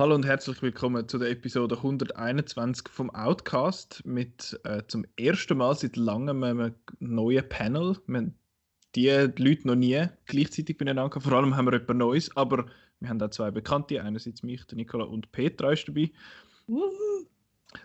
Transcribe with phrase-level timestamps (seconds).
[0.00, 5.76] Hallo und herzlich willkommen zu der Episode 121 vom Outcast mit äh, zum ersten Mal
[5.76, 7.98] seit langem einem neuen Panel.
[8.06, 8.39] Wir haben
[8.94, 12.66] die Leute noch nie gleichzeitig beieinander Vor allem haben wir etwas Neues, aber
[13.00, 14.02] wir haben auch zwei Bekannte.
[14.02, 16.10] Einerseits mich, der Nicola und Petra ist dabei.
[16.66, 17.26] Woohoo.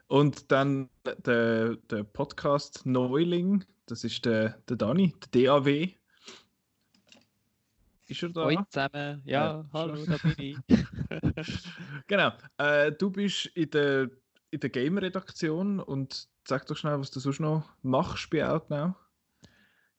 [0.08, 0.90] Und dann
[1.26, 5.90] der, der Podcast Neuling, das ist der, der Dani, der DAW.
[8.08, 8.46] Ist er da?
[8.46, 10.58] Hallo zusammen, ja, ja hallo, da bin ich.
[12.08, 14.10] genau, äh, du bist in der,
[14.52, 18.96] in der Game-Redaktion und sag doch schnell, was du sonst noch machst bei Outnow.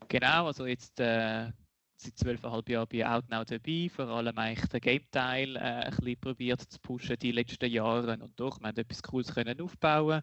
[0.08, 1.50] Genau, also jetzt äh,
[1.96, 6.60] seit zwölfeinhalb Jahren bei Outnow dabei, vor allem eigentlich den Game-Teil äh, ein bisschen probiert
[6.60, 10.22] zu pushen die letzten Jahre und doch, wir haben etwas Cooles können aufbauen.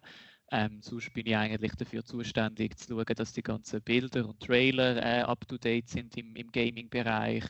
[0.50, 4.96] Ähm, sonst bin ich eigentlich dafür zuständig, zu schauen, dass die ganzen Bilder und Trailer
[4.96, 7.44] äh, up-to-date sind im, im Gaming-Bereich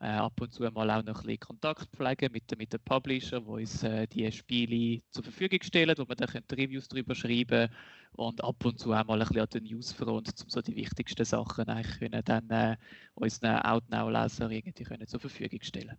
[0.00, 3.40] äh, ab und zu mal auch noch ein bisschen Kontakt pflegen mit, mit den Publisher,
[3.40, 7.70] die uns äh, die Spiele zur Verfügung stellen, wo wir dann Reviews darüber schreiben
[8.12, 11.24] und ab und zu auch mal ein bisschen an der Newsfront, um so die wichtigsten
[11.24, 12.76] Sachen eigentlich können dann äh,
[13.14, 15.96] unseren Outnow-Lesern irgendwie können zur Verfügung stellen.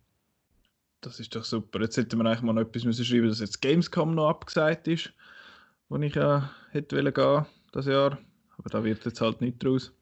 [1.00, 1.80] Das ist doch super.
[1.80, 5.12] Jetzt hätte man eigentlich mal noch etwas müssen schreiben, dass jetzt Gamescom noch abgesagt ist,
[5.88, 8.18] wo ich ja hätte gehen das Jahr.
[8.56, 9.92] Aber da wird jetzt halt nicht draus.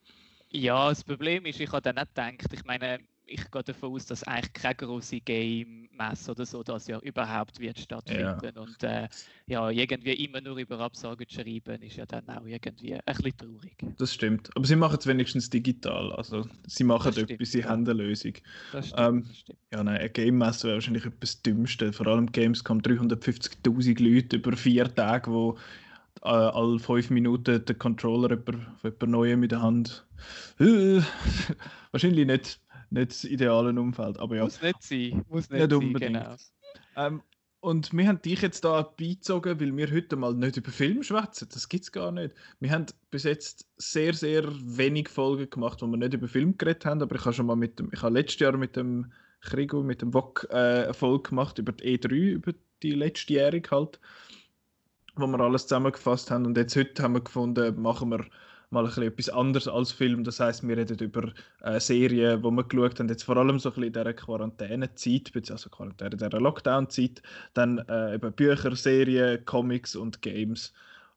[0.50, 2.98] Ja, das Problem ist, ich habe dann nicht gedacht, ich meine,
[3.30, 7.78] ich gehe davon aus, dass eigentlich keine große Game-Messe oder so das Jahr überhaupt wird
[7.78, 8.40] stattfinden.
[8.42, 8.60] Ja.
[8.60, 9.08] Und äh,
[9.46, 13.36] ja, irgendwie immer nur über Absagen zu schreiben, ist ja dann auch irgendwie ein bisschen
[13.36, 13.76] traurig.
[13.98, 14.50] Das stimmt.
[14.56, 16.12] Aber sie machen es wenigstens digital.
[16.12, 18.34] Also sie machen das etwas, sie haben eine Lösung.
[18.72, 19.58] Das stimmt, ähm, das stimmt.
[19.72, 21.92] Ja, nein, eine Game-Messe wäre wahrscheinlich etwas Dümmste.
[21.92, 25.56] Vor allem Gamescom 350.000 Leute über vier Tage, wo
[26.22, 30.04] äh, alle fünf Minuten den Controller jemand, jemand Neuem mit der Hand.
[30.58, 31.00] Äh,
[31.92, 34.18] wahrscheinlich nicht nicht das ideale Umfeld.
[34.18, 34.44] Aber ja.
[34.44, 35.24] Muss nicht sein.
[35.28, 36.16] Muss nicht, nicht unbedingt.
[36.16, 36.36] Sein,
[36.94, 37.06] genau.
[37.06, 37.22] Ähm,
[37.60, 41.48] und wir haben dich jetzt da beizogen, weil wir heute mal nicht über Film schwätzen.
[41.52, 42.34] Das gibt es gar nicht.
[42.58, 46.86] Wir haben bis jetzt sehr, sehr wenig Folgen gemacht, wo wir nicht über Film geredet
[46.86, 47.02] haben.
[47.02, 49.12] Aber ich habe schon mal mit dem, ich habe letztes Jahr mit dem
[49.42, 54.00] Krigo, mit dem VOG äh, eine Folge gemacht über die E3, über die letztjährige halt,
[55.16, 56.46] wo wir alles zusammengefasst haben.
[56.46, 58.24] Und jetzt heute haben wir gefunden, machen wir
[58.70, 60.24] mal ein bisschen etwas anderes als Film.
[60.24, 61.32] Das heißt, wir reden über
[61.62, 65.50] äh, Serien, wo wir geschaut haben, jetzt vor allem so ein bisschen in dieser Quarantänezeit,
[65.50, 67.22] also Quarantäne, dieser Lockdown-Zeit,
[67.54, 70.72] dann äh, eben Bücher, Serien, Comics und Games,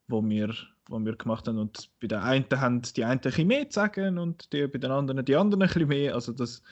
[0.08, 0.52] wo wir,
[0.88, 1.58] wo wir gemacht haben.
[1.58, 4.78] Und bei den einen haben die einen ein bisschen mehr zu sagen und die, bei
[4.78, 6.14] den anderen die anderen ein bisschen mehr.
[6.14, 6.62] Also das,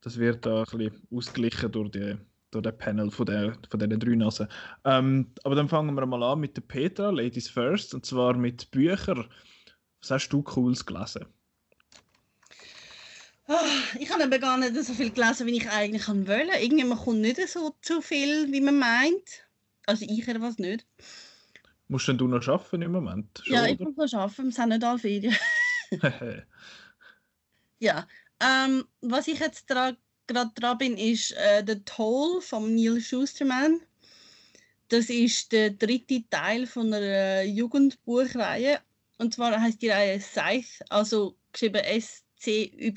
[0.00, 2.16] das wird da ein bisschen ausgeglichen durch die
[2.50, 4.46] durch den Panel von, der, von diesen drei Nasen.
[4.84, 8.70] Ähm, aber dann fangen wir mal an mit der Petra, Ladies First, und zwar mit
[8.70, 9.26] Büchern.
[10.04, 11.24] Was hast du Cooles gelesen?
[13.48, 13.54] Oh,
[13.98, 16.58] ich habe gar nicht so viel gelesen, wie ich eigentlich wollte.
[16.60, 19.46] Irgendwie man kommt nicht so zu viel, wie man meint.
[19.86, 20.84] Also ich was nicht.
[21.88, 23.40] Musst denn du noch arbeiten im Moment?
[23.44, 23.92] Schon, ja, ich oder?
[23.96, 24.44] muss noch arbeiten.
[24.44, 25.36] Wir sind nicht alle Ferien.
[27.78, 28.06] ja.
[28.40, 33.80] Ähm, was ich jetzt gerade dran bin, ist äh, «The Toll» von Neil Schusterman.
[34.88, 38.80] Das ist der dritte Teil von einer Jugendbuchreihe
[39.18, 42.90] und zwar heißt die Reihe Scythe, also geschrieben S-C-Y-T-H-E.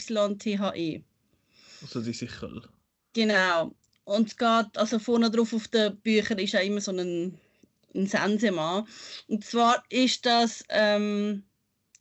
[1.81, 2.61] Also die Sichel.
[3.13, 3.75] Genau.
[4.03, 7.37] Und es geht, also vorne drauf auf den Büchern ist ja immer so ein,
[7.93, 8.87] ein Sensemann.
[9.27, 11.43] Und zwar ist das ähm,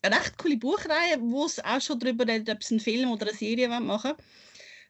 [0.03, 3.27] eine recht coole Buchreihe, wo es auch schon darüber redet, ob es einen Film oder
[3.27, 4.15] eine Serie machen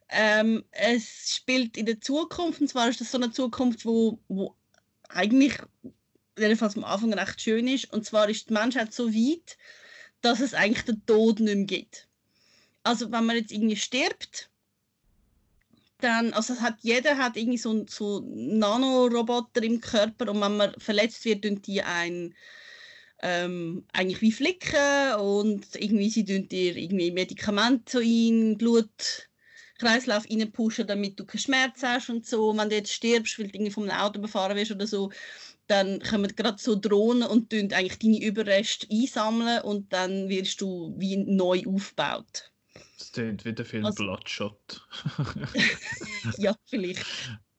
[0.08, 4.54] ähm, Es spielt in der Zukunft, und zwar ist das so eine Zukunft, wo, wo
[5.08, 5.54] eigentlich
[6.39, 7.93] jedenfalls am Anfang recht schön ist.
[7.93, 9.57] Und zwar ist die Menschheit so weit,
[10.21, 12.09] dass es eigentlich den Tod nicht mehr gibt.
[12.83, 14.51] Also wenn man jetzt irgendwie stirbt,
[16.01, 21.25] dann, also hat, jeder hat irgendwie so, so Nanoroboter im Körper und wenn man verletzt
[21.25, 22.35] wird, tun die ein
[23.23, 29.29] ähm, eigentlich wie flicken und irgendwie sie tun dir irgendwie Medikamente in Blut
[29.79, 32.56] Kreislauf reinpushen, damit du keinen Schmerz hast und so.
[32.56, 35.11] Wenn du jetzt stirbst, weil du irgendwie vom Auto befahren wirst oder so,
[35.67, 40.95] dann kommen gerade so Drohnen und tun eigentlich deine Überreste einsammeln und dann wirst du
[40.97, 42.53] wie neu aufgebaut.
[42.99, 44.87] Das klingt wie der Film also, Bloodshot.
[46.39, 47.05] ja, vielleicht.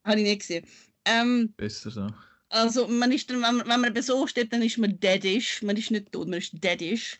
[0.04, 0.65] Habe ich nicht gesehen.
[1.06, 2.07] Ähm, Besser so.
[2.50, 5.62] Also man ist dann, wenn man, wenn man so steht, dann ist man deadish.
[5.62, 7.18] Man ist nicht tot, man ist deadish.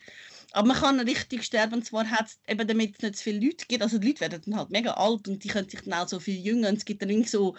[0.52, 3.46] Aber man kann richtig sterben, und zwar hat es eben, damit es nicht zu viele
[3.46, 5.92] Leute gibt, also die Leute werden dann halt mega alt und die können sich dann
[5.92, 7.54] auch so viel jünger und es gibt dann irgendwie so,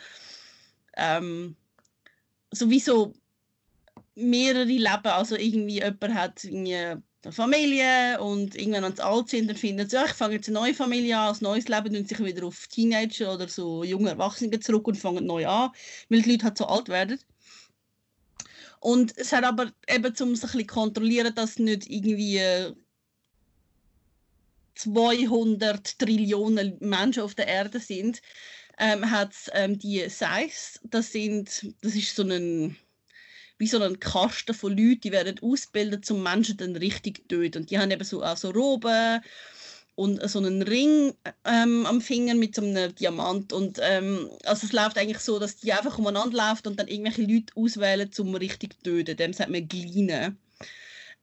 [0.98, 1.56] ähm,
[2.52, 3.14] sowieso
[4.16, 9.50] mehrere Leben, also irgendwie jemand hat irgendwie eine Familie und irgendwann, wenn sie alt sind,
[9.50, 12.08] dann finden sie, ja, ich fange jetzt eine neue Familie an, ein neues Leben und
[12.08, 15.72] sich wieder auf Teenager oder so junge Erwachsene zurück und fangen neu an,
[16.10, 17.20] weil die Leute halt so alt werden.
[18.80, 22.42] Und es hat aber eben, um es ein bisschen kontrollieren, dass nicht irgendwie
[24.76, 28.22] 200 Trillionen Menschen auf der Erde sind,
[28.80, 32.78] ähm, hat es ähm, die Size, das sind, das ist so ein
[33.60, 37.58] wie so ein Kasten von Leuten, die werden ausgebildet, um Menschen dann richtig zu töten.
[37.60, 39.20] Und die haben eben so, auch so Roben
[39.96, 43.52] und so einen Ring ähm, am Finger mit so einem Diamant.
[43.52, 47.24] Und ähm, also es läuft eigentlich so, dass die einfach umeinander laufen und dann irgendwelche
[47.24, 49.18] Leute auswählen, um richtig zu töten.
[49.18, 50.38] Dem sagt man Gleinen.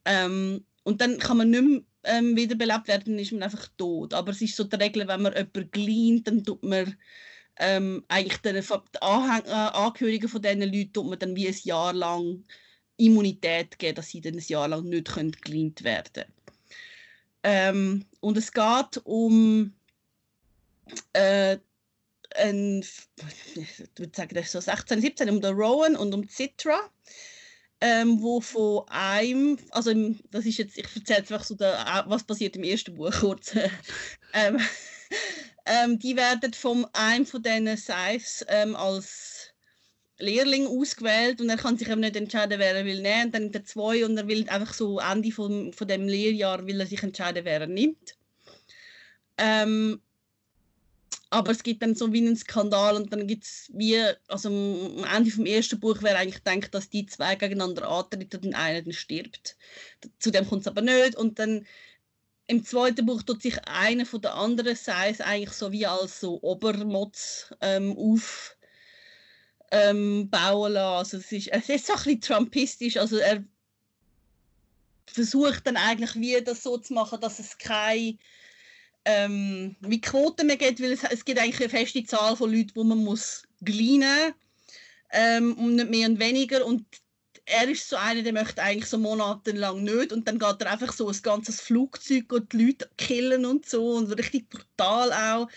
[0.05, 4.13] Ähm, und dann kann man nicht mehr ähm, wiederbelebt werden, dann ist man einfach tot.
[4.13, 6.95] Aber es ist so die Regel, wenn man jemanden gleint, dann tut man
[7.59, 11.55] ähm, eigentlich den, den Anhäng äh, Angehörigen von diesen Leuten tut man dann wie ein
[11.63, 12.43] Jahr lang
[12.97, 16.33] Immunität geben, dass sie dann ein Jahr lang nicht geleint werden können.
[17.43, 19.73] Ähm, und es geht um
[21.13, 21.57] äh,
[22.35, 22.83] ein,
[23.55, 26.79] ich würde sagen, das ist so 16, 17, um den Rowan und um Citra,
[27.79, 32.23] ähm, wo von einem, also im, das ist jetzt, ich erzähle einfach so, der, was
[32.23, 33.55] passiert im ersten Buch kurz.
[34.33, 34.59] ähm,
[35.65, 39.53] ähm, die werden von einem von diesen Seives ähm, als
[40.19, 43.25] Lehrling ausgewählt und er kann sich eben nicht entscheiden, wer er will nehmen.
[43.25, 46.65] Und dann nimmt er zwei und er will einfach so Ende von, von dem Lehrjahr
[46.65, 48.15] will er sich entscheiden, wer er nimmt.
[49.37, 50.01] Ähm,
[51.29, 55.03] aber es gibt dann so wie einen Skandal und dann gibt es wie, also am
[55.03, 58.93] Ende vom ersten Buch wäre eigentlich gedacht, dass die zwei gegeneinander antreten und einer dann
[58.93, 59.57] stirbt.
[60.19, 61.67] Zu dem kommt es aber nicht und dann
[62.47, 66.41] im zweiten Buch tut sich einer von der anderen Seite eigentlich so wie als so
[66.41, 68.55] Obermotz ähm, auf
[69.71, 70.77] ähm, lassen.
[70.77, 73.43] Also es ist, es ist so ein bisschen trumpistisch, also er
[75.05, 78.17] versucht dann eigentlich wie das so zu machen, dass es keine
[79.03, 82.71] ähm, wie Quoten mehr gibt, weil es, es gibt eigentlich eine feste Zahl von Leuten,
[82.75, 84.33] wo man muss gleinen
[85.11, 86.85] ähm, und nicht mehr und weniger und
[87.47, 90.91] er ist so einer, der möchte eigentlich so monatelang nicht und dann geht er einfach
[90.91, 95.49] so ein ganzes Flugzeug und die Leute killen und so und richtig brutal auch.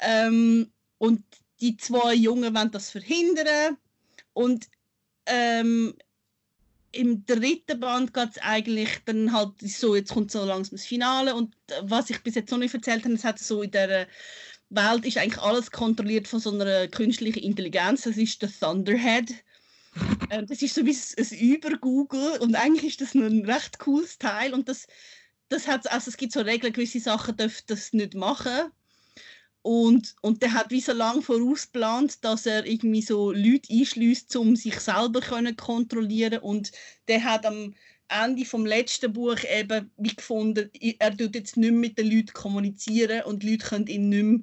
[0.00, 1.24] Ähm, und
[1.60, 3.78] die zwei Jungen wollen das verhindern
[4.34, 4.68] und
[5.26, 5.94] ähm,
[6.92, 11.34] im dritten Band geht es eigentlich dann halt so, jetzt kommt so langsam das Finale
[11.34, 14.06] und was ich bis jetzt noch nicht erzählt habe, es hat so in der
[14.68, 19.53] Welt ist eigentlich alles kontrolliert von so einer künstlichen Intelligenz, das ist der Thunderhead äh,
[20.48, 24.68] das ist so wie ein Über-Google und eigentlich ist das ein recht cooles Teil und
[24.68, 24.86] das,
[25.48, 28.70] das hat, also es gibt so Regeln, gewisse Sachen dürfen das nicht machen
[29.62, 34.56] und, und der hat wie so lange vorausgeplant, dass er irgendwie so Leute einschließt, um
[34.56, 36.72] sich selber können kontrollieren und
[37.08, 37.74] der hat am
[38.08, 42.32] Ende vom letzten Buch eben wie gefunden, er tut jetzt nicht mehr mit den Leuten
[42.34, 44.40] kommunizieren und die Leute können ihn nicht mehr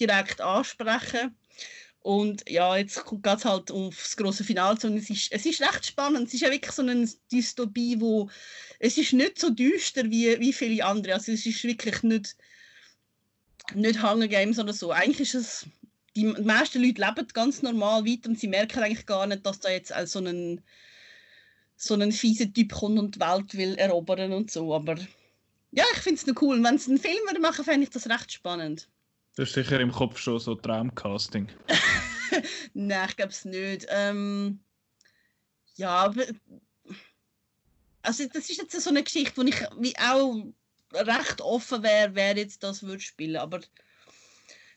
[0.00, 1.36] direkt ansprechen
[2.04, 5.62] und ja, jetzt geht es halt aufs große Finale zu und es ist, es ist
[5.62, 6.28] recht spannend.
[6.28, 8.28] Es ist ja wirklich so eine Dystopie, wo
[8.78, 11.14] es ist nicht so düster wie, wie viele andere.
[11.14, 12.36] Also es ist wirklich nicht,
[13.74, 14.90] nicht Hunger Games oder so.
[14.90, 15.66] Eigentlich ist es,
[16.14, 19.70] die meisten Leute leben ganz normal weiter und sie merken eigentlich gar nicht, dass da
[19.70, 20.60] jetzt auch so ein
[21.76, 24.74] so ein fieser Typ kommt und die Welt will erobern und so.
[24.74, 24.96] Aber
[25.70, 26.62] ja, ich finde es noch cool.
[26.62, 28.88] Wenn sie einen Film machen fände ich das recht spannend.
[29.36, 31.48] Du hast sicher im Kopf schon so Traumcasting.
[32.74, 33.86] Nein, ich glaube es nicht.
[33.88, 34.60] Ähm,
[35.76, 36.24] ja, aber.
[38.02, 40.44] Also, das ist jetzt so eine Geschichte, wo ich wie auch
[40.92, 43.36] recht offen wäre, wer jetzt das würde spielen.
[43.36, 43.60] Aber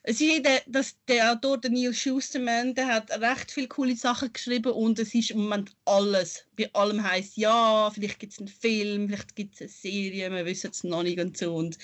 [0.10, 4.32] es ist der, das, der Autor, der Neil Schusterman, der hat recht viele coole Sachen
[4.32, 6.46] geschrieben und es ist im Moment alles.
[6.56, 10.46] Bei allem heißt ja, vielleicht gibt es einen Film, vielleicht gibt es eine Serie, wir
[10.46, 11.54] wissen es noch nicht und so.
[11.54, 11.78] Und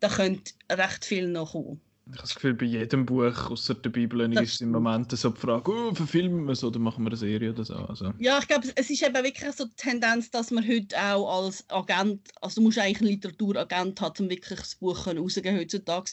[0.00, 1.82] da könnte recht viel noch kommen.
[2.08, 5.30] Ich habe das Gefühl, bei jedem Buch außer der Bibel das ist im Moment so
[5.30, 7.74] die Frage, oh, verfilmen wir es oder machen wir eine Serie oder so.
[7.74, 8.12] Also.
[8.18, 11.68] Ja, ich glaube, es ist eben wirklich so die Tendenz, dass man heute auch als
[11.68, 16.12] Agent, also du musst eigentlich einen Literaturagent haben, um wirklich das Buch rauszugeben heutzutage.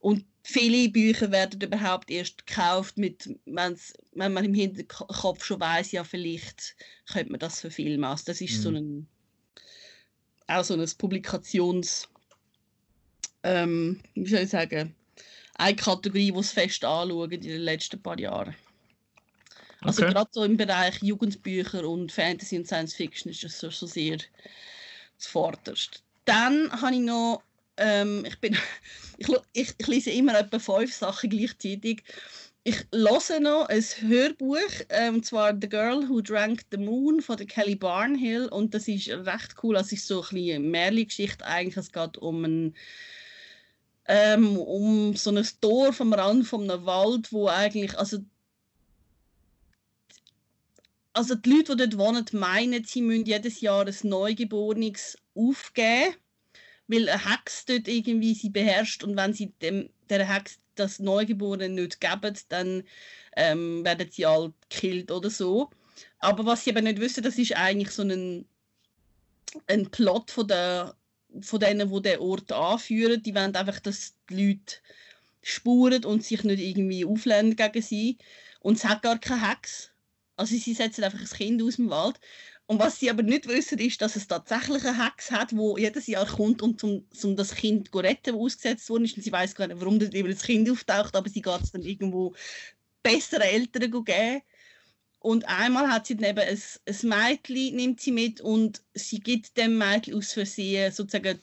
[0.00, 6.02] Und viele Bücher werden überhaupt erst gekauft, mit, wenn man im Hinterkopf schon weiß, ja,
[6.02, 6.74] vielleicht
[7.12, 8.02] könnte man das verfilmen.
[8.02, 8.62] Also das ist mhm.
[8.62, 9.08] so ein,
[10.48, 12.08] auch so ein Publikations,
[13.44, 14.96] ähm, wie soll ich sagen,
[15.60, 18.54] eine Kategorie, die es fest anschauen in den letzten paar Jahren.
[19.82, 20.12] Also okay.
[20.12, 24.18] gerade so im Bereich Jugendbücher und Fantasy und Science Fiction ist das so, so sehr
[25.16, 26.00] das Vorderste.
[26.24, 27.42] dann habe ich noch,
[27.76, 28.56] ähm, ich, bin,
[29.18, 32.02] ich, ich, ich, lese immer etwa fünf Sachen gleichzeitig.
[32.62, 34.58] Ich lese noch ein Hörbuch,
[34.90, 38.86] ähm, und zwar The Girl Who Drank the Moon von der Kelly Barnhill und das
[38.86, 42.74] ist recht cool, es ist so ein bisschen eine Märchengeschichte eigentlich, es geht um ein
[44.12, 48.18] ähm, um so ein Dorf am Rand von einem Wald, wo eigentlich, also
[51.12, 56.16] also die Leute, die dort wohnen, meinen, sie müssen jedes Jahr ein Neugeborenes aufgeben,
[56.88, 61.68] weil eine Hex dort irgendwie sie beherrscht und wenn sie dem, der Hex das Neugeborene
[61.68, 62.82] nicht geben, dann
[63.36, 65.70] ähm, werden sie halt gekillt oder so.
[66.18, 68.44] Aber was sie aber nicht wissen, das ist eigentlich so ein,
[69.68, 70.96] ein Plot von, der,
[71.40, 73.22] von denen, die den Ort anführen.
[73.22, 74.76] Die wollen einfach, dass die Leute
[75.42, 78.18] spuren und sich nicht irgendwie auflehnen gegen sie.
[78.60, 79.90] Und es hat gar keine Hex.
[80.36, 82.20] Also sie setzen einfach ein Kind aus dem Wald.
[82.66, 86.06] Und was sie aber nicht wissen, ist, dass es tatsächlich eine Hex hat, wo jedes
[86.06, 89.16] Jahr kommt, um, zum, um das Kind zu retten, das ausgesetzt worden ist.
[89.16, 91.82] Und sie weiß gar nicht, warum das, das Kind auftaucht, aber sie geht es dann
[91.82, 92.34] irgendwo
[93.02, 94.42] besseren Eltern geben.
[95.20, 99.56] Und einmal hat sie dann eben ein, ein Mädchen, nimmt sie mit und sie gibt
[99.56, 101.40] dem Mädchen aus Versehen sozusagen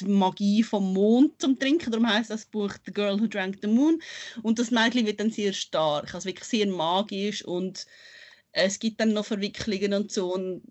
[0.00, 1.90] die Magie vom Mond zum Trinken.
[1.90, 4.00] Darum heißt das Buch The Girl Who Drank the Moon.
[4.42, 7.86] Und das Mädchen wird dann sehr stark, also wirklich sehr magisch und
[8.52, 10.34] es gibt dann noch Verwicklungen und so.
[10.34, 10.62] Und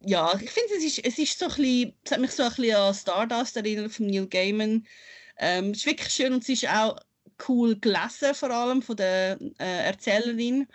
[0.00, 2.50] ja, ich finde, es ist, es ist so ein bisschen, es hat mich so ein
[2.50, 4.86] bisschen an Stardust erinnert von Neil Gaiman.
[5.38, 6.98] Ähm, es ist wirklich schön und es ist auch
[7.48, 10.66] cool gelesen, vor allem von der äh, Erzählerin.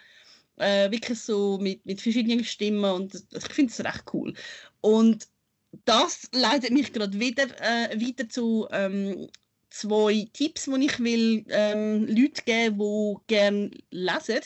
[0.58, 4.34] Äh, wirklich so mit, mit verschiedenen Stimmen und ich finde es recht cool.
[4.82, 5.28] Und
[5.86, 9.30] das leitet mich gerade wieder äh, weiter zu ähm,
[9.72, 14.42] zwei Tipps, die ich will ähm, Leute geben, die gerne lesen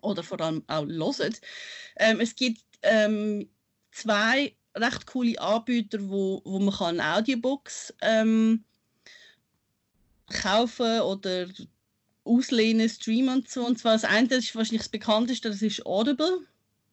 [0.00, 1.34] oder vor allem auch hören.
[1.96, 3.48] Ähm, es gibt ähm,
[3.90, 8.64] zwei recht coole Anbieter, wo, wo man kann Audiobooks ähm,
[10.32, 11.46] kaufen oder
[12.24, 13.66] auslehnen, streamen und so.
[13.66, 16.40] Und zwar das eine, das ist wahrscheinlich das bekannteste, das ist Audible.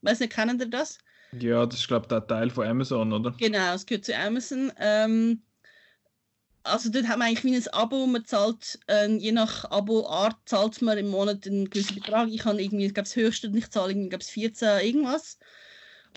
[0.01, 0.99] Weiß nicht, kennen ihr das?
[1.37, 3.35] Ja, das ist glaube ich der Teil von Amazon, oder?
[3.37, 4.71] Genau, es gehört zu Amazon.
[4.77, 5.41] Ähm,
[6.63, 10.81] also dort haben wir eigentlich wie ein Abo, man zahlt, äh, je nach Abo-Art zahlt
[10.81, 12.29] man im Monat einen gewissen Betrag.
[12.29, 15.37] Ich habe irgendwie, ich glaube das höchste, ich zahle irgendwie, glaube 14 irgendwas.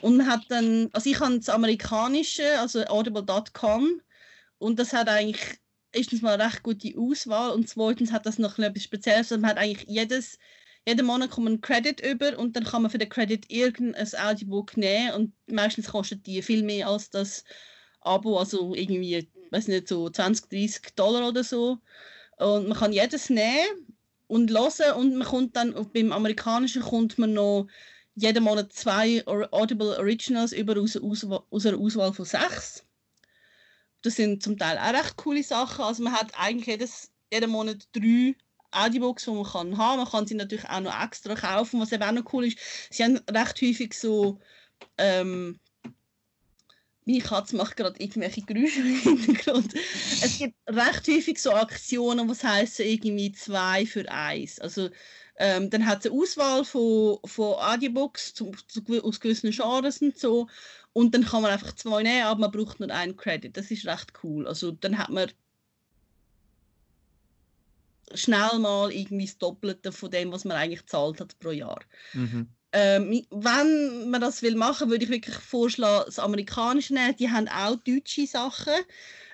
[0.00, 4.00] Und man hat dann, also ich habe das amerikanische, also audible.com
[4.58, 5.60] und das hat eigentlich
[5.92, 9.30] erstens mal eine recht gute Auswahl und zweitens hat das noch etwas Spezielles.
[9.30, 10.38] Man hat eigentlich jedes,
[10.86, 14.76] jeden Monat kommt ein Credit über und dann kann man für den Credit irgendein Audiobook
[14.76, 17.44] nehmen und meistens kostet die viel mehr als das
[18.00, 21.78] Abo, also irgendwie weiß nicht, so 20, 30 Dollar oder so.
[22.38, 23.96] Und man kann jedes nehmen
[24.26, 27.68] und hören und man kommt dann, beim amerikanischen kommt man noch
[28.14, 32.84] jeden Monat zwei Audible Originals über aus, aus, aus einer Auswahl von sechs.
[34.02, 35.84] Das sind zum Teil auch recht coole Sachen.
[35.84, 38.34] Also man hat eigentlich jedes, jeden Monat drei
[38.72, 39.98] Audiobooks, die man kann haben.
[39.98, 42.58] Man kann sie natürlich auch noch extra kaufen, was eben auch noch cool ist.
[42.90, 44.38] Sie haben recht häufig so
[44.98, 45.58] ähm,
[47.04, 49.74] meine Katze macht gerade irgendwelche Geräusche im Hintergrund.
[50.22, 54.60] Es gibt recht häufig so Aktionen, was heißen irgendwie zwei für eins.
[54.60, 54.90] Also
[55.36, 60.16] ähm, dann hat es eine Auswahl von, von Audiobooks zu, zu, aus gewissen Genres und
[60.16, 60.48] so.
[60.92, 63.56] Und dann kann man einfach zwei nehmen, aber man braucht nur einen Credit.
[63.56, 64.46] Das ist recht cool.
[64.46, 65.30] Also dann hat man
[68.14, 71.80] schnell mal irgendwie das Doppelte von dem, was man eigentlich zahlt hat pro Jahr.
[72.12, 72.48] Mhm.
[72.74, 77.14] Ähm, wenn man das will machen, würde ich wirklich vorschlagen, das Amerikanische nehmen.
[77.16, 78.72] Die haben auch deutsche Sachen,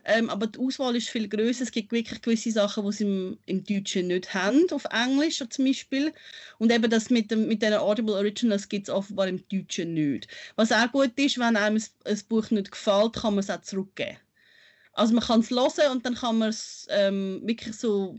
[0.04, 1.62] ähm, aber die Auswahl ist viel größer.
[1.62, 5.66] Es gibt wirklich gewisse Sachen, die sie im, im Deutschen nicht haben, auf Englisch zum
[5.66, 6.12] Beispiel.
[6.58, 10.26] Und eben das mit, dem, mit den Audible Originals gibt es offenbar im Deutschen nicht.
[10.56, 14.16] Was auch gut ist, wenn einem ein, Buch nicht gefällt, kann man es auch zurückgeben.
[14.94, 18.18] Also man kann es hören und dann kann man es ähm, wirklich so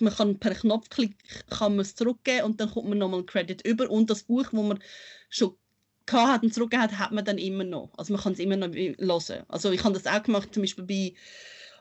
[0.00, 1.16] man kann per Knopfklick
[1.50, 4.62] kann man es zurückgeben und dann kommt man nochmal Credit über und das Buch, wo
[4.62, 4.80] man
[5.28, 5.56] schon
[6.10, 7.90] hat und zurückgegeben hat, hat man dann immer noch.
[7.98, 9.44] Also man kann es immer noch hören.
[9.48, 11.14] Also ich habe das auch gemacht, zum Beispiel bei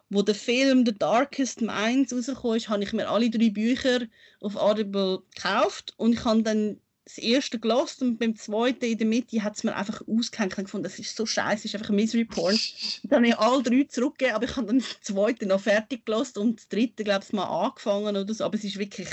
[0.09, 4.01] wo der Film The Darkest Minds rausgekommen ist, habe ich mir alle drei Bücher
[4.39, 9.07] auf Audible gekauft und ich habe dann das erste gelost und beim zweiten in der
[9.07, 11.89] Mitte hat es mir einfach ausgehängt und gefunden, das ist so scheiße, das ist einfach
[11.89, 12.59] ein Misery Porn.
[13.03, 16.37] dann habe ich alle drei zurückgegeben, aber ich habe dann das zweite noch fertig gelost
[16.37, 19.07] und das dritte, glaube ich, mal angefangen oder so, aber es ist wirklich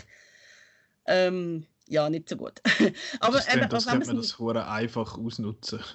[1.06, 2.60] ähm, ja, nicht so gut.
[3.20, 5.80] aber das eben, das könnte man das Hure einfach ausnutzen.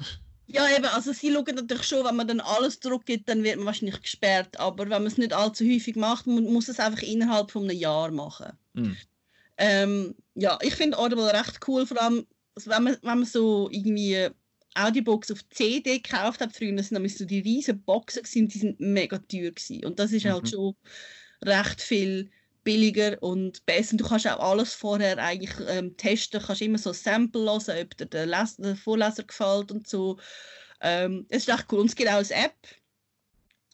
[0.52, 3.68] Ja, eben, also sie schauen natürlich schon, wenn man dann alles zurückgibt, dann wird man
[3.68, 7.52] wahrscheinlich gesperrt, aber wenn man es nicht allzu häufig macht, man muss es einfach innerhalb
[7.52, 8.58] von einem Jahr machen.
[8.74, 8.94] Mm.
[9.60, 12.26] Ähm, ja, ich finde Audible recht cool, vor allem
[12.66, 14.30] wenn man, wenn man so irgendwie
[14.76, 18.80] Audiobooks auf CD gekauft habe früher, das waren so die riesen Boxen gewesen, die sind
[18.80, 19.86] mega teuer gewesen.
[19.86, 20.40] Und das ist halt mhm.
[20.40, 20.76] halt schon
[21.44, 22.32] recht viel
[22.64, 23.98] billiger und besser.
[23.98, 27.98] Du kannst auch alles vorher eigentlich ähm, testen, du kannst immer so Sample hören, ob
[27.98, 30.20] dir der, Les der Vorleser gefällt und so.
[30.82, 31.80] Ähm, es ist echt cool.
[31.80, 32.56] Und es gibt auch eine App.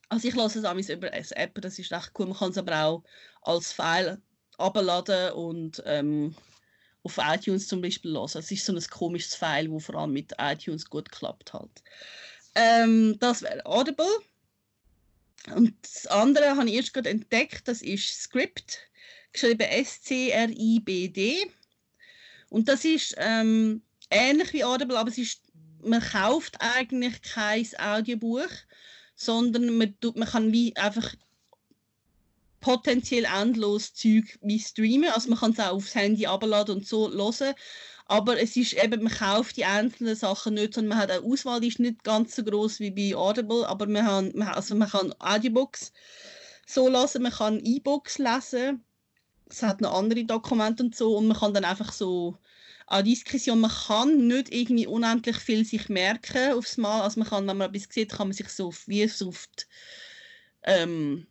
[0.09, 2.27] Also ich lasse es auch über eine App, das ist echt cool.
[2.27, 3.03] Man kann es aber auch
[3.41, 4.21] als File
[4.57, 6.35] abladen und ähm,
[7.03, 8.29] auf iTunes zum Beispiel hören.
[8.33, 11.83] Es ist so ein komisches File, wo vor allem mit iTunes gut klappt halt.
[12.55, 14.07] Ähm, das wäre Audible.
[15.53, 18.79] Und das andere habe ich erst gerade entdeckt, das ist Script,
[19.31, 21.51] geschrieben S-C-R-I-B-D.
[22.49, 25.41] Und das ist ähm, ähnlich wie Audible, aber es ist,
[25.83, 28.49] man kauft eigentlich kein Audiobuch,
[29.15, 31.13] sondern man, tut, man kann wie einfach
[32.65, 35.11] potenziell endlos Zeug wie streamen.
[35.11, 37.53] Also man kann es auch aufs Handy abladen und so hören.
[38.07, 41.59] Aber es ist eben, man kauft die einzelnen Sachen nicht, sondern man hat eine Auswahl,
[41.59, 45.13] die ist nicht ganz so groß wie bei Audible, aber man, man, also man kann
[45.19, 45.91] Audiobooks
[46.65, 48.83] so lesen, man kann E-Books lesen,
[49.47, 52.37] es hat noch andere Dokumente und so und man kann dann einfach so
[52.87, 57.47] an Diskussion, man kann nicht irgendwie unendlich viel sich merken aufs Mal, also man kann,
[57.47, 59.67] wenn man etwas sieht, kann man sich so wie so oft
[60.63, 61.27] ähm,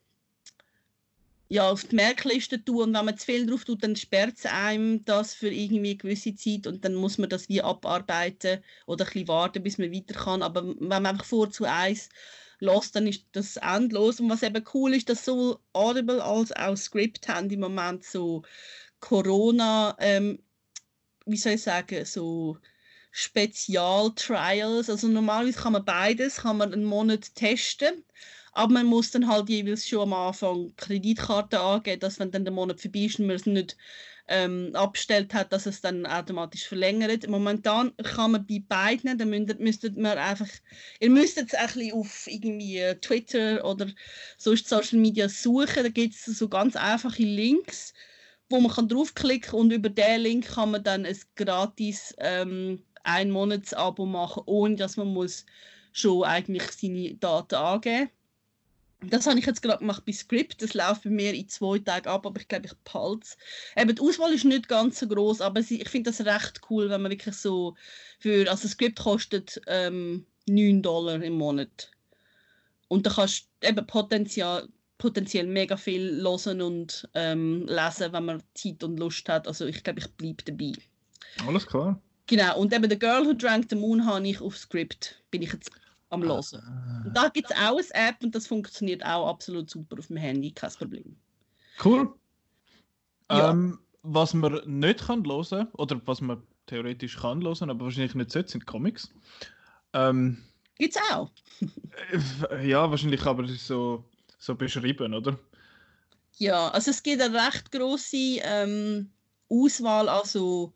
[1.55, 4.47] ja, auf die Merkliste tun und wenn man zu viel drauf tut, dann sperrt es
[4.47, 9.05] einem das für irgendwie eine gewisse Zeit und dann muss man das wie abarbeiten oder
[9.05, 10.43] ein bisschen warten, bis man weiter kann.
[10.43, 12.09] Aber wenn man einfach vor zu eins
[12.59, 14.19] lässt, dann ist das endlos.
[14.19, 18.43] Und was eben cool ist, dass sowohl Audible als auch Script haben im Moment so
[18.99, 20.41] Corona, ähm,
[21.25, 22.59] wie soll ich sagen, so
[23.13, 24.91] Spezialtrials.
[24.91, 28.03] Also normalerweise kann man beides, kann man einen Monat testen
[28.55, 32.55] aber man muss dann halt jeweils schon am Anfang Kreditkarte angeben, dass wenn dann der
[32.55, 33.77] Monat vorbei ist und man es nicht
[34.29, 37.29] ähm, abgestellt hat, dass es dann automatisch verlängert.
[37.29, 40.49] Momentan kann man bei beiden, dann müsstet, müsstet man einfach,
[41.01, 43.89] ihr müsstet es ein bisschen auf irgendwie Twitter oder
[44.39, 47.93] sonst Social Media suchen, da gibt es so ganz einfache Links,
[48.49, 53.31] wo man kann draufklicken und über den Link kann man dann ein gratis ähm, ein
[53.31, 55.45] Monatsabo machen, ohne dass man muss
[55.93, 58.24] schon eigentlich seine Daten angeben muss.
[59.11, 60.63] Das habe ich jetzt gerade gemacht bei Script.
[60.63, 63.37] Das läuft bei mir in zwei Tagen ab, aber ich glaube, ich behalte es.
[63.77, 67.03] Eben, die Auswahl ist nicht ganz so groß, aber ich finde das recht cool, wenn
[67.03, 67.77] man wirklich so
[68.19, 68.51] für.
[68.51, 71.91] Also, Script kostet ähm, 9 Dollar im Monat.
[72.89, 78.43] Und da kannst du eben potenziell, potenziell mega viel hören und ähm, lesen, wenn man
[78.55, 79.49] Zeit und Lust hat.
[79.49, 80.73] Also, ich glaube, ich bleibe dabei.
[81.47, 82.01] Alles klar.
[82.27, 85.23] Genau, und eben The Girl Who Drank the Moon habe ich auf Script.
[85.31, 85.71] Bin ich jetzt
[86.15, 86.27] am ah.
[86.27, 86.63] Hören.
[86.65, 87.03] Ah.
[87.07, 90.17] Und da gibt es auch eine App und das funktioniert auch absolut super auf dem
[90.17, 91.17] Handy, kein Problem.
[91.85, 92.13] Cool.
[93.31, 93.51] Ja.
[93.51, 98.31] Ähm, was man nicht kann hören, oder was man theoretisch kann hören, aber wahrscheinlich nicht
[98.31, 99.11] sollte, sind Comics.
[99.93, 100.43] Ähm,
[100.79, 101.31] es auch?
[102.51, 104.05] Äh, ja, wahrscheinlich, aber so,
[104.39, 105.39] so beschrieben, oder?
[106.39, 109.11] Ja, also es gibt eine recht große ähm,
[109.49, 110.73] Auswahl, also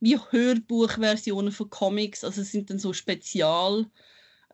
[0.00, 3.86] wie Hörbuchversionen von Comics, also es sind dann so Spezial-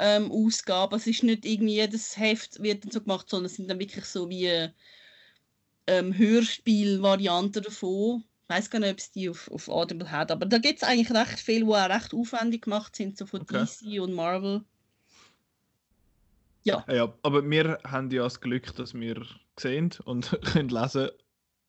[0.01, 0.97] ähm, Ausgaben.
[0.97, 4.29] Es ist nicht irgendwie jedes Heft wird so gemacht, sondern es sind dann wirklich so
[4.31, 4.71] wie
[5.87, 8.25] ähm, Hörspiel-Varianten davon.
[8.45, 10.89] Ich weiß gar nicht, ob es die auf, auf Audible hat, aber da gibt es
[10.89, 13.65] eigentlich recht viele, die auch recht aufwendig gemacht sind, so von okay.
[13.65, 14.65] DC und Marvel.
[16.65, 16.85] Ja.
[16.91, 17.13] ja.
[17.23, 19.25] Aber wir haben ja das Glück, dass wir
[19.59, 21.11] sehen und können lesen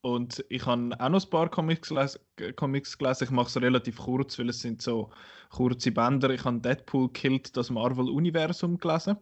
[0.01, 2.19] und ich habe auch noch ein paar Comics gelesen.
[2.55, 3.25] Comics gelesen.
[3.25, 5.11] Ich mache es relativ kurz, weil es sind so
[5.49, 6.31] kurze Bänder.
[6.31, 9.17] Ich habe Deadpool Killed das Marvel-Universum gelesen.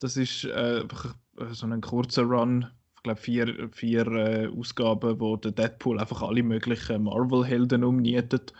[0.00, 0.84] Das ist äh,
[1.52, 2.66] so ein kurzer Run.
[2.96, 8.52] Ich glaube, vier, vier äh, Ausgaben, wo der Deadpool einfach alle möglichen Marvel-Helden umnietet.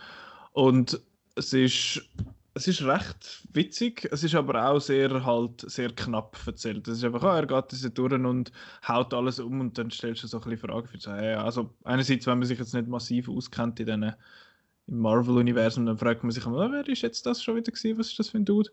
[0.53, 1.01] Und
[1.35, 2.01] es ist
[2.53, 6.87] es ist recht witzig, es ist aber auch sehr halt sehr knapp erzählt.
[6.87, 8.51] Es ist einfach, ah, er geht diese durch und
[8.87, 12.27] haut alles um und dann stellst du so ein bisschen Fragen für so, also einerseits,
[12.27, 14.03] wenn man sich jetzt nicht massiv auskennt in diesen,
[14.87, 17.97] im Marvel-Universum, dann fragt man sich immer, ah, wer ist jetzt das schon wieder gewesen,
[17.97, 18.69] was ist das für ein Dude?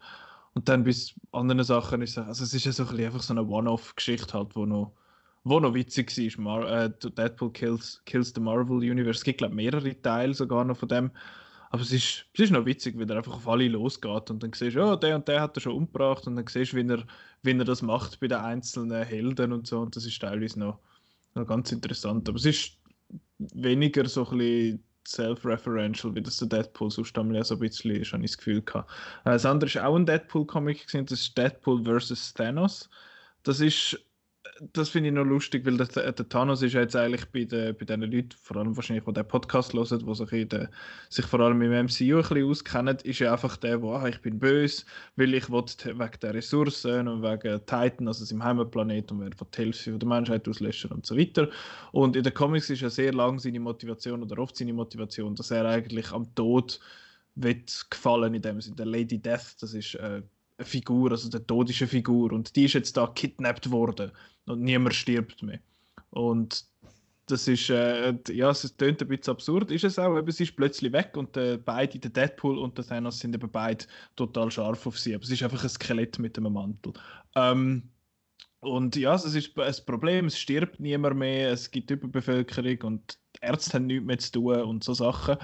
[0.55, 3.33] Und dann bis anderen Sachen ist es, also es ist ja so ein einfach so
[3.33, 4.93] eine One-Off-Geschichte halt, wo noch
[5.45, 9.19] wo noch witzig war, Mar äh, Deadpool kills, kills the Marvel Universe.
[9.19, 11.11] Es gibt, glaube mehrere Teile sogar noch von dem.
[11.71, 14.53] Aber es ist, es ist noch witzig, wie er einfach auf alle losgeht und dann
[14.53, 16.89] siehst du, oh, der und der hat er schon umgebracht und dann siehst du, wie
[16.89, 17.05] er,
[17.43, 20.79] wie er das macht bei den einzelnen Helden und so und das ist teilweise noch,
[21.35, 22.29] noch ganz interessant.
[22.29, 22.79] Aber es ist
[23.39, 28.13] weniger so ein bisschen self-referential, wie das der Deadpool sonst einmal so ein bisschen ist,
[28.13, 28.91] habe ich das Gefühl gehabt.
[29.25, 32.35] Äh, das andere ist auch ein Deadpool-Comic, das ist Deadpool vs.
[32.35, 32.89] Thanos.
[33.43, 33.99] Das ist
[34.73, 37.85] das finde ich noch lustig, weil der, der, Thanos ist jetzt eigentlich bei, den, bei
[37.85, 40.69] den Leuten, vor allem wahrscheinlich, die den Podcast hören, die sich, den,
[41.09, 44.21] sich vor allem im MCU ein bisschen auskennen, ist ja einfach der, der, ah, ich
[44.21, 44.85] bin böse,
[45.17, 49.59] weil ich will, wegen der Ressourcen und wegen Titan, also seinem Heimatplanet und wird die
[49.59, 51.49] Hälfte der Menschheit auslöschen und so weiter.
[51.93, 55.51] Und in den Comics ist ja sehr lang seine Motivation oder oft seine Motivation, dass
[55.51, 56.81] er eigentlich am Tod
[57.37, 58.77] wird gefallen in dem Sinne.
[58.77, 60.23] Der Lady Death, das ist äh,
[60.65, 64.13] Figur, also der Tod ist eine Figur und die ist jetzt da kidnappt worden
[64.47, 65.61] und niemand stirbt mehr.
[66.11, 66.65] Und
[67.27, 70.57] das ist, äh, ja, es klingt ein bisschen absurd, ist es auch, aber sie ist
[70.57, 73.85] plötzlich weg und äh, beide, der Deadpool und der Thanos sind eben beide
[74.17, 76.93] total scharf auf sie, aber es ist einfach ein Skelett mit einem Mantel.
[77.35, 77.91] Ähm,
[78.61, 83.47] und ja, es ist ein Problem, es stirbt niemand mehr, es gibt Überbevölkerung und die
[83.47, 85.37] Ärzte haben nichts mehr zu tun und so Sachen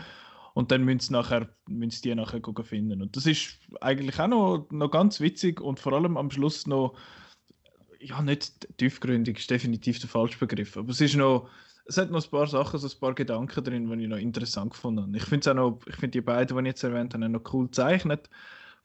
[0.54, 3.02] und dann müssen sie, nachher, müssen die nachher finden.
[3.02, 6.96] Und das ist eigentlich auch noch, noch ganz witzig und vor allem am Schluss noch,
[8.00, 11.48] ja, nicht tiefgründig, ist definitiv der falsche Begriff, aber es ist noch,
[11.86, 14.72] es hat noch ein paar Sachen, so ein paar Gedanken drin, die ich noch interessant
[14.72, 15.16] gefunden habe.
[15.16, 17.66] Ich finde auch noch, ich finde die beiden, die ich jetzt erwähnt habe, noch cool
[17.66, 18.30] gezeichnet.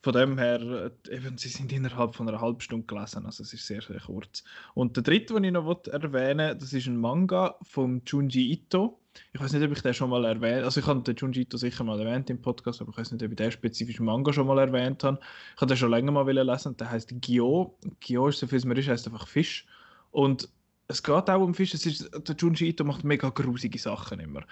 [0.02, 0.62] Von dem her,
[1.10, 4.00] äh, eben, sie sind innerhalb von einer halben Stunde gelesen, also es ist sehr, sehr
[4.00, 4.44] kurz.
[4.74, 8.99] Und der dritte, den ich noch erwähnen will, das ist ein Manga von Junji Ito
[9.34, 11.58] ich weiß nicht, ob ich den schon mal erwähnt Also ich habe den Junji Ito
[11.58, 14.48] sicher mal erwähnt im Podcast, aber ich weiß nicht, ob ich den spezifischen Manga schon
[14.48, 15.20] mal erwähnt habe.
[15.56, 16.78] Ich habe den schon länger mal lesen.
[16.78, 17.78] Der heißt Gyo.
[18.00, 19.66] Gyo ist so viel, es ist, heißt einfach Fisch.
[20.12, 20.50] Und
[20.88, 21.74] es geht auch um Fisch.
[21.74, 24.44] Es ist, der Junji Ito macht mega grusige Sachen immer.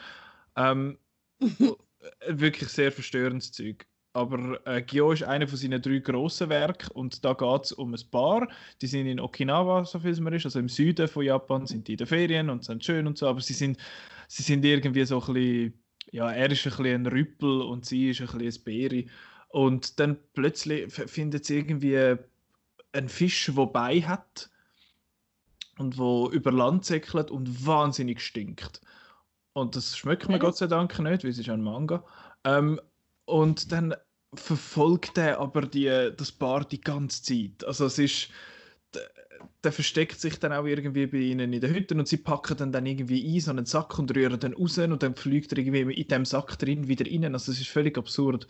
[0.55, 0.97] Ähm,
[2.27, 3.85] wirklich sehr verstörendes Zeug.
[4.17, 7.93] Aber äh, Gyo ist einer von seinen drei grossen Werken und da geht es um
[7.93, 8.47] ein Paar.
[8.81, 11.87] Die sind in Okinawa, so viel es mir ist, also im Süden von Japan, sind
[11.87, 13.77] die in den Ferien und sind schön und so, aber sie sind
[14.27, 18.09] sie sind irgendwie so ein bisschen, ja, er ist ein bisschen ein Rüppel und sie
[18.09, 19.05] ist ein bisschen ein Beere.
[19.49, 22.15] Und dann plötzlich findet sie irgendwie
[22.93, 24.49] einen Fisch, der Bei hat
[25.77, 28.81] und wo über Land säckelt und wahnsinnig stinkt.
[29.53, 32.03] Und das schmeckt mir Gott sei Dank nicht, weil es ist ein Manga.
[32.43, 32.79] Ähm,
[33.25, 33.93] und dann
[34.33, 37.65] verfolgt er aber die, das Paar die ganze Zeit.
[37.65, 38.29] Also es ist
[39.63, 42.71] der versteckt sich dann auch irgendwie bei ihnen in den Hütten und sie packen dann,
[42.71, 45.93] dann irgendwie ein, so einen Sack und rühren dann raus und dann fliegt er irgendwie
[45.93, 47.33] in dem Sack drin wieder rein.
[47.33, 48.47] Also es ist völlig absurd.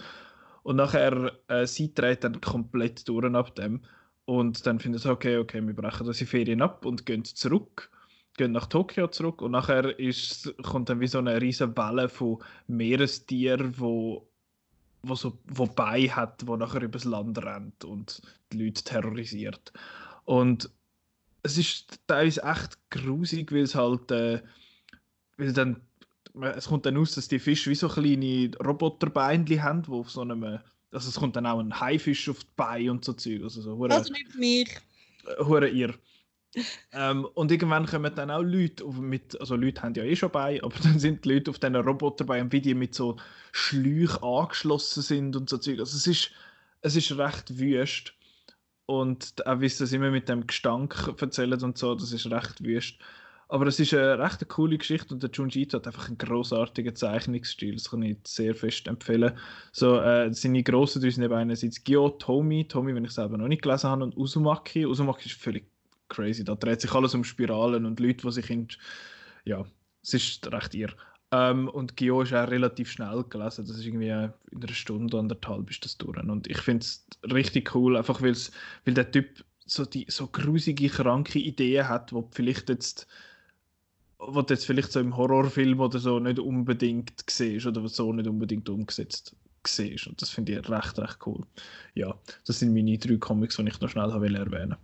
[0.63, 3.81] Und nachher, äh, sie dreht dann komplett durch ab dem.
[4.25, 7.89] Und dann findet sie, okay, okay, wir brechen unsere Ferien ab und gehen zurück,
[8.35, 9.41] gehen nach Tokio zurück.
[9.41, 14.26] Und nachher ist, kommt dann wie so eine riesige Welle von Meerestieren, wo
[15.07, 19.73] wo so wobei hat, wo nachher übers Land rennt und die Leute terrorisiert.
[20.25, 20.69] Und
[21.43, 24.41] es ist teilweise echt grusig, weil es halt, äh,
[25.37, 25.81] weil dann,
[26.55, 30.21] es kommt dann aus, dass die Fische wie so kleine Roboterbeinchen haben, die auf so
[30.21, 33.43] einem, also es kommt dann auch ein Haifisch auf die Beine und so Zeug.
[33.43, 34.69] Also, so, hure, also nicht mich.
[35.39, 35.93] Hure ihr.
[36.91, 40.61] Ähm, und irgendwann kommen dann auch Leute mit, also Leute haben ja eh schon bei,
[40.63, 43.17] aber dann sind die Leute auf diesen Roboterbeinen, wie die mit so
[43.51, 45.79] Schläuchen angeschlossen sind und so Zeug.
[45.79, 46.31] Also es ist,
[46.81, 48.13] es ist recht wüst.
[48.85, 52.63] Und auch wie sie das immer mit dem Gestank erzählen und so, das ist recht
[52.63, 52.95] wüst.
[53.49, 56.95] Aber es ist eine recht coole Geschichte und der Junji Ito hat einfach einen großartigen
[56.95, 57.75] Zeichnungsstil.
[57.75, 59.37] Das kann ich sehr fest empfehlen.
[59.71, 63.37] So, äh, seine grossen drei sind eben einerseits Gyo, Tomi, Tomi, wenn ich es selber
[63.37, 64.85] noch nicht gelesen habe, und Uzumaki.
[64.85, 65.69] Uzumaki ist völlig
[66.09, 66.43] crazy.
[66.43, 68.67] Da dreht sich alles um Spiralen und Leute, die sich in.
[69.45, 69.65] Ja,
[70.03, 70.93] es ist recht irr.
[71.31, 73.65] Ähm, und Gio ist auch relativ schnell gelesen.
[73.67, 74.31] Das ist irgendwie in
[74.63, 76.17] einer Stunde, anderthalb ist das durch.
[76.17, 78.35] Und ich finde es richtig cool, einfach weil
[78.85, 83.07] der Typ so, die, so grusige, kranke Ideen hat, wo vielleicht jetzt
[84.19, 88.67] du jetzt vielleicht so im Horrorfilm oder so nicht unbedingt siehst oder so nicht unbedingt
[88.69, 90.07] umgesetzt siehst.
[90.07, 91.45] Und das finde ich recht, recht cool.
[91.93, 92.15] Ja,
[92.45, 94.77] das sind meine drei Comics, die ich noch schnell erwähnen wollte.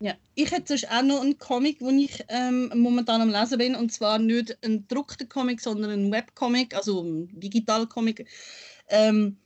[0.00, 3.74] Ja, ich hätte sonst auch noch einen Comic, den ich ähm, momentan am Lesen bin,
[3.74, 8.28] und zwar nicht ein gedruckter Comic, sondern ein Webcomic, also ein digitaler Comic.
[8.88, 9.36] Ähm,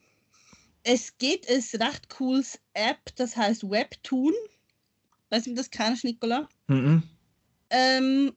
[0.82, 4.32] es gibt ein recht cooles App, das heißt Webtoon.
[5.30, 6.48] Weißt du, das kennst, Nicola?
[6.68, 7.02] Mhm.
[7.70, 8.32] Ähm,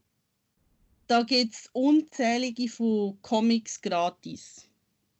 [1.08, 4.68] da gibt es unzählige von Comics gratis.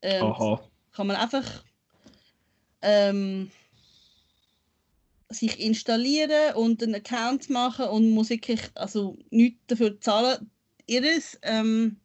[0.02, 0.62] Ähm, Aha.
[0.92, 1.64] Kann man einfach
[2.82, 3.52] ähm,
[5.34, 10.50] sich installieren und einen Account machen und muss wirklich also nichts dafür zahlen.
[10.88, 11.98] Ihres, ähm,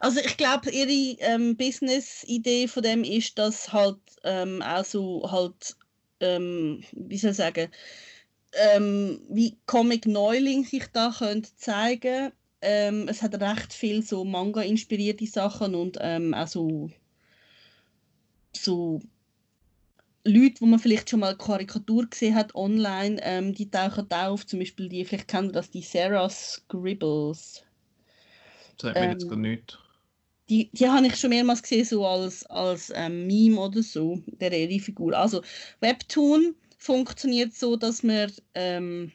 [0.00, 5.76] also ich glaube, ihre ähm, Business-Idee von dem ist, dass halt ähm, also halt,
[6.20, 7.68] ähm, wie soll ich sagen,
[8.52, 12.32] ähm, wie Comic Neuling sich da könnte zeigen.
[12.62, 16.90] Ähm, es hat recht viel so Manga-inspirierte Sachen und ähm, also
[18.52, 19.00] so
[20.26, 24.46] Leute, wo man vielleicht schon mal Karikatur gesehen hat online, ähm, die tauchen da auf,
[24.46, 27.64] zum Beispiel die, vielleicht kennen das die Sarah Scribbles.
[28.80, 29.78] Sagt mir jetzt Ähm, gar nicht.
[30.48, 34.52] Die, die habe ich schon mehrmals gesehen, so als, als ähm, Meme oder so, der
[34.52, 35.16] ihre Figur.
[35.16, 35.42] Also
[35.80, 39.12] Webtoon funktioniert so, dass man, ähm,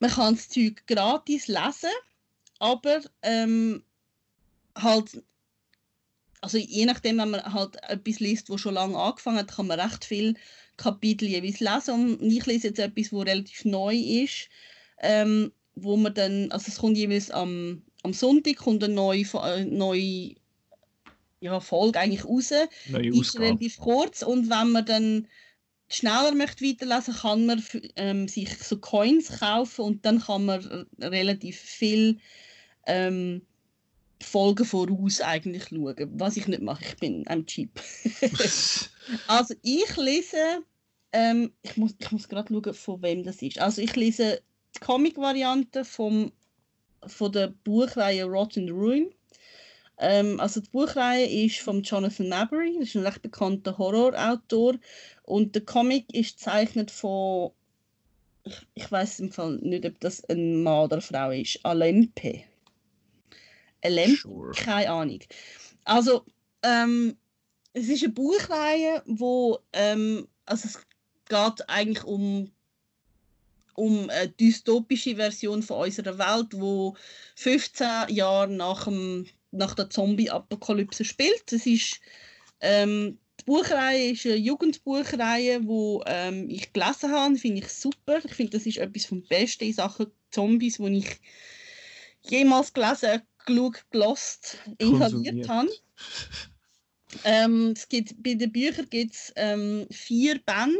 [0.00, 1.90] man kann das Zeug gratis lesen,
[2.60, 3.82] aber ähm,
[4.76, 5.22] halt,
[6.40, 9.80] also je nachdem, wenn man halt etwas liest, wo schon lange angefangen hat, kann man
[9.80, 10.34] recht viel
[10.76, 12.16] Kapitel jeweils lesen.
[12.18, 14.48] Und ich lese jetzt etwas, wo relativ neu ist,
[15.00, 19.64] ähm, wo man dann, also es kommt jeweils am, am Sonntag kommt eine neue, äh,
[19.64, 20.34] neue
[21.40, 22.50] ja, Folge eigentlich raus.
[22.86, 23.46] Neue Die ist Ausgabe.
[23.46, 25.28] relativ kurz und wenn man dann
[25.88, 27.64] schneller möchte weiterlesen, kann man
[27.96, 32.18] ähm, sich so Coins kaufen und dann kann man relativ viel
[32.86, 33.42] ähm,
[34.20, 36.10] Folgen voraus eigentlich schauen.
[36.14, 37.80] Was ich nicht mache, ich bin ein cheap.
[39.26, 40.62] Also ich lese,
[41.12, 43.58] ähm, ich muss, ich muss gerade schauen, von wem das ist.
[43.58, 44.42] Also ich lese
[44.76, 46.30] die Comic-Variante vom
[47.06, 49.10] von der Buchreihe Rotten Ruin.
[49.98, 54.74] Ähm, also die Buchreihe ist von Jonathan Mabry, das ist ein recht bekannter Horrorautor
[55.22, 57.52] und der Comic ist gezeichnet von
[58.44, 61.64] ich, ich weiß im Fall nicht, ob das ein Mann oder eine Frau ist.
[61.64, 62.44] Alempe.
[63.82, 64.52] Alempe Sure.
[64.52, 65.20] keine Ahnung.
[65.84, 66.24] Also,
[66.62, 67.16] ähm,
[67.72, 70.78] es ist eine Buchreihe, wo ähm, also es
[71.28, 72.50] geht eigentlich um
[73.74, 76.96] um eine dystopische Version von unserer Welt, wo
[77.36, 81.52] 15 Jahre nach, dem, nach der Zombie-Apokalypse spielt.
[81.52, 82.00] Es ist
[82.60, 88.18] ähm, die Buchreihe ist eine Jugendbuchreihe, wo ähm, ich gelesen habe, finde ich super.
[88.24, 91.20] Ich finde, das ist etwas vom Besten in Sachen Zombies, wo ich
[92.22, 95.70] jemals gelesen, geschaut, gelost, inhaliert habe.
[97.24, 100.76] Ähm, es gibt, bei den Büchern gibt es ähm, vier Bände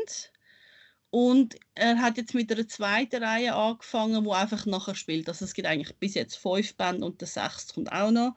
[1.11, 5.27] und er hat jetzt mit einer zweiten Reihe angefangen, wo einfach nachher spielt.
[5.29, 8.37] Also es gibt eigentlich bis jetzt fünf Bände und der sechste kommt auch noch.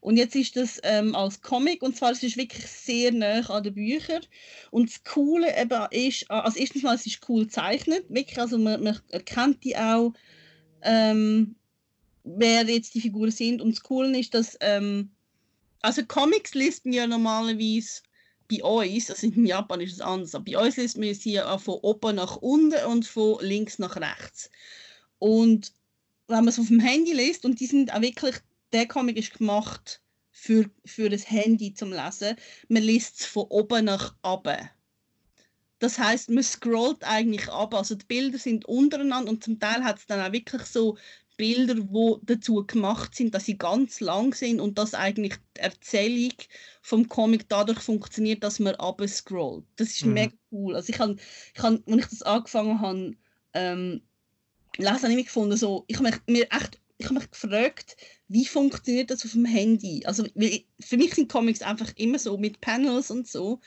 [0.00, 3.62] Und jetzt ist das ähm, als Comic und zwar es ist wirklich sehr nah an
[3.62, 4.22] den Büchern.
[4.70, 8.82] Und das Coole eben ist, also erstens mal, es ist cool gezeichnet, wirklich, also man,
[8.82, 10.12] man erkennt die auch,
[10.82, 11.56] ähm,
[12.36, 13.60] wer jetzt die Figuren sind.
[13.60, 15.10] Und das Coole ist, dass ähm,
[15.82, 18.02] also Comics liest man ja normalerweise
[18.50, 21.56] bei uns, also in Japan ist es anders, aber bei uns liest man sie ja
[21.58, 24.50] von oben nach unten und von links nach rechts.
[25.18, 25.72] Und
[26.26, 28.36] wenn man es auf dem Handy liest, und die sind auch wirklich,
[28.72, 30.00] der Comic ist gemacht
[30.32, 32.36] für, für das Handy zum Lesen,
[32.68, 34.68] man liest es von oben nach unten.
[35.78, 39.98] Das heißt, man scrollt eigentlich ab, also die Bilder sind untereinander und zum Teil hat
[39.98, 40.98] es dann auch wirklich so
[41.40, 46.34] Bilder, die dazu gemacht sind, dass sie ganz lang sind und dass eigentlich die Erzählung
[46.82, 48.74] vom Comic dadurch funktioniert, dass man
[49.08, 49.64] scrollt.
[49.76, 50.12] Das ist Mhm.
[50.12, 50.76] mega cool.
[50.76, 51.16] Also ich habe,
[51.54, 53.16] ich hab, als ich das angefangen habe,
[53.54, 54.02] ähm,
[54.76, 57.96] lesen, habe ich mich gefunden, so, ich habe mich, mir echt, ich habe mich gefragt,
[58.28, 60.04] wie funktioniert das auf dem Handy?
[60.04, 63.60] Also ich- für mich sind Comics einfach immer so mit Panels und so.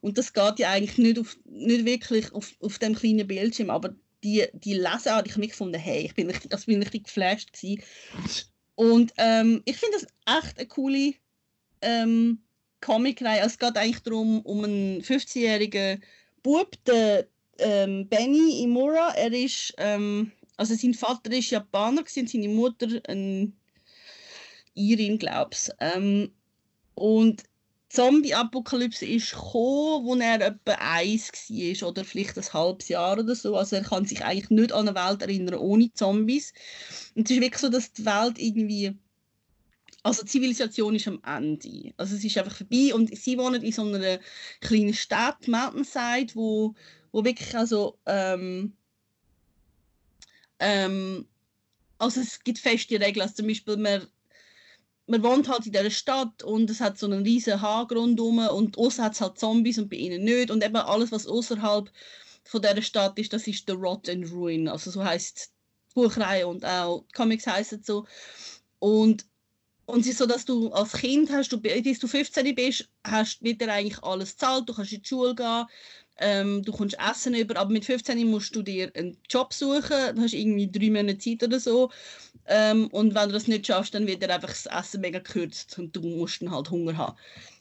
[0.00, 3.96] Und das geht ja eigentlich nicht, auf, nicht wirklich auf, auf dem kleinen Bildschirm, aber
[4.26, 7.52] die, die Lesart, ich habe mich gefunden, hey, ich bin richtig, das bin richtig geflasht
[7.52, 7.80] gewesen.
[8.74, 11.14] Und ähm, ich finde das echt eine coole
[11.80, 12.42] ähm,
[12.80, 13.40] Comicreihe.
[13.42, 16.02] Also es geht eigentlich darum, um einen 15-jährigen
[16.42, 19.14] Bub, der ähm, Benny Imura.
[19.14, 23.56] Er ist, ähm, also sein Vater ist Japaner und seine Mutter ein
[24.74, 25.70] Irin, glaub's.
[25.78, 26.32] Ähm,
[26.96, 27.55] und die
[27.96, 33.56] Zombie-Apokalypse ist gekommen, als er etwa eins war oder vielleicht ein halbes Jahr oder so.
[33.56, 36.52] Also er kann sich eigentlich nicht an eine Welt erinnern ohne Zombies.
[37.14, 38.94] Und es ist wirklich so, dass die Welt irgendwie
[40.02, 41.92] also die Zivilisation ist am Ende.
[41.96, 44.20] Also es ist einfach vorbei und sie wohnen in so einer
[44.60, 46.74] kleinen Stadt, Mountainside, wo,
[47.10, 48.76] wo wirklich also ähm,
[50.60, 51.26] ähm,
[51.98, 54.06] also es gibt feste Regeln, also zum Beispiel man,
[55.06, 58.76] man wohnt halt in dieser Stadt und es hat so einen riesen Hag rundherum und
[58.76, 60.50] außen hat es halt Zombies und bei ihnen nicht.
[60.50, 61.90] Und eben alles, was außerhalb
[62.44, 65.52] von dieser Stadt ist, das ist der Rot and Ruin, also so heißt
[65.90, 68.06] die Buchreihe und auch die Comics heißen so.
[68.78, 69.26] Und
[69.86, 73.40] und es ist so, dass du als Kind hast, du, bis du 15 bist, hast,
[73.44, 75.64] wird dir eigentlich alles gezahlt, du kannst in die Schule gehen,
[76.18, 80.22] ähm, du kommst Essen über, aber mit 15 musst du dir einen Job suchen, du
[80.22, 81.90] hast irgendwie drei Monate Zeit oder so.
[82.46, 85.78] Ähm, und wenn du das nicht schaffst, dann wird dir einfach das Essen mega gekürzt
[85.78, 87.16] und du musst dann halt Hunger haben.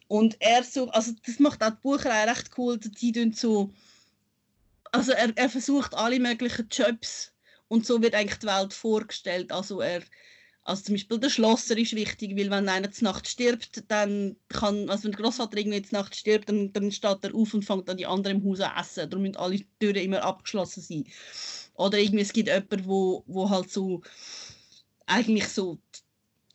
[0.07, 3.71] Und er so, also das macht auch die Bucherei recht cool, dass die tun so,
[4.91, 7.33] also er, er versucht alle möglichen Jobs
[7.67, 9.51] und so wird eigentlich die Welt vorgestellt.
[9.51, 10.01] Also er
[10.65, 14.89] Also zum Beispiel der Schlosser ist wichtig, weil wenn einer zur Nacht stirbt, dann kann,
[14.89, 17.87] also wenn der Großvater irgendwie zur Nacht stirbt, dann, dann steht er auf und fängt
[17.87, 19.07] an die anderen im Haus an essen.
[19.07, 21.05] Darum müssen alle Türen immer abgeschlossen sein.
[21.75, 24.01] Oder irgendwie es gibt jemanden, wo, wo halt so
[25.05, 25.77] eigentlich so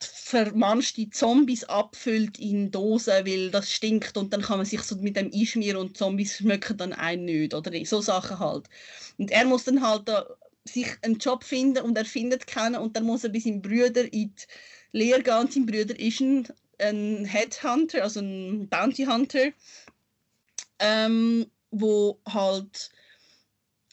[0.01, 5.15] vermanschte Zombies abfüllt in Dosen, weil das stinkt und dann kann man sich so mit
[5.15, 8.67] dem einschmieren und Zombies schmecken dann ein nicht oder so Sachen halt.
[9.17, 10.25] Und er muss dann halt da
[10.65, 14.03] sich einen Job finden und er findet keinen und dann muss er bei seinem Bruder
[14.13, 14.35] in die
[14.91, 15.37] Lehre gehen.
[15.37, 16.47] Und sein Bruder ist ein,
[16.79, 19.51] ein Headhunter, also ein Bounty Hunter,
[20.79, 22.91] ähm, wo halt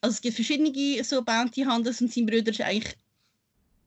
[0.01, 2.97] also es gibt verschiedene so Bounty Hunters und sein Bruder ist eigentlich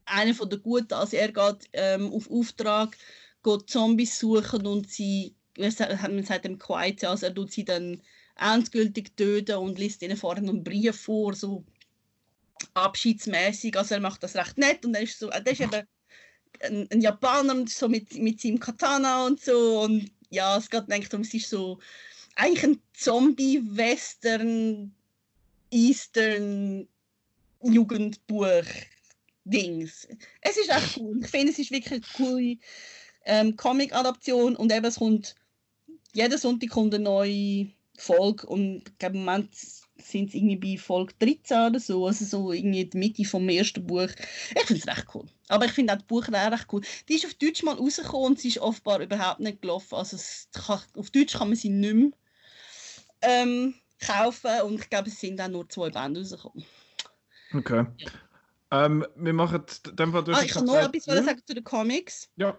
[0.06, 2.98] einer von den Guten, also er geht ähm, auf Auftrag,
[3.44, 8.02] geht Zombies suchen und sie, man sagt dem Quiet, also er tut sie dann
[8.38, 11.64] endgültig töten und liest ihnen vorher einen Brief vor, so
[12.74, 13.78] abschiedsmäßig.
[13.78, 15.88] Also er macht das recht nett und er ist so, er ist eben
[16.62, 20.92] ein, ein Japaner und so mit, mit seinem Katana und so und ja, es geht
[20.92, 21.80] eigentlich darum, es ist so
[22.36, 24.94] eigentlich ein Zombie-Western,
[25.72, 26.88] Eastern
[27.62, 28.64] Jugendbuch
[29.44, 30.08] Dings.
[30.42, 31.20] Es ist echt cool.
[31.22, 32.58] Ich finde, es ist wirklich eine coole
[33.26, 35.36] ähm, Comic-Adaption und eben es kommt
[36.14, 39.50] jeden Sonntag kommt eine neue Folge und im Moment
[40.02, 43.86] sind es irgendwie bei Folge 13 oder so, also so irgendwie die Mitte vom ersten
[43.86, 44.10] Buch.
[44.56, 45.26] Ich finde es recht cool.
[45.48, 46.82] Aber ich finde auch das Buch auch recht cool.
[47.08, 49.96] Die ist auf Deutsch mal rausgekommen und sie ist offenbar überhaupt nicht gelaufen.
[49.96, 50.18] Also
[50.54, 52.12] kann, auf Deutsch kann man sie nicht mehr
[53.22, 56.66] ähm, kaufen und ich glaube, es sind auch nur zwei Bände rausgekommen.
[57.54, 57.86] Okay.
[57.98, 58.12] Ja.
[58.72, 60.38] Ähm, wir machen dem Fall durch.
[60.38, 61.26] Ah, ich kann noch etwas hm?
[61.26, 62.30] sagen zu den Comics.
[62.38, 62.58] Ja.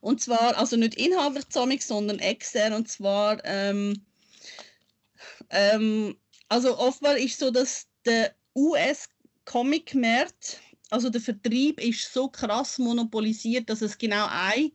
[0.00, 2.72] Und zwar, also nicht Inhaber Comics, sondern extern.
[2.72, 4.04] Und zwar ähm,
[5.50, 6.16] ähm,
[6.48, 13.82] also offenbar ist so, dass der US-Comic-Markt, also der Vertrieb ist so krass monopolisiert, dass
[13.82, 14.70] es genau eine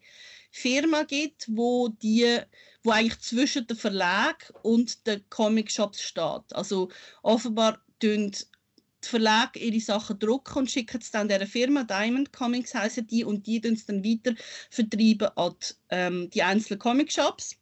[0.51, 2.41] Firma gibt, wo die
[2.83, 6.53] wo eigentlich zwischen dem Verlag und den Comic-Shops steht.
[6.53, 6.89] Also
[7.21, 12.73] offenbar tun die Verlage ihre Sachen drucken und schicken es dann der Firma, Diamond Comics
[12.73, 14.35] heißen die, und die tun es dann weiter
[14.69, 17.57] vertreiben an die, ähm, die einzelnen Comic-Shops.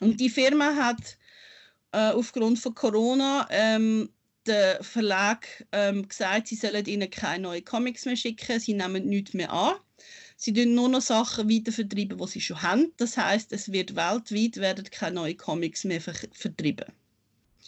[0.00, 1.18] Und die Firma hat
[1.92, 4.10] äh, aufgrund von Corona ähm,
[4.46, 9.34] der Verlag ähm, gesagt, sie sollen ihnen keine neuen Comics mehr schicken, sie nehmen nichts
[9.34, 9.74] mehr an.
[10.36, 12.92] Sie tun nur noch Sachen weitervertreiben, die sie schon haben.
[12.96, 16.86] Das heißt, es wird weltweit werden keine neuen Comics mehr ver vertrieben.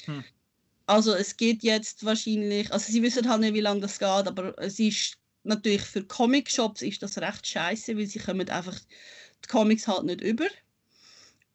[0.06, 0.24] Hm.
[0.87, 4.58] Also es geht jetzt wahrscheinlich, also sie wissen halt nicht, wie lange das geht, aber
[4.58, 8.78] es ist natürlich für Comic-Shops ist das recht scheiße, weil sie kommen einfach
[9.44, 10.46] die Comics halt nicht über.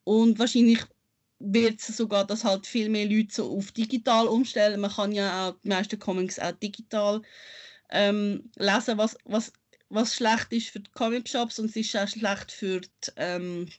[0.03, 0.79] Und wahrscheinlich
[1.39, 4.79] wird es sogar, dass halt viel mehr Leute so auf digital umstellen.
[4.79, 7.21] Man kann ja auch die meisten Comics auch digital
[7.89, 9.53] ähm, lesen, was, was,
[9.89, 13.69] was schlecht ist für die Comic-Shops und es ist auch schlecht für die ähm,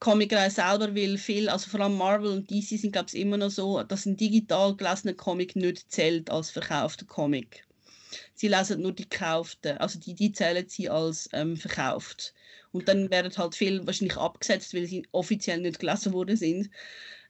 [0.00, 3.50] Comicreihe selber, weil viel, also vor allem Marvel und DC sind glaube ich immer noch
[3.50, 7.67] so, dass ein digital gelesener Comic nicht zählt als verkaufter Comic.
[8.34, 12.34] Sie lesen nur die gekauften, also die, die zählen sie als ähm, verkauft.
[12.72, 16.70] Und dann werden halt viele wahrscheinlich abgesetzt, weil sie offiziell nicht gelesen worden sind.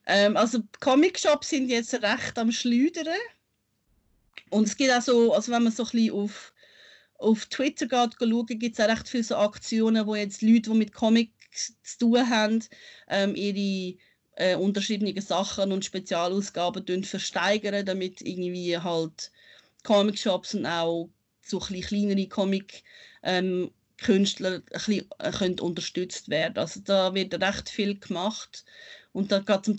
[0.07, 3.15] Ähm, also Comic-Shops sind jetzt recht am Schleudern.
[4.51, 6.53] Und es gibt auch so, also wenn man so ein bisschen auf,
[7.19, 10.77] auf Twitter geht, schauen, gibt es auch recht viele so Aktionen, wo jetzt Leute, die
[10.77, 12.65] mit Comics zu tun haben,
[13.09, 13.99] ähm, ihre
[14.37, 19.31] äh, unterschiedlichen Sachen und Spezialausgaben versteigern, damit irgendwie halt
[19.85, 21.11] Comic-Shops und auch
[21.43, 22.83] so ein kleinere Comic
[23.23, 26.59] ähm, bisschen, äh, können unterstützt werden.
[26.59, 28.65] Also da wird recht viel gemacht
[29.13, 29.79] und da geht zum,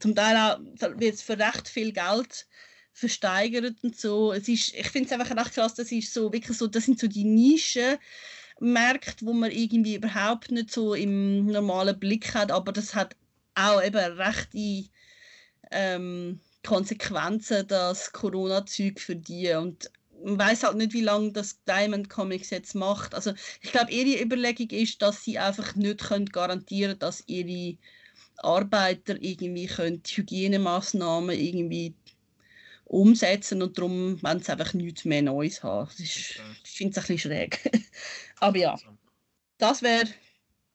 [0.00, 0.60] zum Teil auch,
[0.98, 2.46] wird es für recht viel Geld
[2.92, 4.32] versteigert und so.
[4.32, 6.98] Es ist, ich finde es einfach recht krass, das ist so wirklich so, das sind
[6.98, 7.98] so die Nischen.
[8.60, 13.16] Märkte, wo man irgendwie überhaupt nicht so im normalen Blick hat, aber das hat
[13.54, 14.84] auch eben rechte
[15.70, 19.90] ähm, Konsequenzen, das Corona-Zeug für die und
[20.22, 23.14] man weiß halt nicht, wie lange das Diamond Comics jetzt macht.
[23.14, 27.78] Also ich glaube, ihre Überlegung ist, dass sie einfach nicht können garantieren dass ihre
[28.38, 31.94] Arbeiter irgendwie können Hygienemaßnahmen irgendwie
[32.84, 35.88] umsetzen und darum wollen sie einfach nichts mehr Neues haben.
[35.88, 37.70] Das ist, ich finde es ein bisschen schräg.
[38.40, 38.78] Aber ja,
[39.58, 40.08] das wäre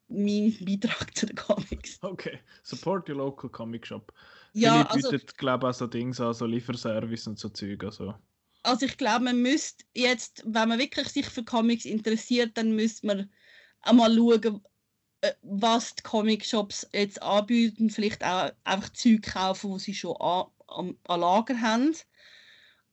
[0.07, 1.97] mein Beitrag zu den Comics.
[2.01, 4.13] Okay, support your local comic shop.
[4.55, 7.83] Ja, Viele also, bietet, glaube ich, auch so Dinge an, so Lieferservice und so Zeug.
[7.83, 8.15] Also
[8.63, 13.07] also ich glaube, man müsste jetzt, wenn man wirklich sich für Comics interessiert, dann müsste
[13.07, 13.31] man
[13.81, 14.61] einmal schauen,
[15.21, 17.89] äh, was die Comic-Shops jetzt anbieten.
[17.89, 21.95] Vielleicht auch einfach Zeug kaufen, wo sie schon an, an, an Lager haben.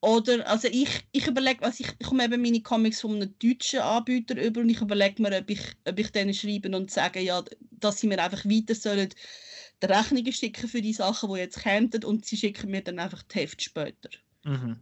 [0.00, 3.80] oder, also ich, ich überlege, also ich, ich komme eben meine Comics von einem deutschen
[3.80, 7.42] Anbieter über und ich überlege mir, ob ich, ob ich denen schreibe und sage, ja,
[7.70, 9.10] dass sie mir einfach weiter sollen
[9.82, 13.22] die Rechnungen schicken für die Sachen, die jetzt kommen und sie schicken mir dann einfach
[13.22, 14.10] die Hälfte später.
[14.44, 14.78] Mhm.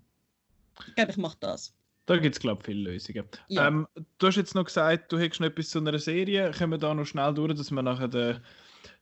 [0.87, 1.75] Ich glaube, ich mache das.
[2.07, 3.25] Da gibt es, glaube ich, viele Lösungen.
[3.49, 3.69] Ja.
[3.69, 3.87] Ähm,
[4.19, 6.51] du hast jetzt noch gesagt, du hättest noch etwas zu einer Serie.
[6.51, 8.41] Können wir da noch schnell durch, dass wir nachher den,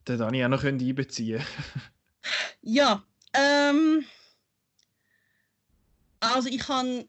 [0.06, 1.82] den Dani auch noch einbeziehen können?
[2.62, 4.04] ja, ähm,
[6.20, 7.08] also ich habe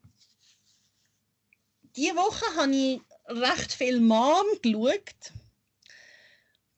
[1.96, 5.34] diese Woche habe ich recht viel Mom geschaut.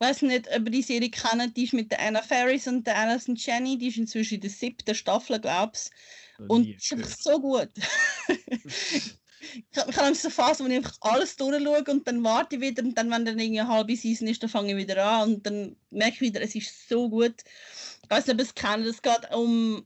[0.02, 2.88] Ich weiß nicht, ob ihr die Serie kennt, die ist mit der Anna Ferris und
[2.88, 6.47] der Alison Jenny, die ist inzwischen in der siebten Staffel, glaube ich.
[6.49, 7.70] Und die ist einfach so gut.
[8.28, 12.82] ich habe so eine Phase, wo ich einfach alles durchschaue und dann warte ich wieder
[12.82, 15.45] und dann, wenn dann irgendwie eine halbe Season ist, dann fange ich wieder an und
[15.45, 17.36] dann merke ich wieder, es ist so gut.
[18.04, 19.86] Ich weiß nicht, ob ihr es kennt, es geht um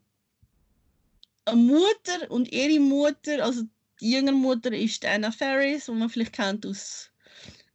[1.43, 3.63] eine Mutter und ihre Mutter, also
[3.99, 7.11] die jüngere Mutter ist Anna Ferris, die man vielleicht kennt aus,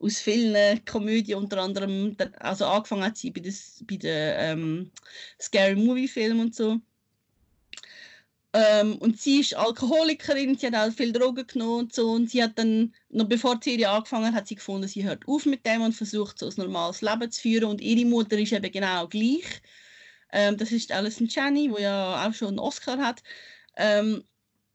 [0.01, 4.91] aus vielen Komödien, unter anderem, also angefangen hat sie bei den bei der, ähm,
[5.41, 6.81] Scary Movie Film und so.
[8.53, 12.11] Ähm, und sie ist Alkoholikerin, sie hat auch viel Drogen genommen und so.
[12.11, 15.27] Und sie hat dann, noch bevor die Serie angefangen hat, hat sie gefunden, sie hört
[15.29, 17.71] auf mit dem und versucht, so ein normales Leben zu führen.
[17.71, 19.63] Und ihre Mutter ist eben genau gleich.
[20.33, 23.23] Ähm, das ist Alison Janney, die ja auch schon einen Oscar hat.
[23.77, 24.25] Ähm,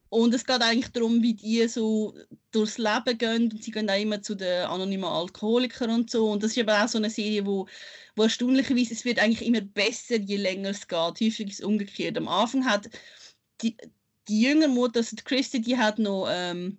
[0.10, 2.16] und es geht eigentlich darum, wie die so
[2.52, 6.32] durchs Leben gehen und sie gehen auch immer zu den anonymen Alkoholikern und so.
[6.32, 7.68] Und das ist aber auch so eine Serie, wo,
[8.16, 11.00] wo erstaunlicherweise, es wird eigentlich immer besser, je länger es geht.
[11.00, 12.18] Häufig ist es umgekehrt.
[12.18, 12.90] Am Anfang hat
[13.62, 13.76] die,
[14.28, 16.78] die jüngere Mutter, also die Christy, die hat noch ähm,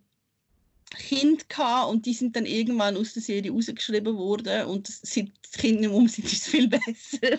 [0.91, 5.59] Kind gehabt und die sind dann irgendwann aus der Serie rausgeschrieben worden und seit die
[5.59, 7.39] Kinder nicht um sind, ist es viel besser.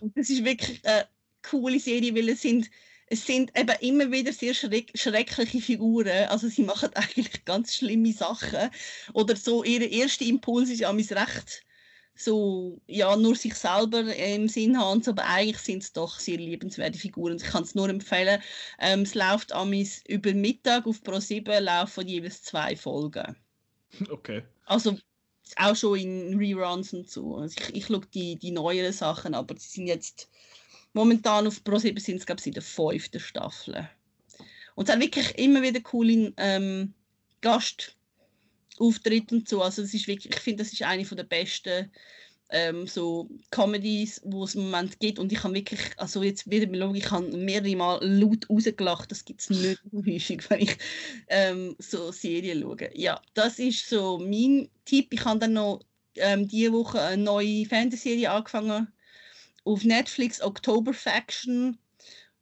[0.00, 1.08] Und das ist wirklich eine
[1.42, 2.70] coole Serie, weil es sind
[3.10, 6.28] es sind eben immer wieder sehr schreck schreckliche Figuren.
[6.28, 8.70] Also sie machen eigentlich ganz schlimme Sachen.
[9.14, 11.64] Oder so, ihr erster Impuls ist ja mis recht
[12.18, 16.98] so, ja, nur sich selber im Sinn haben, aber eigentlich sind es doch sehr liebenswerte
[16.98, 17.36] Figuren.
[17.36, 18.42] Ich kann es nur empfehlen.
[18.80, 23.36] Ähm, es läuft amis über Mittag auf Pro7 laufen jeweils zwei Folgen.
[24.10, 24.42] Okay.
[24.66, 24.98] Also
[25.56, 27.36] auch schon in Reruns und so.
[27.36, 30.28] Also ich, ich schaue die, die neueren Sachen, aber sie sind jetzt
[30.98, 33.88] Momentan auf Pro7 sind es, glaube ich, in der fünften Staffel.
[34.74, 36.92] Und es hat wirklich immer wieder coole ähm,
[37.40, 39.62] Gastauftritte und so.
[39.62, 41.92] Also es ist wirklich, ich finde, das ist eine der besten
[42.50, 45.20] ähm, so Comedies, wo es im Moment gibt.
[45.20, 49.08] Und ich habe wirklich, also jetzt wieder mal ich habe mehrere Mal laut rausgelacht.
[49.12, 50.76] Das gibt es nicht häufig, wenn ich
[51.28, 52.90] ähm, so Serien schaue.
[52.94, 55.14] Ja, das ist so mein Tipp.
[55.14, 55.84] Ich habe dann noch
[56.16, 58.88] ähm, diese Woche eine neue Fantasy-Serie angefangen
[59.68, 61.78] auf Netflix October Faction,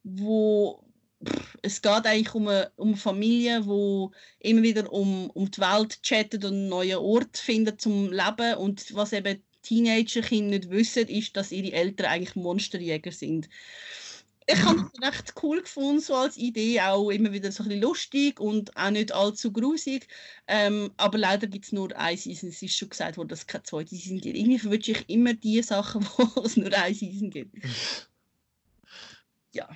[0.04, 0.84] wo
[1.26, 5.60] pff, es geht eigentlich um eine, um eine Familie, wo immer wieder um, um die
[5.60, 8.54] Welt chattet und einen neuen Ort findet zum Leben.
[8.58, 13.48] Und was eben Teenager-Kinder nicht wissen, ist, dass ihre Eltern eigentlich Monsterjäger sind
[14.48, 17.82] ich habe es recht cool gefunden, so als Idee, auch immer wieder so ein bisschen
[17.82, 20.06] lustig und auch nicht allzu grusig.
[20.46, 22.50] Ähm, aber leider gibt es nur eine Season.
[22.50, 24.36] Es ist schon gesagt worden, dass es keine zweite Season gibt.
[24.36, 27.56] Irgendwie verwünsche ich immer die Sachen, wo es nur eine Season gibt.
[29.52, 29.68] ja.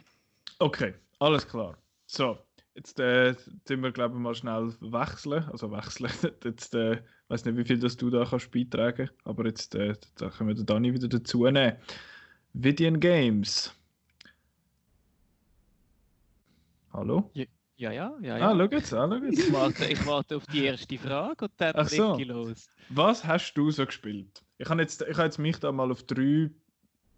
[0.61, 1.77] Okay, alles klar.
[2.07, 2.39] So,
[2.75, 3.35] jetzt äh,
[3.67, 5.45] sind wir, glaube ich, mal schnell wechseln.
[5.51, 6.13] Also wechseln.
[6.45, 9.95] jetzt, äh, ich weiß nicht, wie viel das du da kannst beitragen aber jetzt äh,
[10.17, 11.77] da können wir den Dani wieder dazu nehmen.
[12.53, 13.73] Vidian Games
[16.93, 17.31] Hallo?
[17.35, 17.45] Ja,
[17.77, 18.19] ja, ja.
[18.21, 19.39] ja, Ah, schau jetzt, ah, schau jetzt.
[19.39, 22.19] Ich warte, ich warte auf die erste Frage und dann so.
[22.19, 22.69] ich los.
[22.91, 24.43] Was hast du so gespielt?
[24.59, 26.51] Ich habe jetzt, ich habe jetzt mich da mal auf drei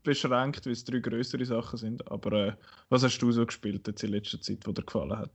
[0.02, 2.10] beschränkt, weil es drei größere Sachen sind.
[2.10, 2.52] Aber äh,
[2.88, 5.32] was hast du so gespielt jetzt in letzter Zeit, wo dir gefallen hat?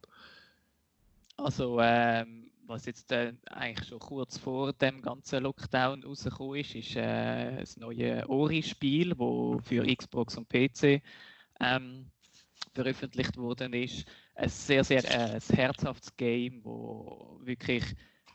[1.37, 6.95] Also, ähm, was jetzt äh, eigentlich schon kurz vor dem ganzen Lockdown rausgekommen ist, ist
[6.95, 11.01] äh, das neue Ori-Spiel, das für Xbox und PC
[11.59, 12.07] ähm,
[12.73, 14.05] veröffentlicht worden ist.
[14.37, 17.83] Ein sehr, sehr äh, ein herzhaftes Game, wo wirklich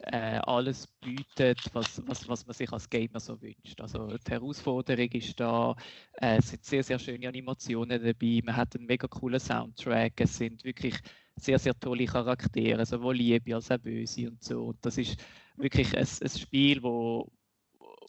[0.01, 3.81] äh, alles bietet, was, was, was man sich als Gamer so wünscht.
[3.81, 5.77] Also die Herausforderung ist da,
[6.15, 10.39] äh, es sind sehr, sehr schöne Animationen dabei, man hat einen mega coolen Soundtrack, es
[10.39, 10.97] sind wirklich
[11.37, 14.67] sehr, sehr tolle Charaktere, sowohl Liebe als auch Böse und so.
[14.67, 15.17] Und das ist
[15.57, 17.31] wirklich ein, ein Spiel, wo,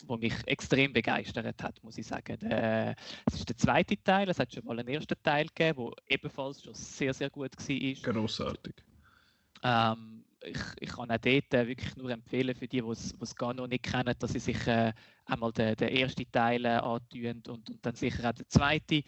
[0.06, 2.38] wo mich extrem begeistert hat, muss ich sagen.
[2.40, 6.16] Der, es ist der zweite Teil, es hat schon mal einen ersten Teil gegeben, der
[6.16, 8.14] ebenfalls schon sehr, sehr gut war.
[8.14, 8.76] Grossartig.
[9.64, 12.92] Ähm, ich, ich kann auch dort äh, wirklich nur empfehlen für die, die
[13.22, 14.92] es gar noch nicht kennen, dass sie sich äh,
[15.26, 19.04] einmal den, den ersten Teil äh, antun und, und dann sicher auch den zweiten.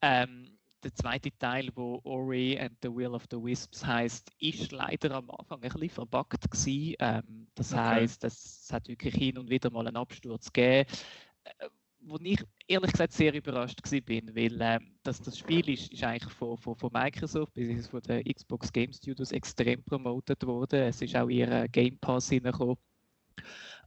[0.00, 5.12] Ähm, der zweite Teil, wo Ori and the Will of the Wisps heißt, ist leider
[5.12, 6.94] am Anfang ein bisschen verbuggt gewesen.
[6.98, 7.82] Ähm, das okay.
[7.82, 10.88] heißt, es hat wirklich hin und wieder mal einen Absturz gegeben,
[11.44, 11.68] äh,
[12.00, 16.32] wo ich ehrlich gesagt sehr überrascht bin, weil äh, das, das Spiel ist, ist eigentlich
[16.32, 20.82] von, von, von Microsoft bis von den Xbox Game Studios extrem promotet worden.
[20.82, 22.76] Es ist auch ihr Game Pass hineingekommen.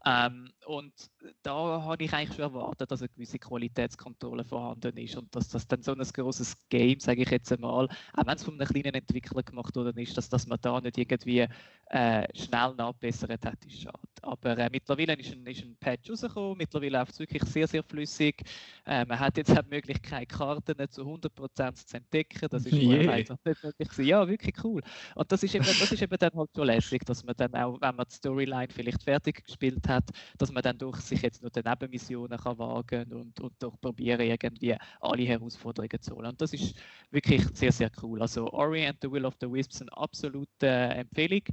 [0.05, 0.93] Ähm, und
[1.41, 5.67] da habe ich eigentlich schon erwartet, dass eine gewisse Qualitätskontrolle vorhanden ist und dass das
[5.67, 8.93] dann so ein großes Game, sage ich jetzt einmal, auch wenn es von einem kleinen
[8.93, 11.47] Entwickler gemacht worden ist, dass, dass man da nicht irgendwie
[11.87, 13.97] äh, schnell nachbessert hat, ist schade.
[14.21, 17.83] Aber äh, mittlerweile ist ein, ist ein Patch rausgekommen, mittlerweile läuft es wirklich sehr, sehr
[17.83, 18.43] flüssig.
[18.85, 22.47] Äh, man hat jetzt auch die Möglichkeit, Karten zu 100% zu entdecken.
[22.49, 23.11] Das ist yeah.
[23.11, 24.07] einfach nicht möglich.
[24.07, 24.81] Ja, wirklich cool.
[25.15, 27.79] Und das ist, eben, das ist eben dann halt so lässig, dass man dann auch,
[27.81, 31.49] wenn man die Storyline vielleicht fertig gespielt hat, dass man dann durch sich jetzt noch
[31.49, 36.27] die Nebenmissionen kann wagen und, und doch probieren, irgendwie alle Herausforderungen zu holen.
[36.27, 36.75] Und das ist
[37.11, 38.21] wirklich sehr, sehr cool.
[38.21, 41.43] Also Ori and the Will of the Wisps eine absolute äh, Empfehlung.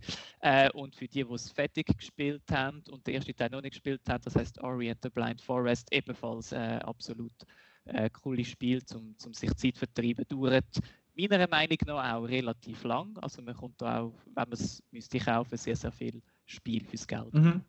[0.40, 3.72] Äh, und für die, die es fertig gespielt haben und den ersten Teil noch nicht
[3.72, 7.32] gespielt haben, das heißt Ori and the Blind Forest, ebenfalls äh, absolut
[7.84, 10.24] äh, cooles Spiel, um zum sich Zeit vertreiben.
[10.28, 10.80] Dauert
[11.16, 13.16] meiner Meinung nach auch relativ lang.
[13.18, 17.06] Also man kommt da auch, wenn man es müsste kaufen, sehr, sehr viel Spiel fürs
[17.06, 17.32] Geld.
[17.32, 17.62] Mhm.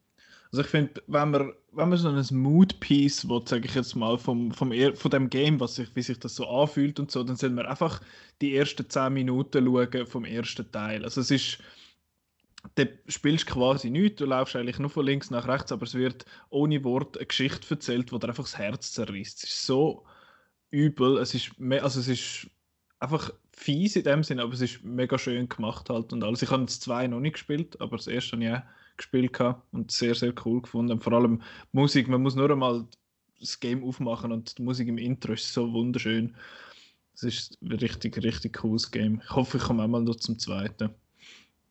[0.51, 4.51] Also ich finde, wenn man, wenn man so ein Mood-Piece sage ich jetzt mal, vom,
[4.51, 7.49] vom, von dem Game, was sich, wie sich das so anfühlt und so, dann soll
[7.49, 8.01] man einfach
[8.41, 11.03] die ersten 10 Minuten schauen vom ersten Teil.
[11.03, 11.57] Also es ist,
[12.75, 16.25] du spielst quasi nichts, du laufst eigentlich nur von links nach rechts, aber es wird
[16.49, 19.43] ohne Wort eine Geschichte erzählt, die dir einfach das Herz zerreißt.
[19.43, 20.05] Es ist so
[20.71, 22.49] übel, es ist, also es ist
[22.99, 26.41] einfach fies in dem Sinne, aber es ist mega schön gemacht halt und alles.
[26.41, 28.61] Ich habe das zwei noch nicht gespielt, aber das erste habe ich auch
[28.97, 30.99] gespielt gehabt und sehr, sehr cool gefunden.
[30.99, 31.41] Vor allem
[31.71, 32.85] Musik, man muss nur einmal
[33.39, 36.35] das Game aufmachen und die Musik im Intro ist so wunderschön.
[37.13, 39.21] Es ist ein richtig, richtig cooles Game.
[39.23, 40.89] Ich hoffe, ich komme auch mal noch zum zweiten.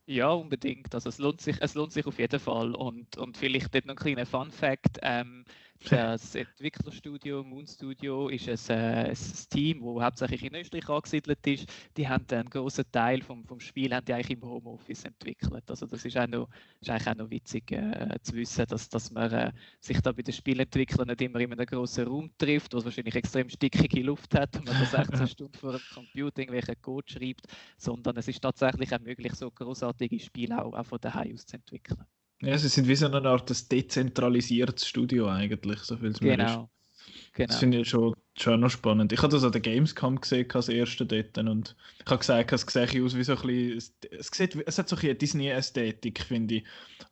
[0.07, 0.95] Ja, unbedingt.
[0.95, 2.75] Also es lohnt sich, es lohnt sich auf jeden Fall.
[2.75, 4.99] Und, und vielleicht dort noch ein kleiner Fun Fact.
[5.03, 5.45] Ähm,
[5.91, 9.17] das Entwicklerstudio Moon Studio ist ein, äh, ein
[9.51, 11.69] Team, das hauptsächlich in Österreich angesiedelt ist.
[11.97, 15.69] Die haben einen großen Teil vom, vom Spiel haben die eigentlich im Homeoffice entwickelt.
[15.69, 16.49] Also das ist, auch noch,
[16.81, 20.23] ist eigentlich auch noch witzig äh, zu wissen, dass, dass man äh, sich da bei
[20.23, 24.35] den Spielentwicklern nicht immer in einem großen Raum trifft, wo es wahrscheinlich extrem stickige Luft
[24.35, 27.47] hat und man da 16 Stunden vor dem Computer irgendwelche Code schreibt,
[27.77, 31.57] sondern es ist tatsächlich auch möglich, so großartige Spiele auch, auch von daheim aus zu
[31.57, 32.05] entwickeln.
[32.43, 36.69] Ja, sie sind wie so eine Art dezentralisiertes Studio eigentlich, so viel es genau.
[37.33, 37.49] genau.
[37.49, 39.13] Das finde ich schon, schon noch spannend.
[39.13, 42.63] Ich habe das an der Gamescom gesehen, als erste dort, und ich habe gesagt, es
[42.63, 46.65] sieht aus wie so ein bisschen, es, sieht, es hat so ein Disney-Ästhetik, finde ich.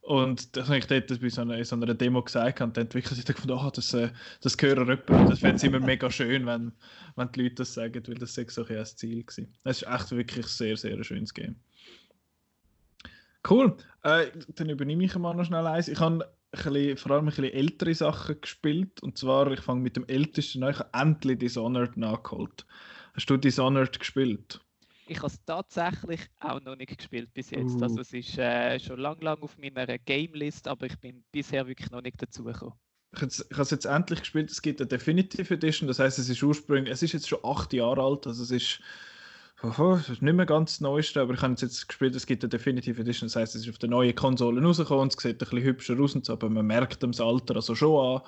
[0.03, 3.17] Und das habe ich dort bei so einer, so einer Demo gesagt, und dann entwickelt
[3.17, 4.11] sich gefunden, oh, das, äh,
[4.43, 6.73] das gehört jemand, das fände ich immer mega schön, wenn,
[7.17, 9.47] wenn die Leute das sagen, weil das so ein das Ziel war.
[9.65, 11.57] Es ist echt wirklich ein sehr, sehr schönes Game.
[13.49, 13.77] Cool.
[14.03, 15.89] Äh, dann übernehme ich mal noch schnell eins.
[15.89, 19.03] Ich habe bisschen, vor allem ein bisschen ältere Sachen gespielt.
[19.03, 20.71] Und zwar, ich fange mit dem ältesten an.
[20.71, 22.67] Ich habe endlich Dishonored nachgeholt.
[23.15, 24.61] Hast du Dishonored gespielt?
[25.07, 27.77] Ich habe es tatsächlich auch noch nicht gespielt bis jetzt.
[27.77, 27.83] Uh.
[27.83, 31.91] Also es ist äh, schon lang, lang auf meiner Game-List, aber ich bin bisher wirklich
[31.91, 32.75] noch nicht dazugekommen.
[33.15, 34.51] Ich, ich habe es jetzt endlich gespielt.
[34.51, 37.73] Es gibt eine Definitive Edition, das heißt, es ist ursprünglich, es ist jetzt schon acht
[37.73, 38.81] Jahre alt, also es ist
[39.71, 42.51] das ist nicht mehr ganz das Neueste, aber ich habe jetzt gespielt, es gibt eine
[42.51, 45.63] Definitive Edition, das heißt, es ist auf der neuen Konsole rausgekommen es sieht ein bisschen
[45.63, 48.23] hübscher aus und so, aber man merkt das Alter also schon an.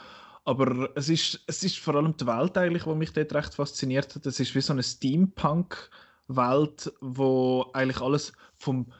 [0.45, 4.14] Aber es ist, es ist vor allem die Welt eigentlich, die mich dort recht fasziniert
[4.14, 4.26] hat.
[4.26, 8.93] Es ist wie so eine Steampunk-Welt, wo eigentlich alles vom,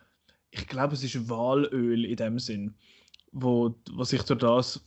[0.51, 2.75] ich glaube, es ist Walöl in dem Sinn,
[3.31, 4.85] wo, wo sich durch das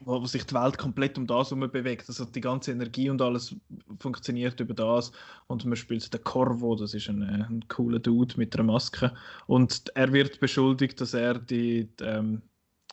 [0.00, 2.08] wo, wo, sich die Welt komplett um das herum bewegt.
[2.08, 3.54] Also die ganze Energie und alles
[3.98, 5.12] funktioniert über das.
[5.46, 9.12] Und man spielt den Corvo, das ist ein, äh, ein cooler Dude mit einer Maske.
[9.46, 12.42] Und er wird beschuldigt, dass er die, die ähm,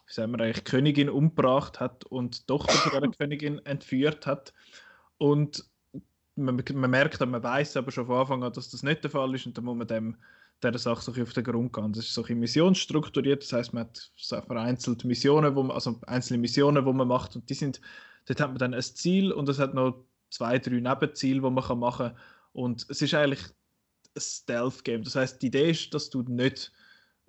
[0.08, 4.54] wie sagen wir eigentlich, Königin umgebracht hat und die Tochter von der Königin entführt hat.
[5.18, 5.66] Und
[6.36, 9.34] man, man merkt, man weiß aber schon von Anfang an, dass das nicht der Fall
[9.36, 10.18] ist und dann muss man dem
[10.64, 11.94] dieser Sache so auf den Grund gehen.
[11.94, 14.12] Das ist so ein missionsstrukturiert, das heißt, man hat
[14.46, 17.82] vereinzelt Missionen, wo man, also einzelne Missionen, die man macht und die sind,
[18.26, 21.80] dort hat man dann ein Ziel und es hat noch zwei, drei Nebenziele, die man
[21.80, 22.18] machen kann.
[22.54, 25.04] Und es ist eigentlich ein Stealth-Game.
[25.04, 26.72] Das heißt, die Idee ist, dass du nicht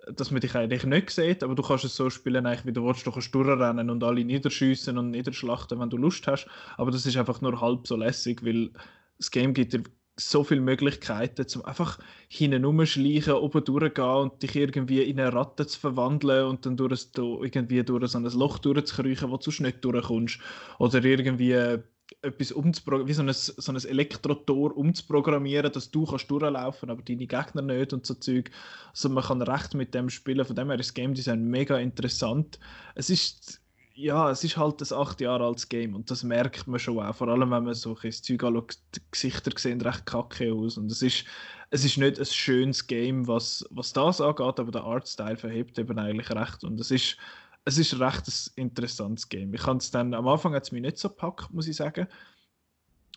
[0.07, 2.85] dass man dich eigentlich nicht sieht, aber du kannst es so spielen, eigentlich, wie du
[2.85, 3.05] willst.
[3.05, 6.47] Du kannst durchrennen und alle niederschießen und niederschlachten, wenn du Lust hast.
[6.77, 8.71] Aber das ist einfach nur halb so lässig, weil
[9.17, 9.83] das Game gibt dir
[10.19, 15.65] so viele Möglichkeiten, zum einfach hinten schleichen, oben durchgehen und dich irgendwie in eine Ratte
[15.65, 20.39] zu verwandeln und dann durch, irgendwie durch so ein Loch durchzukriechen, wo du nicht durchkommst.
[20.77, 21.79] Oder irgendwie
[22.21, 27.27] etwas umzuprogrammieren, wie so ein, so ein Elektrotor umzuprogrammieren, dass du kannst durchlaufen, aber deine
[27.27, 28.51] Gegner nicht und so Zeug.
[28.89, 31.77] Also man kann recht mit dem spielen, von dem her ist das Game Design mega
[31.77, 32.59] interessant.
[32.95, 33.61] Es ist
[33.99, 37.13] ja, es ist halt ein acht Jahre altes Game und das merkt man schon auch,
[37.15, 40.89] vor allem wenn man so ein Zeug anschaut, die Gesichter sehen recht kacke aus und
[40.89, 41.25] es ist,
[41.69, 45.99] es ist nicht ein schönes Game, was, was das angeht, aber der Artstyle verhebt eben
[45.99, 47.17] eigentlich recht und es ist
[47.65, 49.53] es ist ein recht interessantes Game.
[49.53, 52.07] Ich es dann, am Anfang hat es mich nicht so gepackt, muss ich sagen.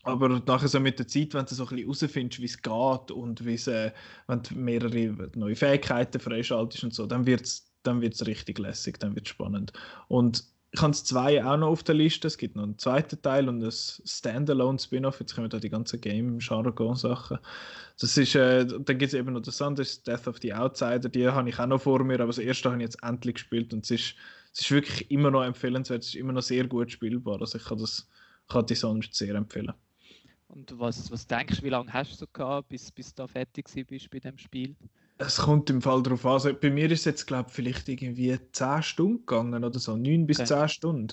[0.03, 3.11] Aber nachher so mit der Zeit, wenn du so ein bisschen herausfindest, wie es geht
[3.13, 3.93] und äh,
[4.27, 8.99] wenn du mehrere neue Fähigkeiten freischaltest und so, dann wird es dann wird's richtig lässig,
[8.99, 9.73] dann wird es spannend.
[10.09, 10.45] Und
[10.75, 12.27] ich habe zwei auch noch auf der Liste.
[12.27, 15.21] Es gibt noch einen zweiten Teil und ein Standalone-Spin-off.
[15.21, 17.39] Jetzt kommen da die ganzen Game-Jargon-Sachen.
[18.01, 21.11] Das ist, äh, dann gibt es eben noch das andere, Death of the Outsider.
[21.11, 23.75] Die habe ich auch noch vor mir, aber das erste habe ich jetzt endlich gespielt
[23.75, 24.15] und es ist,
[24.55, 26.03] es ist wirklich immer noch empfehlenswert.
[26.03, 27.41] Es ist immer noch sehr gut spielbar.
[27.43, 28.09] Also ich kann das
[28.49, 29.73] kann die sonst sehr empfehlen.
[30.49, 33.69] Und was, was denkst du, wie lange hast du gehabt, bis, bis du da fertig
[33.89, 34.77] bist bei dem Spiel?
[35.27, 36.33] Es kommt im Fall darauf an.
[36.33, 39.97] Also bei mir ist es jetzt, glaube ich, vielleicht irgendwie 10 Stunden gegangen oder so.
[39.97, 40.47] 9 bis okay.
[40.47, 41.09] 10 Stunden.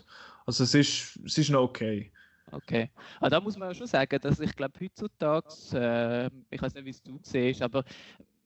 [0.46, 2.12] Also es ist, es ist noch okay.
[2.52, 2.90] Okay.
[3.18, 6.74] Aber ah, da muss man ja schon sagen, dass ich glaube, heutzutage, äh, ich weiß
[6.74, 7.84] nicht, wie es du siehst, aber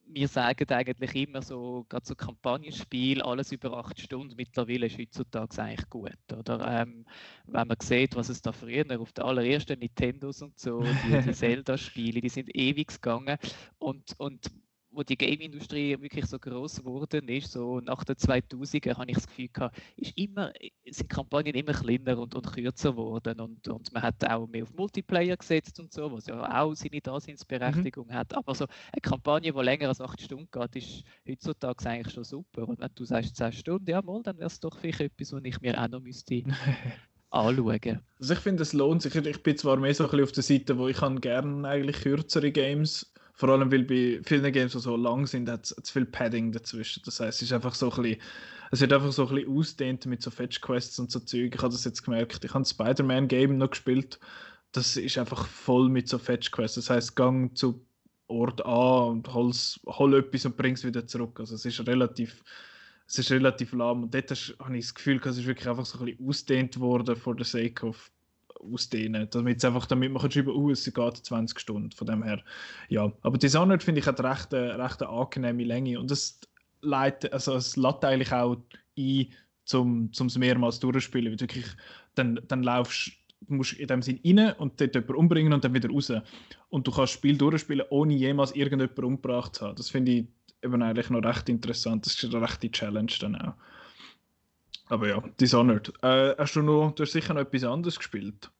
[0.05, 5.61] wir sagen eigentlich immer so, gerade so Kampagnenspiel, alles über 8 Stunden mittlerweile ist heutzutage
[5.61, 6.11] eigentlich gut.
[6.38, 7.05] Oder ähm,
[7.47, 11.32] wenn man sieht, was es da früher auf der allerersten Nintendos und so, die, die
[11.34, 13.38] Zelda-Spiele, die sind ewig gegangen
[13.80, 14.51] und, und
[14.93, 19.27] wo die Game-Industrie wirklich so groß geworden ist, so nach den 2000er, habe ich das
[19.27, 20.53] Gefühl gehabt, ist immer,
[20.89, 24.73] sind Kampagnen immer kleiner und, und kürzer geworden und, und man hat auch mehr auf
[24.73, 28.13] Multiplayer gesetzt und so, was ja auch seine Daseinsberechtigung mhm.
[28.13, 28.35] hat.
[28.35, 32.67] Aber so eine Kampagne, die länger als 8 Stunden geht, ist heutzutage eigentlich schon super.
[32.67, 35.41] Und wenn du sagst 10 Stunden, ja mal, dann wäre es doch vielleicht etwas, was
[35.43, 36.43] ich mir auch noch müsste
[37.31, 37.99] anschauen.
[38.19, 39.15] Also ich finde, es lohnt sich.
[39.15, 42.51] Ich bin zwar mehr so ein bisschen auf der Seite, wo ich gerne eigentlich kürzere
[42.51, 43.12] Games
[43.43, 47.03] vor allem, weil bei vielen Games, die so lang sind, hat es viel Padding dazwischen.
[47.03, 48.21] Das heißt, es ist einfach so ein bisschen,
[48.71, 51.53] es wird einfach so ein bisschen ausdehnt mit so Fetch-Quests und so Zeug.
[51.53, 52.45] Ich habe das jetzt gemerkt.
[52.45, 54.17] Ich habe Spider-Man-Game noch gespielt.
[54.71, 56.75] Das ist einfach voll mit so Fetch-Quests.
[56.75, 57.85] Das heißt, gang zu
[58.27, 61.37] Ort A und hol's, hol etwas und bring es wieder zurück.
[61.41, 62.45] Also es ist relativ,
[63.07, 64.03] es ist relativ lahm.
[64.03, 67.17] Und dort habe ich das Gefühl, es ist wirklich einfach so ein bisschen ausdehnt worden
[67.17, 68.09] for the sake of
[68.72, 69.28] ausdehnen.
[69.32, 71.91] Damit, einfach, damit man schreiben kann, uh, es geht 20 Stunden.
[71.91, 72.41] Von dem her,
[72.89, 73.11] ja.
[73.22, 76.39] Aber Dishonored finde ich hat recht, recht eine angenehme Länge und es
[76.82, 78.57] leitet, also es lädt eigentlich auch
[78.97, 79.28] ein,
[79.66, 81.32] zum, es mehrmals durchspielen.
[81.32, 81.66] Weil wirklich,
[82.16, 83.11] dann, dann laufst
[83.47, 86.11] musst in dem Sinn rein und dort jemanden umbringen und dann wieder raus.
[86.70, 89.76] Und du kannst das Spiel durchspielen, ohne jemals irgendjemanden umgebracht zu haben.
[89.76, 90.28] Das finde ich
[90.61, 92.05] eben eigentlich noch recht interessant.
[92.05, 93.53] Das ist eine rechte Challenge dann auch.
[94.89, 95.93] Aber ja, Dishonored.
[96.03, 98.51] Äh, hast du noch, du hast sicher noch etwas anderes gespielt?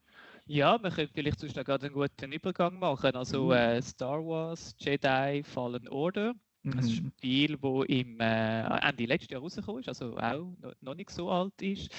[0.45, 3.15] Ja, wir können vielleicht sonst noch gerade einen guten Übergang machen.
[3.15, 3.51] Also mhm.
[3.51, 6.34] äh, Star Wars Jedi Fallen Order.
[6.63, 6.80] Mhm.
[6.80, 11.30] Ein Spiel, das im äh, Ende letzten Jahr rausgekommen ist, also auch noch nicht so
[11.30, 11.89] alt ist.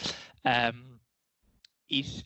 [0.43, 1.01] Ähm,
[1.89, 2.25] ist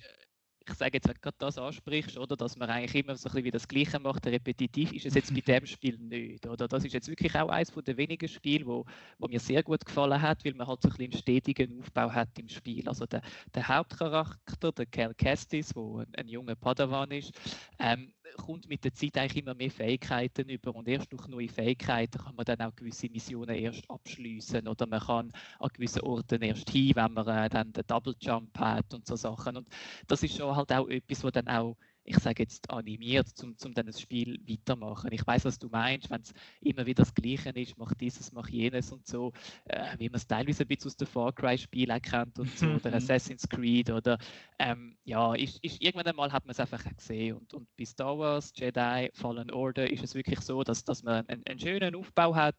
[0.69, 3.33] ich sage jetzt, wenn du gerade das ansprichst, oder, dass man eigentlich immer so ein
[3.33, 6.47] bisschen wie das Gleiche macht, repetitiv, ist es jetzt bei dem Spiel nicht.
[6.47, 6.69] Oder?
[6.69, 8.85] Das ist jetzt wirklich auch eines der wenigen Spiele, wo,
[9.19, 12.11] wo mir sehr gut gefallen hat, weil man halt so ein bisschen einen stetigen Aufbau
[12.11, 12.89] hat im Spiel.
[12.89, 13.23] Also der,
[13.55, 17.33] der Hauptcharakter, der Cal Kestis, der ein, ein junger Padawan ist,
[17.79, 22.19] ähm, kommt mit der Zeit eigentlich immer mehr Fähigkeiten über und erst durch neue Fähigkeiten
[22.19, 26.71] kann man dann auch gewisse Missionen erst abschließen oder man kann an gewissen Orten erst
[26.71, 29.57] hin, wenn man äh, dann den Double Jump hat und so Sachen.
[29.59, 29.69] Und
[30.07, 31.77] das ist schon halt auch etwas, was dann auch
[32.09, 35.11] ich sage jetzt animiert, um, um dann das Spiel weitermachen.
[35.13, 38.49] Ich weiß, was du meinst, wenn es immer wieder das Gleiche ist, mach dieses, mach
[38.49, 39.33] jenes und so,
[39.65, 42.95] äh, wie man es teilweise ein bisschen aus den Far Cry-Spielen kennt und so, oder
[42.95, 44.19] Assassin's Creed oder
[44.59, 48.19] ähm, ja, ist, ist, irgendwann einmal hat man es einfach gesehen und, und bei Star
[48.19, 52.35] Wars, Jedi, Fallen Order ist es wirklich so, dass, dass man einen, einen schönen Aufbau
[52.35, 52.57] hat.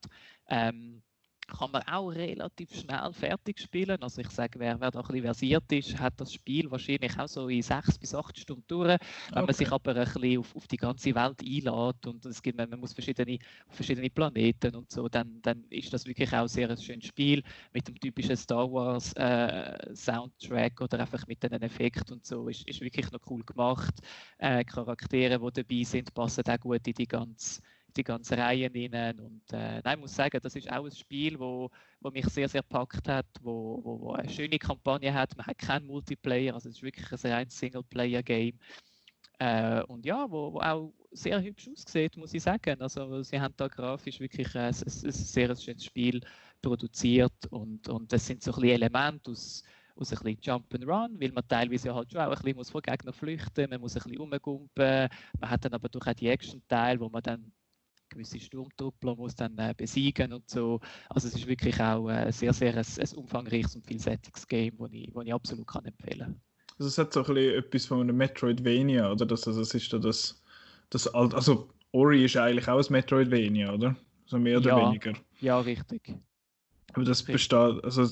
[0.48, 1.02] Ähm,
[1.50, 4.02] kann man auch relativ schnell fertig spielen.
[4.02, 7.28] Also ich sage, wer, wer da ein bisschen versiert ist, hat das Spiel wahrscheinlich auch
[7.28, 8.88] so in sechs bis acht Stunden durch.
[8.88, 8.98] Wenn
[9.32, 9.46] okay.
[9.46, 12.80] man sich aber ein bisschen auf, auf die ganze Welt einlädt und es gibt, man
[12.80, 17.06] muss verschiedene, verschiedene Planeten und so, dann, dann ist das wirklich auch sehr ein schönes
[17.06, 17.44] Spiel
[17.74, 22.48] mit dem typischen Star Wars äh, Soundtrack oder einfach mit den Effekten und so.
[22.48, 23.96] Ist, ist wirklich noch cool gemacht.
[24.38, 27.62] Äh, Charaktere, die dabei sind, passen auch gut in die ganze
[27.96, 29.20] die ganze Reihe rein.
[29.20, 31.70] Und äh, nein, ich muss sagen, das ist auch ein Spiel, wo,
[32.00, 35.36] wo mich sehr, sehr packt hat, wo, wo, wo eine schöne Kampagne hat.
[35.38, 38.58] Man hat keinen Multiplayer, also es ist wirklich ein rein Singleplayer-Game.
[39.40, 42.82] Äh, und ja, wo, wo, auch sehr hübsch aussieht, muss ich sagen.
[42.82, 46.22] Also sie haben da grafisch wirklich ein, ein, ein sehr schönes Spiel
[46.62, 49.64] produziert und, und das sind so ein Elemente aus
[50.00, 52.82] aus ein bisschen Jump and Run, weil man teilweise halt schon auch ein bisschen vor
[52.82, 55.10] Gegner flüchten, man muss ein bisschen rumgumpen,
[55.40, 57.52] man hat dann aber durch auch die Action-Teil, wo man dann
[58.10, 60.80] gewisse Sturmtruppler muss dann äh, besiegen und so.
[61.10, 64.90] Also es ist wirklich auch äh, sehr, sehr ein, ein umfangreiches und vielseitiges Game, das
[64.92, 66.42] ich, ich absolut kann empfehlen kann.
[66.78, 69.26] Also es hat so ein bisschen etwas von einem Metroidvania, oder?
[69.26, 70.42] Das, also es ist da das,
[70.90, 73.96] das also Ori ist eigentlich auch ein Metroidvania, oder?
[74.26, 75.14] So mehr oder ja, weniger.
[75.42, 76.16] Ja, richtig.
[76.94, 77.34] Aber das richtig.
[77.34, 78.08] besteht, also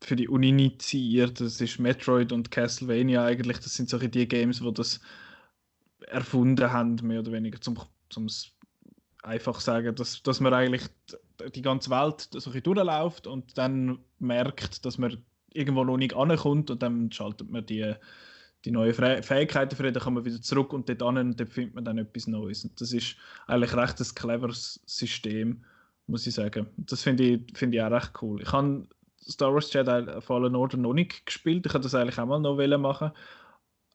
[0.00, 4.72] für die Uninitiierten, das ist Metroid und Castlevania eigentlich, das sind solche die Games, die
[4.72, 5.00] das
[6.06, 7.78] erfunden haben, mehr oder weniger, zum,
[8.10, 8.28] zum
[9.22, 10.82] einfach sagen, dass, dass man eigentlich
[11.54, 16.70] die ganze Welt so ein durchläuft und dann merkt, dass man irgendwo noch nicht ankommt
[16.70, 17.94] und dann schaltet man die,
[18.64, 21.74] die neuen Fähigkeiten frei, dann kann man wieder zurück und dort an und dann findet
[21.74, 22.64] man dann etwas Neues.
[22.64, 23.16] Und das ist
[23.46, 25.64] eigentlich recht ein cleveres System,
[26.06, 26.66] muss ich sagen.
[26.76, 28.42] Das finde ich, find ich auch recht cool.
[28.42, 28.86] Ich habe
[29.28, 32.56] Star Wars Jedi Fallen Order noch nicht gespielt, ich hätte das eigentlich auch mal noch
[32.78, 33.12] machen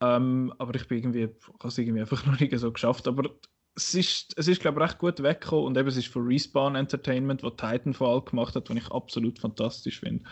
[0.03, 3.07] ähm, aber ich bin irgendwie, habe es irgendwie einfach noch nicht so geschafft.
[3.07, 3.29] Aber
[3.75, 6.75] es ist, es ist glaube ich, recht gut weggekommen und eben es ist von Respawn
[6.75, 10.23] Entertainment, was Titanfall gemacht hat, was ich absolut fantastisch finde.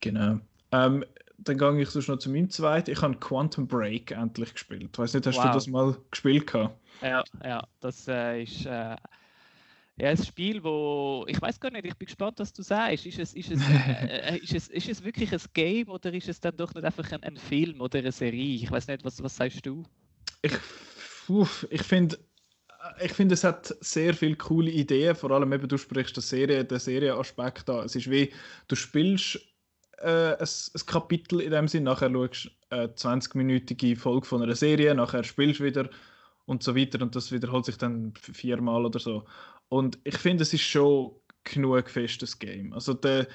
[0.00, 0.40] Genau.
[0.72, 1.04] Ähm,
[1.38, 2.90] dann gehe ich sonst noch zu meinem zweiten.
[2.90, 4.90] Ich habe Quantum Break endlich gespielt.
[4.92, 5.46] Ich weiß nicht, hast wow.
[5.46, 6.46] du das mal gespielt?
[6.46, 6.78] Gehabt?
[7.00, 8.96] Ja, ja, das äh, ist äh,
[9.96, 13.06] ja, ein Spiel, wo ich weiß gar nicht, ich bin gespannt, was du sagst.
[13.06, 16.28] Ist es, ist es, äh, äh, ist es, ist es wirklich ein Game oder ist
[16.28, 18.54] es dann doch nicht einfach ein, ein Film oder eine Serie?
[18.54, 19.82] Ich weiß nicht, was, was sagst du?
[20.42, 20.52] Ich
[21.28, 22.18] uff, ich finde,
[23.00, 26.64] ich finde, es hat sehr viele coole Ideen, vor allem eben, du sprichst der Serie,
[26.64, 27.84] den Serienaspekt an.
[27.84, 28.32] Es ist wie,
[28.68, 29.38] du spielst
[29.98, 34.56] äh, ein, ein, Kapitel in dem Sinn, nachher schaust du eine 20-minütige Folge von einer
[34.56, 35.88] Serie, nachher spielst du wieder
[36.46, 39.24] und so weiter und das wiederholt sich dann viermal oder so.
[39.68, 41.12] Und ich finde, es ist schon
[41.44, 42.72] genug festes Game.
[42.72, 43.26] Also der,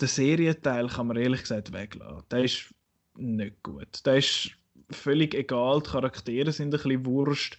[0.00, 2.24] der Serienteil kann man ehrlich gesagt weglassen.
[2.30, 2.74] Der ist
[3.16, 4.04] nicht gut.
[4.04, 4.50] Der ist
[4.90, 7.58] völlig egal, die Charaktere sind ein bisschen wurscht.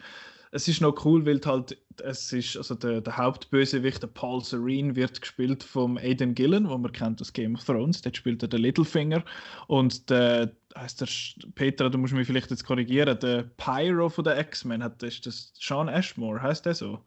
[0.52, 4.96] Es ist noch cool, weil halt, es ist, also der, der Hauptbösewicht, der Paul Serene,
[4.96, 8.02] wird gespielt vom Aidan Gillen, wo man kennt aus Game of Thrones.
[8.02, 9.24] Dort spielt er den Littlefinger.
[9.68, 11.08] Und der, heißt der,
[11.56, 15.90] Petra, du musst mich vielleicht jetzt korrigieren, der Pyro von der X-Men, ist das Sean
[15.90, 17.04] Ashmore, heißt der so?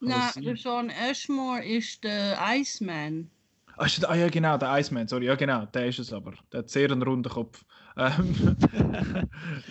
[0.00, 3.30] Nein, der Sean Ashmore ist der Iceman.
[3.76, 6.34] Ah, ah, ja, genau, der Iceman, sorry, ja genau, der ist es aber.
[6.52, 7.64] Der hat sehr einen runden Kopf.
[7.96, 8.56] Ähm,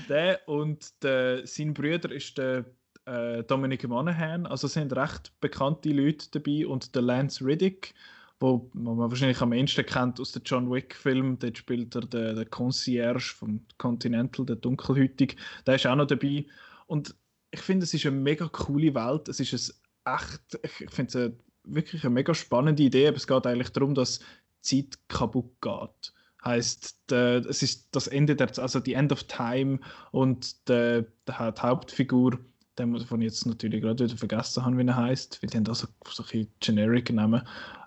[0.10, 2.66] der und der, sein Bruder ist der
[3.06, 7.94] äh, Dominic Monaghan, also sind recht bekannte Leute dabei und der Lance Riddick,
[8.40, 12.50] wo, man wahrscheinlich am ehesten kennt aus dem John Wick-Film, dort spielt er den, den
[12.50, 16.46] Concierge vom Continental, der Dunkelhütig, der ist auch noch dabei.
[16.88, 17.16] Und
[17.52, 19.74] ich finde, es ist eine mega coole Welt, es ist
[20.06, 21.32] ein echt, ich finde es
[21.64, 24.20] wirklich eine mega spannende Idee, aber es geht eigentlich darum, dass
[24.62, 26.14] Zeit kaputt geht
[26.46, 29.80] heißt es ist das Ende der also die End of Time
[30.12, 32.40] und der, der die Hauptfigur
[32.78, 36.24] den von jetzt natürlich gerade wieder vergessen haben wie er heißt wir haben also so
[36.34, 37.42] ein generic Namen.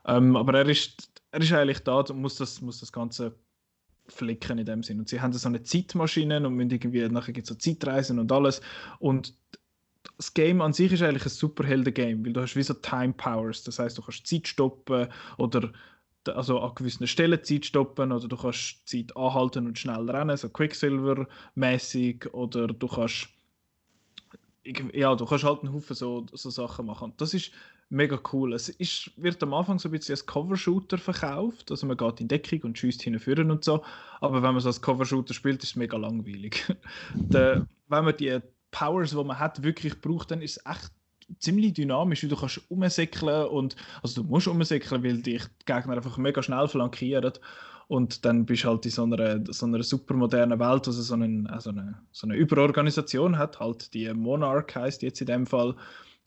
[0.07, 3.35] Ähm, aber er ist er ist eigentlich da und muss das muss das ganze
[4.09, 4.99] flicken in dem Sinn.
[4.99, 8.31] Und sie haben so eine Zeitmaschine und müssen irgendwie nachher gibt es so Zeitreisen und
[8.33, 8.61] alles.
[8.99, 9.35] Und
[10.17, 13.63] das Game an sich ist eigentlich ein Superhelden-Game, weil du hast wie so Time Powers,
[13.65, 15.73] das heißt du kannst Zeit stoppen oder
[16.29, 20.49] also an gewissen Stellen Zeit stoppen oder du kannst Zeit anhalten und schnell rennen, so
[20.49, 23.29] Quicksilver-mäßig oder du kannst
[24.93, 27.13] ja, du kannst halt einen Haufen so, so Sachen machen.
[27.17, 27.51] Das ist
[27.89, 28.55] mega cool.
[28.55, 32.29] Es ist, wird am Anfang so ein bisschen als Cover-Shooter verkauft, also man geht in
[32.29, 33.85] Deckung und schießt hinführen und so,
[34.21, 36.65] aber wenn man so als Cover-Shooter spielt, ist es mega langweilig.
[37.15, 38.39] Der, wenn man die
[38.71, 40.93] Powers, die man hat, wirklich braucht, dann ist es echt
[41.39, 46.19] ziemlich dynamisch, du kannst umsäckeln und also du musst umsäckeln, weil dich die Gegner einfach
[46.19, 47.33] mega schnell flankieren
[47.89, 51.47] und dann bist du halt in so einer, so einer supermodernen Welt, also so, einen,
[51.47, 55.75] also eine, so eine Überorganisation hat, halt die Monarch heißt jetzt in dem Fall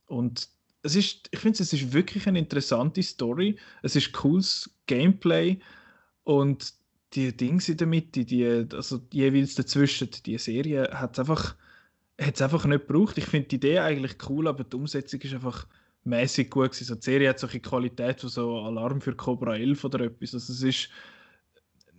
[0.08, 0.50] und
[0.84, 5.60] es ist, ich finde es ist wirklich eine interessante Story, es ist cooles Gameplay
[6.24, 6.74] und
[7.14, 11.56] die Dinge in der Mitte, die, also jeweils dazwischen, die Serie hat einfach
[12.20, 13.18] hat es einfach nicht gebraucht.
[13.18, 15.68] Ich finde die Idee eigentlich cool, aber die Umsetzung ist einfach
[16.04, 16.86] mäßig gut gewesen.
[16.86, 20.34] So, die Serie hat solche Qualität wie so Alarm für Cobra 11 oder etwas.
[20.34, 20.90] Also es ist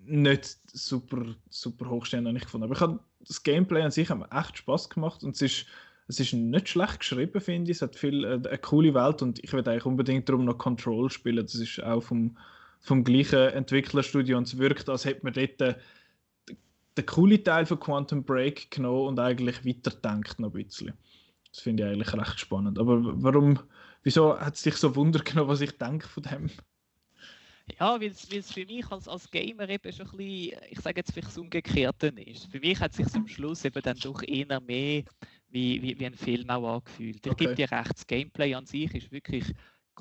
[0.04, 2.64] nicht super, super hochstehend, habe ich gefunden.
[2.64, 5.66] Aber ich habe das Gameplay an sich hat mir echt Spaß gemacht und es ist,
[6.06, 7.78] es ist nicht schlecht geschrieben, finde ich.
[7.78, 11.10] Es hat viel, äh, eine coole Welt und ich werde eigentlich unbedingt darum noch Control
[11.10, 11.44] spielen.
[11.44, 12.38] Das ist auch vom,
[12.80, 15.76] vom gleichen Entwicklerstudio und es wirkt, als hätte man dort
[16.96, 20.94] den coolen Teil von Quantum Break genommen und eigentlich weiterdenkt noch ein bisschen.
[21.50, 22.78] Das finde ich eigentlich recht spannend.
[22.78, 23.58] Aber warum,
[24.02, 26.50] wieso hat es dich so Wunder genommen, was ich denke von dem?
[27.80, 31.12] Ja, weil es für mich als, als Gamer eben schon ein bisschen, ich sage jetzt
[31.12, 32.46] vielleicht das Umgekehrte ist.
[32.46, 35.02] Für mich hat es sich am Schluss eben dann doch eher mehr
[35.48, 37.26] wie, wie, wie ein Film auch angefühlt.
[37.26, 37.44] Ich okay.
[37.44, 39.52] gebe dir recht, das Gameplay an sich ist wirklich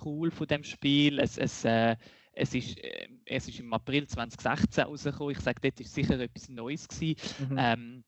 [0.04, 1.20] cool von dem Spiel.
[1.20, 1.96] Es, es, äh,
[2.36, 5.32] es, ist, äh, es ist im April 2016 rausgekommen.
[5.32, 6.88] Ich sage, dort war sicher etwas Neues.
[6.88, 7.16] Gewesen.
[7.50, 7.58] Mhm.
[7.58, 8.04] Ähm,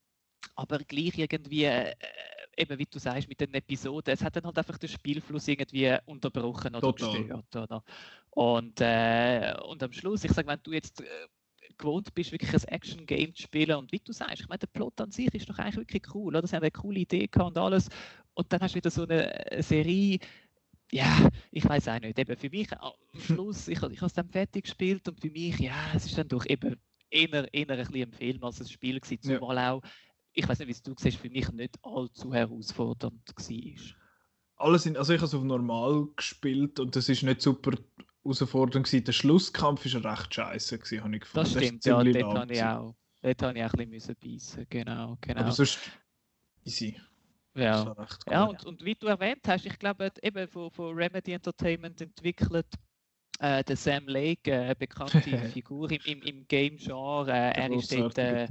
[0.54, 1.94] aber gleich irgendwie, äh,
[2.56, 5.96] eben wie du sagst, mit den Episoden, es hat dann halt einfach den Spielfluss irgendwie
[6.04, 7.18] unterbrochen oder Total.
[7.18, 7.56] gestört.
[7.56, 7.82] Oder?
[8.30, 11.04] Und, äh, und am Schluss, ich sage, wenn du jetzt äh,
[11.76, 15.00] gewohnt bist, wirklich ein Action-Game zu spielen und wie du sagst, ich meine, der Plot
[15.00, 16.46] an sich ist doch eigentlich wirklich cool, oder?
[16.46, 17.88] Sie haben eine coole Idee gehabt und alles.
[18.34, 20.18] Und dann hast du wieder so eine Serie,
[20.90, 22.18] ja, ich weiß auch nicht.
[22.18, 25.58] Eben für mich am Schluss, ich, ich habe es dann fertig gespielt und für mich,
[25.58, 26.76] ja, es ist dann doch eben
[27.10, 29.72] eher, eher ein bisschen ein Film als ein Spiel gewesen, zumal ja.
[29.72, 29.82] auch
[30.38, 33.96] ich weiß nicht, wie es du siehst, für mich nicht allzu herausfordernd war.
[34.56, 37.72] Alles in, also ich habe es auf normal gespielt und das ist nicht super
[38.22, 39.04] herausfordernd gewesen.
[39.04, 41.52] Der Schlusskampf ist recht scheiße gewesen, habe ich gefunden.
[41.52, 42.94] Das stimmt, ja, dort habe ich auch.
[43.20, 45.40] Dort habe ich auch ein bisschen beißen, genau, genau.
[45.40, 45.78] Aber sonst
[46.64, 46.96] easy.
[47.58, 47.94] Ja,
[48.30, 52.66] ja und, und wie du erwähnt hast, ich glaube, eben von, von Remedy Entertainment entwickelt
[53.40, 55.20] äh, der Sam Lake, äh, bekannte
[55.52, 57.30] Figur im, im, im Game-Genre.
[57.30, 58.48] Äh, er ist dort äh,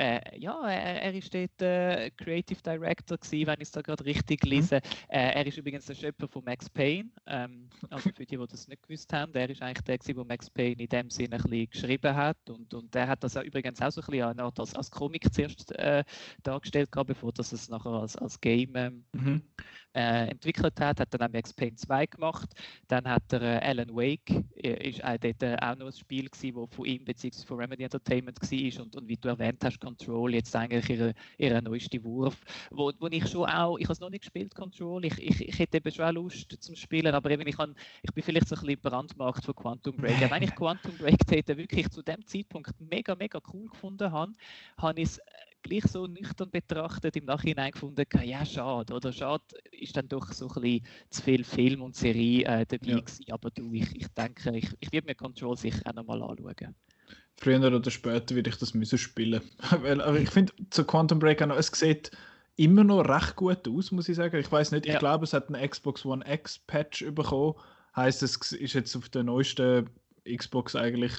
[0.00, 4.02] äh, ja, er, er ist dort äh, Creative Director gewesen, wenn ich es da gerade
[4.06, 4.50] richtig mhm.
[4.50, 4.76] lese.
[4.76, 4.80] Mhm.
[5.08, 7.10] Äh, er ist übrigens der Schöpfer von Max Payne.
[7.26, 10.48] Ähm, also für die, die das nicht gewusst haben, der ist eigentlich der, der Max
[10.48, 12.38] Payne in dem Sinne ein bisschen geschrieben hat.
[12.48, 15.70] Und, und der hat das auch übrigens auch so ein bisschen als, als Comic zuerst
[15.72, 16.02] äh,
[16.42, 19.42] dargestellt, gehabt, bevor das es nachher als, als Game ähm, mhm.
[19.92, 21.00] Äh, entwickelt hat.
[21.00, 22.50] Hat dann auch Max Payne 2 gemacht.
[22.86, 26.76] Dann hat er äh, Alan Wake, ist auch dort auch noch ein Spiel gewesen, das
[26.76, 27.44] von ihm bzw.
[27.44, 28.82] von Remedy Entertainment war.
[28.84, 33.08] Und, und wie du erwähnt hast, Control jetzt eigentlich ihre, ihre neueste Wurf, wo, wo
[33.08, 35.90] ich schon auch, ich habe es noch nicht gespielt, Control, ich, ich, ich hätte eben
[35.90, 38.80] schon auch Lust zum Spielen, aber eben ich, kann, ich bin vielleicht so ein bisschen
[38.80, 40.30] brandmarkt von Quantum Break.
[40.30, 44.32] Wenn ich Quantum Break hätte wirklich zu dem Zeitpunkt mega, mega cool gefunden habe,
[44.78, 45.20] habe ich es
[45.62, 50.48] gleich so nüchtern betrachtet im Nachhinein gefunden, ja, schade, oder schade ist dann doch so
[50.48, 53.00] ein bisschen zu viel Film und Serie äh, dabei ja.
[53.00, 56.74] gewesen, aber du, ich, ich denke, ich, ich werde mir Control sicher auch nochmal anschauen
[57.40, 59.40] früher oder später würde ich das müssen spielen.
[59.82, 62.10] Weil, aber ich finde, zu Quantum Break noch, es sieht
[62.56, 64.36] immer noch recht gut aus, muss ich sagen.
[64.36, 64.98] Ich weiß nicht, ich ja.
[64.98, 67.54] glaube, es hat einen Xbox One X Patch bekommen.
[67.96, 69.88] Heißt, es ist jetzt auf der neuesten
[70.24, 71.12] Xbox eigentlich,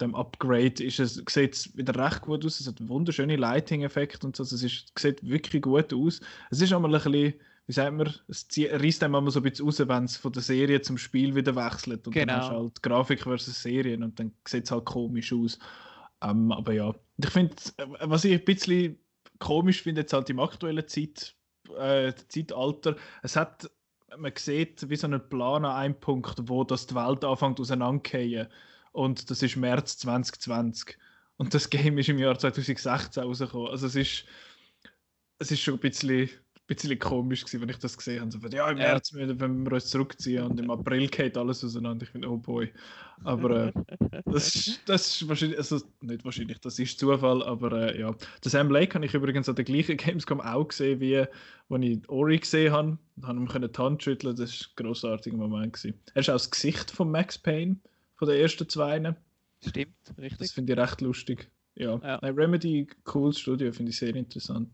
[0.00, 2.60] dem Upgrade, ist es, sieht es wieder recht gut aus.
[2.60, 4.42] Es hat wunderschöne Lighting-Effekte und so.
[4.42, 6.20] Also es ist, sieht wirklich gut aus.
[6.50, 7.34] Es ist einmal ein bisschen
[7.68, 10.40] wie sagt man, es reißt einem immer so ein bisschen raus, wenn es von der
[10.40, 12.06] Serie zum Spiel wieder wechselt.
[12.06, 12.32] Und genau.
[12.32, 15.58] dann hast du halt Grafik versus Serien und dann sieht es halt komisch aus.
[16.22, 17.54] Ähm, aber ja, ich finde,
[18.00, 18.98] was ich ein bisschen
[19.38, 21.34] komisch finde, jetzt halt im aktuellen Zeit,
[21.78, 23.70] äh, Zeitalter, es hat,
[24.16, 28.48] man sieht wie so einen Plan an einem Punkt, wo das die Welt anfängt auseinanderzugehen.
[28.92, 30.98] Und das ist März 2020.
[31.36, 33.68] Und das Game ist im Jahr 2016 rausgekommen.
[33.68, 34.24] Also es ist,
[35.38, 36.30] es ist schon ein bisschen
[36.68, 38.30] bisschen komisch gewesen, wenn ich das gesehen habe.
[38.30, 42.04] So, ja, im März, wenn wir uns zurückziehen und im April geht alles auseinander.
[42.04, 42.70] Ich finde, oh boy.
[43.24, 43.72] Aber äh,
[44.26, 48.14] das, ist, das ist wahrscheinlich, also nicht wahrscheinlich, das ist Zufall, aber äh, ja.
[48.42, 51.28] Das Sam Lake habe ich übrigens an der gleichen Gamescom auch gesehen, wie als
[51.80, 52.98] ich Ori gesehen habe.
[53.16, 55.72] Da habe ich die Hand schütteln, das war ein grossartiger Moment.
[55.72, 55.98] Gewesen.
[56.14, 57.76] Er ist auch das Gesicht von Max Payne,
[58.18, 59.14] von den ersten zwei.
[59.66, 60.38] Stimmt, richtig.
[60.38, 61.50] Das finde ich recht lustig.
[61.74, 62.16] Ja, ja.
[62.16, 64.68] Remedy, cooles Studio, finde ich sehr interessant.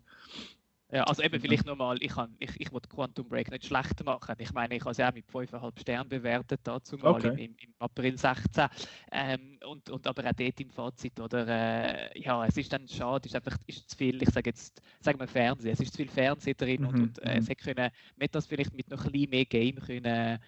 [0.94, 4.36] Ja, also eben vielleicht nochmal, ich, kann, ich, ich wollte Quantum Break nicht schlechter machen.
[4.38, 7.30] Ich meine, ich habe es ja auch mit 5,5 Sternen bewertet, dazu mal okay.
[7.30, 8.66] im, im, April 16.
[9.10, 11.48] Ähm, und, und aber auch dort im Fazit, oder?
[11.48, 14.80] Äh, ja, es ist dann schade, es ist einfach ist zu viel, ich sage jetzt,
[15.00, 16.88] sagen wir Fernsehen, es ist zu viel Fernsehen drin mhm.
[16.88, 17.48] und, und äh, es mhm.
[17.48, 20.38] hätte können, man das vielleicht mit noch ein bisschen mehr Game können,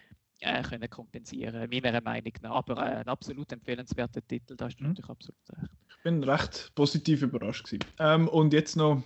[0.41, 2.51] äh, können kompensieren, meiner Meinung nach.
[2.51, 4.91] Aber äh, ein absolut empfehlenswerter Titel, da hast du mhm.
[4.91, 5.73] natürlich absolut recht.
[5.89, 9.03] Ich bin recht positiv überrascht Ähm, und jetzt noch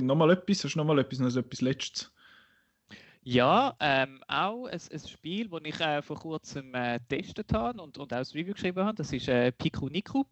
[0.00, 0.64] nochmal etwas?
[0.64, 2.12] Hast du nochmal etwas, noch etwas Letztes?
[3.24, 7.96] Ja, ähm, auch ein, ein, Spiel, das ich äh, vor kurzem äh, getestet habe und,
[7.96, 8.96] und auch ein Review geschrieben habe.
[8.96, 9.52] Das ist äh.
[9.52, 10.24] Piku Niku.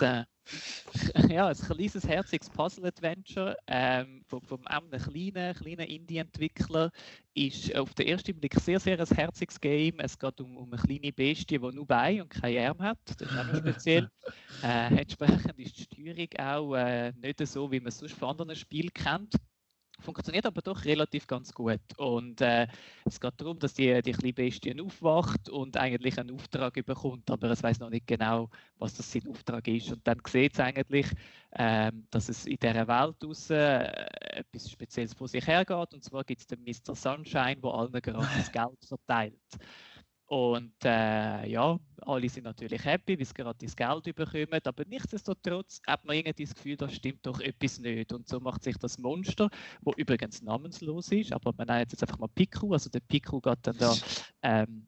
[0.00, 0.24] Ein, äh,
[1.28, 6.90] ja, ein kleines, herziges Puzzle-Adventure ähm, vom, vom einem kleinen, kleinen Indie-Entwickler.
[7.34, 9.98] Ist auf den ersten Blick sehr, sehr ein herziges Game.
[10.00, 12.98] Es geht um, um eine kleine Bestie, die nur Beine und keine Arme hat.
[13.06, 14.10] Das ist auch noch speziell.
[14.62, 18.56] äh, entsprechend ist die Steuerung auch äh, nicht so, wie man es sonst von anderen
[18.56, 19.34] Spielen kennt
[20.00, 21.80] funktioniert aber doch relativ ganz gut.
[21.96, 22.66] Und äh,
[23.04, 27.50] es geht darum, dass die, die kleine Bestie aufwacht und eigentlich einen Auftrag bekommt, aber
[27.50, 29.92] es weiß noch nicht genau, was das sein Auftrag ist.
[29.92, 31.06] Und dann sieht es eigentlich,
[31.56, 34.06] ähm, dass es in dieser Welt draussen, äh,
[34.38, 35.94] etwas Spezielles vor sich hergeht.
[35.94, 36.94] Und zwar gibt es den Mr.
[36.94, 39.34] Sunshine, der allen gratis Geld verteilt.
[40.32, 45.82] Und äh, ja, alle sind natürlich happy, weil sie gerade das Geld bekommen, aber nichtsdestotrotz
[45.86, 48.14] hat man irgendwie das Gefühl, da stimmt doch etwas nicht.
[48.14, 49.50] Und so macht sich das Monster,
[49.82, 53.58] wo übrigens namenslos ist, aber man nennt jetzt einfach mal Piku, also der Piku geht
[53.60, 53.94] dann da
[54.40, 54.86] ähm,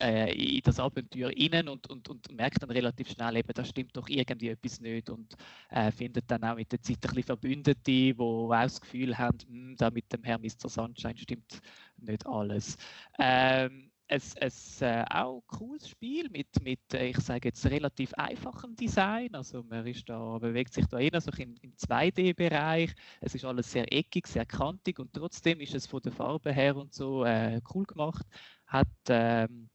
[0.00, 3.96] äh, in das Abenteuer innen und, und, und merkt dann relativ schnell, eben, da stimmt
[3.96, 5.34] doch irgendwie etwas nicht und
[5.70, 9.38] äh, findet dann auch mit der Zeit ein bisschen Verbündete, die auch das Gefühl haben,
[9.44, 10.68] hm, da mit dem Herr Mr.
[10.68, 11.60] Sunshine stimmt
[11.96, 12.76] nicht alles.
[13.18, 18.76] Ähm, ein, ein äh, auch cooles Spiel mit, mit, äh, ich sage jetzt, relativ einfachem
[18.76, 19.34] Design.
[19.34, 22.94] Also man ist da, bewegt sich da eher so im, im 2D-Bereich.
[23.20, 26.76] Es ist alles sehr eckig, sehr kantig und trotzdem ist es von der Farbe her
[26.76, 28.26] und so äh, cool gemacht.
[28.66, 29.68] Hat ähm,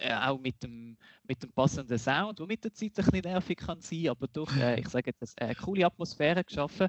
[0.00, 3.58] äh, auch mit dem, mit dem passenden Sound, der mit der Zeit ein bisschen nervig
[3.58, 6.88] kann sein, aber doch, äh, ich sage jetzt, eine coole Atmosphäre geschaffen.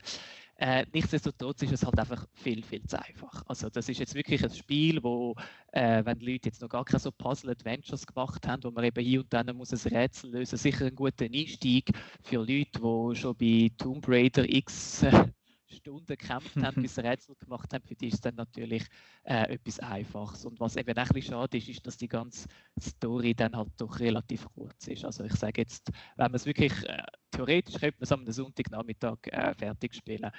[0.56, 3.44] Äh, nichtsdestotrotz ist es halt einfach viel, viel zu einfach.
[3.48, 5.36] Also das ist jetzt wirklich ein Spiel, wo,
[5.72, 9.04] äh, wenn die Leute jetzt noch gar keine so Puzzle-Adventures gemacht haben, wo man eben
[9.04, 11.92] hier und dann muss ein Rätsel lösen, sicher ein guter Einstieg
[12.22, 15.26] für Leute, die schon bei Tomb Raider X äh,
[15.72, 18.84] Stunden gekämpft haben, bis Rätsel gemacht haben, für die ist dann natürlich
[19.24, 20.46] äh, etwas Einfaches.
[20.46, 22.48] Und was eben auch ein bisschen schade ist, ist, dass die ganze
[22.80, 25.06] Story dann halt doch relativ kurz ist.
[25.06, 29.18] Also ich sage jetzt, wenn man es wirklich, äh, theoretisch könnte man es am Sonntagnachmittag
[29.28, 30.32] äh, fertig spielen.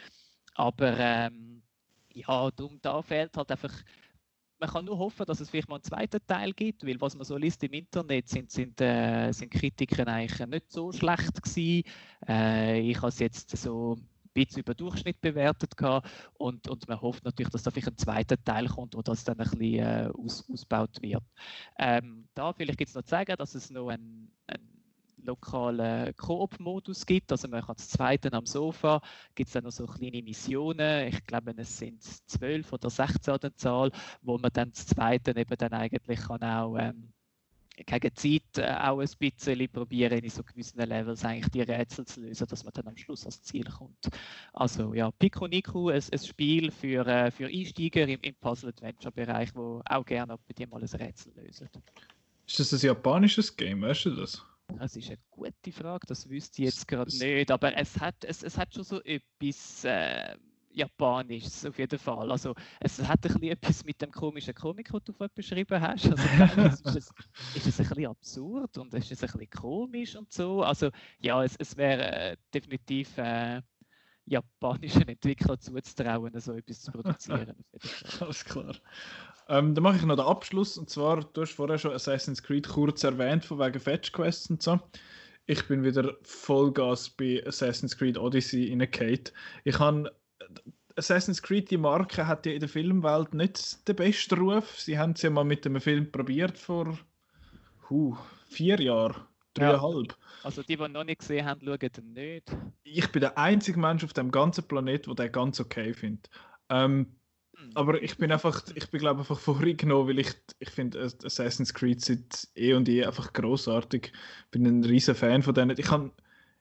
[0.55, 1.63] Aber ähm,
[2.13, 3.73] ja, darum, da fehlt halt einfach
[4.63, 7.25] man kann nur hoffen, dass es vielleicht mal einen zweiten Teil gibt, weil was man
[7.25, 11.83] so liest im Internet, sind, sind, äh, sind Kritiken eigentlich nicht so schlecht gewesen.
[12.29, 13.99] Äh, ich habe es jetzt so
[14.33, 18.43] bisschen über Durchschnitt bewertet gehabt und, und man hofft natürlich, dass da vielleicht ein zweiter
[18.43, 21.23] Teil kommt, wo das dann ein bisschen äh, aus, ausgebaut wird.
[21.79, 24.73] Ähm, da vielleicht gibt es noch zu sagen, dass es noch einen, einen
[25.25, 27.33] lokalen Koop-Modus gibt.
[27.33, 29.01] Also man kann zweite am Sofa,
[29.35, 33.41] gibt es dann noch so kleine Missionen, ich glaube es sind zwölf oder 16 an
[33.41, 37.13] der Zahl, wo man dann das zweite eben dann eigentlich kann auch ähm,
[37.77, 42.21] gegen Zeit äh, auch ein bisschen probieren, in so gewissen Levels eigentlich die Rätsel zu
[42.21, 44.09] lösen, dass man dann am Schluss ans Ziel kommt.
[44.53, 49.83] Also ja, Pico Nico, ein, ein Spiel für, äh, für Einsteiger im, im Puzzle-Adventure-Bereich, wo
[49.87, 51.69] auch gerne bei dir mal ein Rätsel lösen.
[52.47, 54.45] Ist das ein japanisches Game, weißt du das?
[54.79, 58.43] Das ist eine gute Frage, das wüsste ich jetzt gerade nicht, aber es hat, es,
[58.43, 59.85] es hat schon so etwas...
[59.85, 60.37] Äh,
[60.73, 62.31] Japanisch auf jeden Fall.
[62.31, 66.11] Also es hat ein etwas mit dem komischen Comic, den du vorhin beschrieben hast.
[66.11, 67.11] Also ist, es,
[67.55, 70.63] ist es ein bisschen absurd und ist es ein bisschen komisch und so.
[70.63, 73.63] Also ja, es, es wäre äh, definitiv äh,
[74.27, 77.65] japanischen Entwicklern zuzutrauen, so etwas zu produzieren.
[78.21, 78.75] Alles klar.
[79.49, 82.69] Ähm, dann mache ich noch den Abschluss und zwar, du hast vorher schon Assassin's Creed
[82.69, 84.81] kurz erwähnt, von wegen Fetch Quests und so.
[85.47, 89.33] Ich bin wieder Vollgas bei Assassin's Creed Odyssey in Kate.
[89.65, 90.13] Ich habe
[90.97, 94.81] Assassin's Creed, die Marke, hat ja in der Filmwelt nicht den besten Ruf.
[94.81, 96.99] Sie haben es ja mal mit einem Film probiert vor
[97.89, 98.17] huh,
[98.49, 99.17] vier Jahren,
[99.55, 100.13] dreieinhalb.
[100.13, 100.17] Ja.
[100.45, 102.57] Also die, die noch nicht gesehen haben, schauen den nicht.
[102.83, 106.29] Ich bin der einzige Mensch auf dem ganzen Planet, der den ganz okay findet.
[106.69, 107.07] Ähm,
[107.57, 107.71] hm.
[107.75, 112.01] aber ich bin einfach, ich bin glaube einfach vorgenommen, weil ich, ich finde Assassin's Creed
[112.01, 114.13] seit eh und je einfach großartig.
[114.51, 115.79] Bin ein riesen Fan von denen.
[115.79, 116.11] Ich habe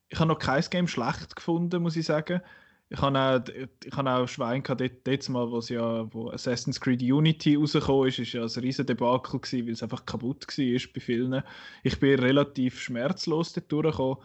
[0.10, 2.42] ich hab noch kein Game schlecht gefunden, muss ich sagen
[2.92, 3.54] ich habe auch,
[3.86, 8.20] ich auch Schwein gehabt, dort, dort mal, wo, ja, wo Assassin's Creed Unity rausgekommen ist,
[8.20, 11.42] ist ja ein riesen Debakel gewesen, weil es einfach kaputt war bei vielen.
[11.84, 14.18] Ich bin relativ schmerzlos dort durchgekommen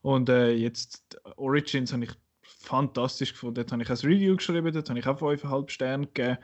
[0.00, 3.56] und äh, jetzt Origins habe ich fantastisch gefunden.
[3.56, 6.38] Dort habe ich ein Review geschrieben, dort habe ich auch 5,5 Sterne gegeben.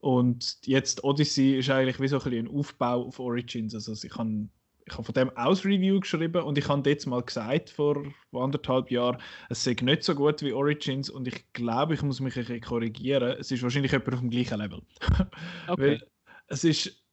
[0.00, 3.74] Und jetzt Odyssey ist eigentlich wie so ein, ein Aufbau auf Origins.
[3.74, 4.48] Also ich habe
[4.90, 8.90] ich habe von dem aus Review geschrieben und ich habe jetzt mal gesagt vor anderthalb
[8.90, 9.18] Jahren,
[9.48, 12.60] es sei nicht so gut wie Origins und ich glaube, ich muss mich ein bisschen
[12.60, 13.36] korrigieren.
[13.38, 14.82] Es ist wahrscheinlich etwa auf dem gleichen Level.
[15.68, 15.82] Okay.
[15.82, 16.06] Weil
[16.46, 17.04] es ist,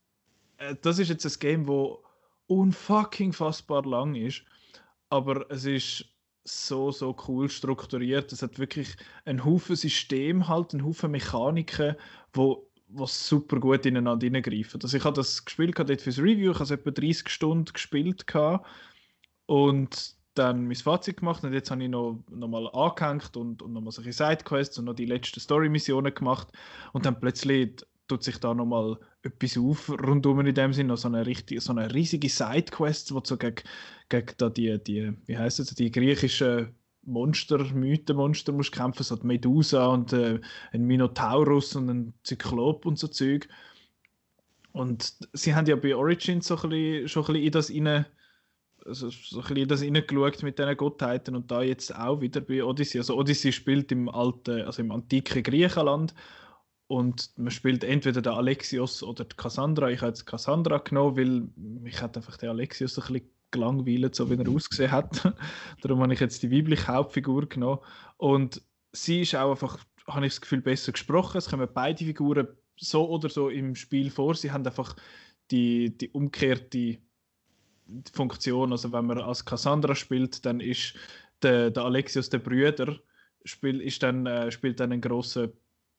[0.58, 2.04] äh, das ist jetzt ein Game, wo
[2.48, 4.44] unfucking fassbar lang ist,
[5.10, 6.06] aber es ist
[6.46, 8.32] so, so cool strukturiert.
[8.32, 8.96] Es hat wirklich
[9.26, 11.96] ein Haufen System, halt, ein Haufen Mechaniken,
[12.34, 14.82] wo was super gut ineinander hineingreifen.
[14.82, 18.26] Also ich habe das gespielt dort fürs Review, ich habe es etwa 30 Stunden gespielt
[19.48, 23.74] und dann mein Fazit gemacht und jetzt habe ich noch, noch mal angehängt und, und
[23.74, 26.50] noch mal solche Sidequests und noch die letzten Story-Missionen gemacht
[26.94, 27.76] und dann plötzlich
[28.08, 31.72] tut sich da noch mal etwas auf rundum in dem Sinne, so eine, richtig, so
[31.72, 33.64] eine riesige Sidequest, wo so gegen,
[34.10, 36.76] gegen da die, die, wie heißt es, die griechischen
[37.06, 40.40] Monster, Mythenmonster musst kämpfen, so die Medusa und äh,
[40.72, 43.48] ein Minotaurus und ein Zyklop und so Zeug.
[44.72, 48.06] Und sie haben ja bei Origins so schon ein bisschen in das rein,
[48.86, 49.72] also so mit
[50.60, 53.00] diesen Gottheiten und da jetzt auch wieder bei Odyssey.
[53.00, 56.14] Also Odyssey spielt im alten, also im antiken Griechenland
[56.88, 59.90] und man spielt entweder den Alexios oder die Cassandra.
[59.90, 64.30] Ich habe jetzt Cassandra genommen, weil mich hat einfach der Alexios ein bisschen gelangweilt, so
[64.30, 65.34] wie er ausgesehen hat.
[65.82, 67.80] Darum habe ich jetzt die weibliche Hauptfigur genommen.
[68.18, 71.38] Und sie ist auch einfach, habe ich das Gefühl, besser gesprochen.
[71.38, 72.48] Es kommen beide Figuren
[72.78, 74.36] so oder so im Spiel vor.
[74.36, 74.96] Sie haben einfach
[75.52, 76.98] die, die umgekehrte
[78.14, 78.72] Funktion.
[78.72, 80.96] Also wenn man als Cassandra spielt, dann ist
[81.42, 83.00] der, der Alexios der Brüder
[83.44, 85.52] spiel, ist dann, äh, spielt dann einen grossen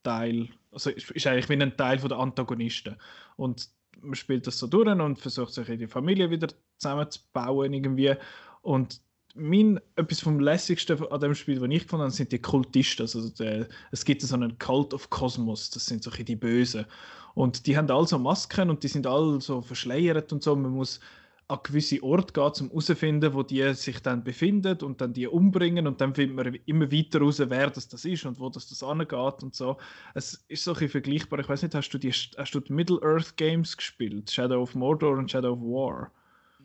[0.03, 2.97] Teil, also ist, ist eigentlich wie ein Teil der Antagonisten.
[3.37, 3.69] Und
[4.01, 8.15] man spielt das so durch und versucht sich in die Familie wieder zusammenzubauen irgendwie.
[8.63, 9.01] Und
[9.35, 13.03] mein, etwas vom lässigsten an dem Spiel, was ich gefunden habe, sind die Kultisten.
[13.03, 16.87] Also der, es gibt so einen Cult of Cosmos, das sind so die Bösen.
[17.35, 20.57] Und die haben alle so Masken und die sind alle so verschleiert und so.
[20.57, 21.01] Man muss
[21.49, 25.87] an gewisse Orte geht, um herauszufinden, wo die sich dann befinden und dann die umbringen
[25.87, 28.83] und dann findet man immer weiter heraus, wer das, das ist und wo das, das
[28.83, 29.77] angeht und so.
[30.15, 31.39] Es ist so ein vergleichbar.
[31.39, 34.31] Ich weiß nicht, hast du die, hast du die Middle-earth Games gespielt?
[34.31, 36.11] Shadow of Mordor und Shadow of War?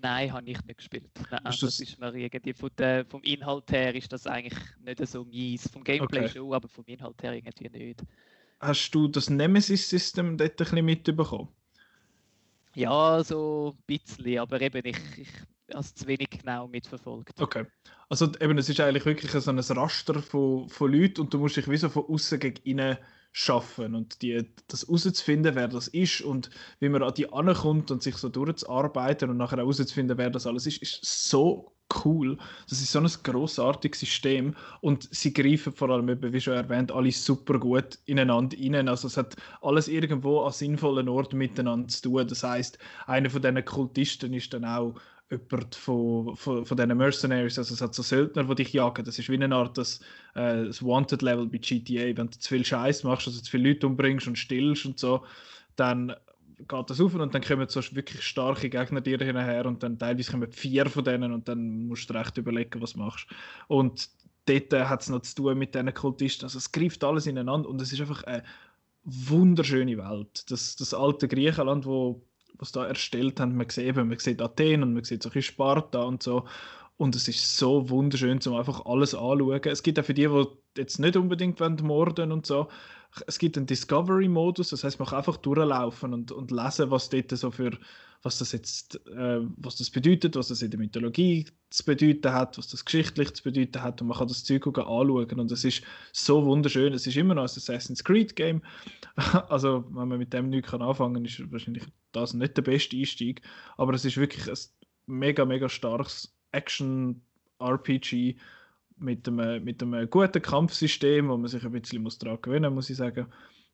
[0.02, 1.12] Nein, habe ich nicht gespielt.
[1.30, 5.08] Nein, das, das, ist mir irgendwie von der, vom Inhalt her ist das eigentlich nicht
[5.08, 5.70] so mies.
[5.70, 6.30] Vom Gameplay okay.
[6.30, 8.04] schon, aber vom Inhalt her irgendwie nicht.
[8.60, 11.50] Hast du das Nemesis-System dort ein bisschen mitbekommen?
[12.76, 15.30] Ja, so ein bisschen, aber eben ich, ich
[15.72, 17.40] habe es zu wenig genau mitverfolgt.
[17.42, 17.66] Okay.
[18.10, 21.58] Also eben, es ist eigentlich wirklich so ein Raster von, von Leuten und du musst
[21.58, 22.98] dich wie so von außen gegen innen
[23.34, 26.50] schaffen und die, das herauszufinden, wer das ist und
[26.80, 30.66] wie man an die ankommt und sich so durchzuarbeiten und nachher herauszufinden, wer das alles
[30.66, 31.72] ist, ist so
[32.06, 32.38] cool.
[32.70, 36.92] Das ist so ein großartiges System und sie greifen vor allem, eben, wie schon erwähnt,
[36.92, 38.88] alle super gut ineinander rein.
[38.88, 42.28] Also es hat alles irgendwo an sinnvollen Orten miteinander zu tun.
[42.28, 42.78] Das heißt,
[43.08, 44.96] einer von diesen Kultisten ist dann auch
[45.30, 49.06] jemand von, von, von diesen Mercenaries, also es hat so Söldner, die dich jagen.
[49.06, 50.02] Das ist wie eine Art das,
[50.36, 52.18] äh, das Wanted-Level bei GTA.
[52.18, 55.24] Wenn du zu viel Scheiß machst, also zu viele Leute umbringst und stillst und so,
[55.76, 56.14] dann
[56.68, 60.32] geht das auf und dann kommen so wirklich starke Gegner dir hinterher und dann teilweise
[60.32, 63.28] kommen vier von denen und dann musst du recht überlegen, was du machst.
[63.68, 64.10] Und
[64.46, 66.46] dort hat es noch zu tun mit diesen Kultisten.
[66.46, 68.44] Also es greift alles ineinander und es ist einfach eine
[69.04, 70.50] wunderschöne Welt.
[70.52, 72.22] Das, das alte Griechenland, wo
[72.58, 75.42] was da erstellt haben, man sieht eben, man sieht Athen und man sieht so ein
[75.42, 76.46] Sparta und so.
[76.98, 79.62] Und es ist so wunderschön, um einfach alles anzuschauen.
[79.64, 80.46] Es gibt auch für die, die
[80.78, 82.68] jetzt nicht unbedingt morden und so,
[83.28, 87.32] es gibt einen Discovery-Modus, das heißt, man kann einfach durchlaufen und, und lesen, was dort
[87.32, 87.72] so für,
[88.24, 92.58] was das jetzt, äh, was das bedeutet, was das in der Mythologie zu bedeuten hat,
[92.58, 94.02] was das geschichtlich zu bedeuten hat.
[94.02, 95.40] Und man kann das Zeug anschauen.
[95.40, 95.84] Und es ist
[96.14, 96.94] so wunderschön.
[96.94, 98.62] Es ist immer noch ein Assassin's Creed Game,
[99.50, 101.84] also wenn man mit dem nichts anfangen kann, ist wahrscheinlich
[102.14, 103.42] das nicht der beste Einstieg,
[103.78, 104.58] aber es ist wirklich ein
[105.06, 108.38] mega, mega starkes Action-RPG
[109.02, 112.90] mit einem, mit einem guten Kampfsystem, wo man sich ein bisschen muss daran gewöhnen muss,
[112.90, 113.28] ich sagen.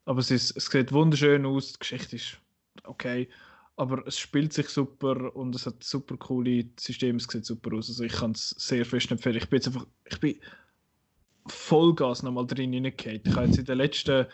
[0.04, 2.38] Aber es, ist, es sieht wunderschön aus, die Geschichte ist
[2.84, 3.28] okay,
[3.76, 7.88] aber es spielt sich super und es hat super coole Systeme, es sieht super aus.
[7.88, 9.36] Also ich kann es sehr fest empfehlen.
[9.36, 10.36] Ich bin jetzt einfach, ich bin
[11.46, 13.20] Vollgas nochmal drin hineingehauen.
[13.24, 14.26] Ich habe jetzt in den letzten,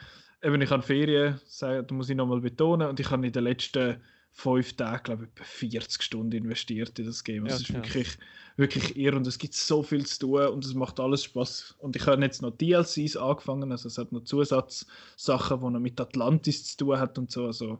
[0.43, 4.01] eben ich habe Ferien, das muss ich nochmal betonen, und ich habe in den letzten
[4.35, 7.47] fünf Tage, glaube ich, etwa 40 Stunden investiert in das Game.
[7.47, 8.19] Ja, es ist wirklich,
[8.57, 11.77] wirklich irre und es gibt so viel zu tun und es macht alles Spaß.
[11.79, 16.01] Und ich habe jetzt noch DLCs angefangen, also es hat noch Zusatzsachen, die noch mit
[16.01, 17.47] Atlantis zu tun hat und so.
[17.47, 17.79] Also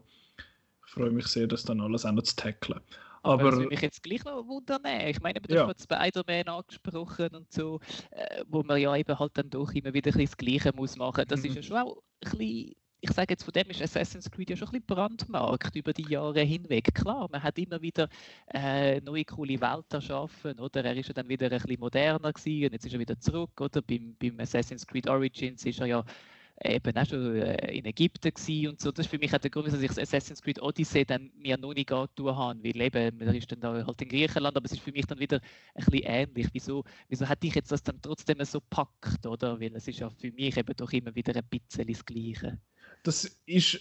[0.85, 2.79] ich freue mich sehr, das dann alles auch noch zu tackeln.
[3.21, 4.81] Aber, das würde mich jetzt gleich noch wundern.
[5.07, 5.67] Ich meine, du ja.
[5.67, 7.79] hast Spider-Man angesprochen und so,
[8.11, 11.25] äh, wo man ja eben halt dann doch immer wieder das Gleiche muss machen.
[11.27, 11.47] Das mhm.
[11.47, 12.75] ist ja schon auch ein bisschen
[13.05, 16.07] ich sage jetzt, von dem ist Assassin's Creed ja schon ein bisschen brandmarkt über die
[16.09, 16.91] Jahre hinweg.
[16.95, 18.09] Klar, man hat immer wieder
[18.51, 20.83] äh, neue coole Welten erschaffen, oder?
[20.83, 23.61] Er ist ja dann wieder ein bisschen moderner gewesen und jetzt ist er wieder zurück,
[23.61, 23.83] oder?
[23.83, 26.03] Beim, beim Assassin's Creed Origins ist er ja
[26.63, 28.91] eben auch schon äh, in Ägypten gewesen und so.
[28.91, 31.75] Das ist für mich auch der Grund, dass ich Assassin's Creed Odyssey dann mir noch
[31.75, 34.81] nicht tun habe, weil eben, man ist dann da halt in Griechenland, aber es ist
[34.81, 35.39] für mich dann wieder
[35.75, 36.47] ein bisschen ähnlich.
[36.53, 39.59] Wieso, wieso hat dich jetzt das dann trotzdem so packt, oder?
[39.59, 42.57] Weil es ist ja für mich eben doch immer wieder ein bisschen das Gleiche
[43.05, 43.79] das ist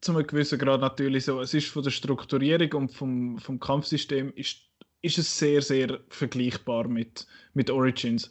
[0.00, 1.40] zu einem gewissen Grad natürlich so.
[1.40, 4.58] Es ist von der Strukturierung und vom, vom Kampfsystem ist,
[5.00, 8.30] ist es sehr, sehr vergleichbar mit, mit Origins.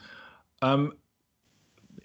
[0.61, 0.93] Ähm,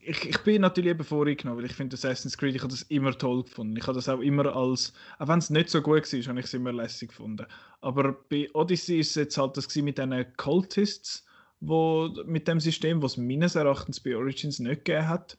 [0.00, 3.16] ich, ich bin natürlich eben vorgenommen, weil ich finde Assassin's Creed, ich habe das immer
[3.16, 3.76] toll gefunden.
[3.76, 6.46] Ich habe das auch immer als, auch wenn es nicht so gut war, habe ich
[6.46, 7.46] es immer lässig gefunden.
[7.82, 11.24] Aber bei Odyssey ist es jetzt halt das mit diesen Cultists,
[11.60, 15.36] wo, mit dem System, was meines Erachtens bei Origins nicht gegeben hat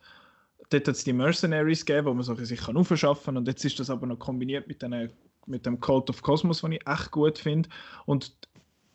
[0.73, 3.37] dort hat es die Mercenaries gegeben, wo man sich kann aufschaffen kann.
[3.37, 5.09] Und jetzt ist das aber noch kombiniert mit, den,
[5.45, 7.69] mit dem Cult of Cosmos, den ich echt gut finde.
[8.05, 8.35] Und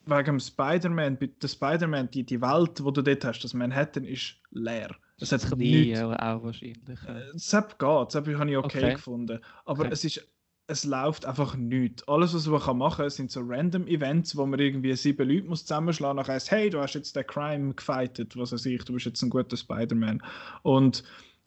[0.07, 4.95] wegen Spider-Man, der Spider-Man, die, die Welt, wo du dort hast, das Manhattan ist leer.
[5.21, 6.01] Es hat nichts.
[6.01, 6.79] auch wahrscheinlich.
[7.07, 7.21] Ja.
[7.35, 8.95] Sepp geht, Sepp habe ich okay, okay.
[8.95, 9.41] gefunden.
[9.65, 9.93] Aber okay.
[9.93, 10.27] es ist
[10.71, 12.07] es läuft einfach nichts.
[12.07, 15.63] Alles, was man machen kann, sind so random Events, wo man irgendwie sieben Leute muss
[15.65, 16.29] zusammenschlagen muss.
[16.29, 19.31] Nachher hey, du hast jetzt den Crime gefightet, was weiß ich, du bist jetzt ein
[19.31, 20.23] guter Spider-Man.
[20.63, 21.05] Und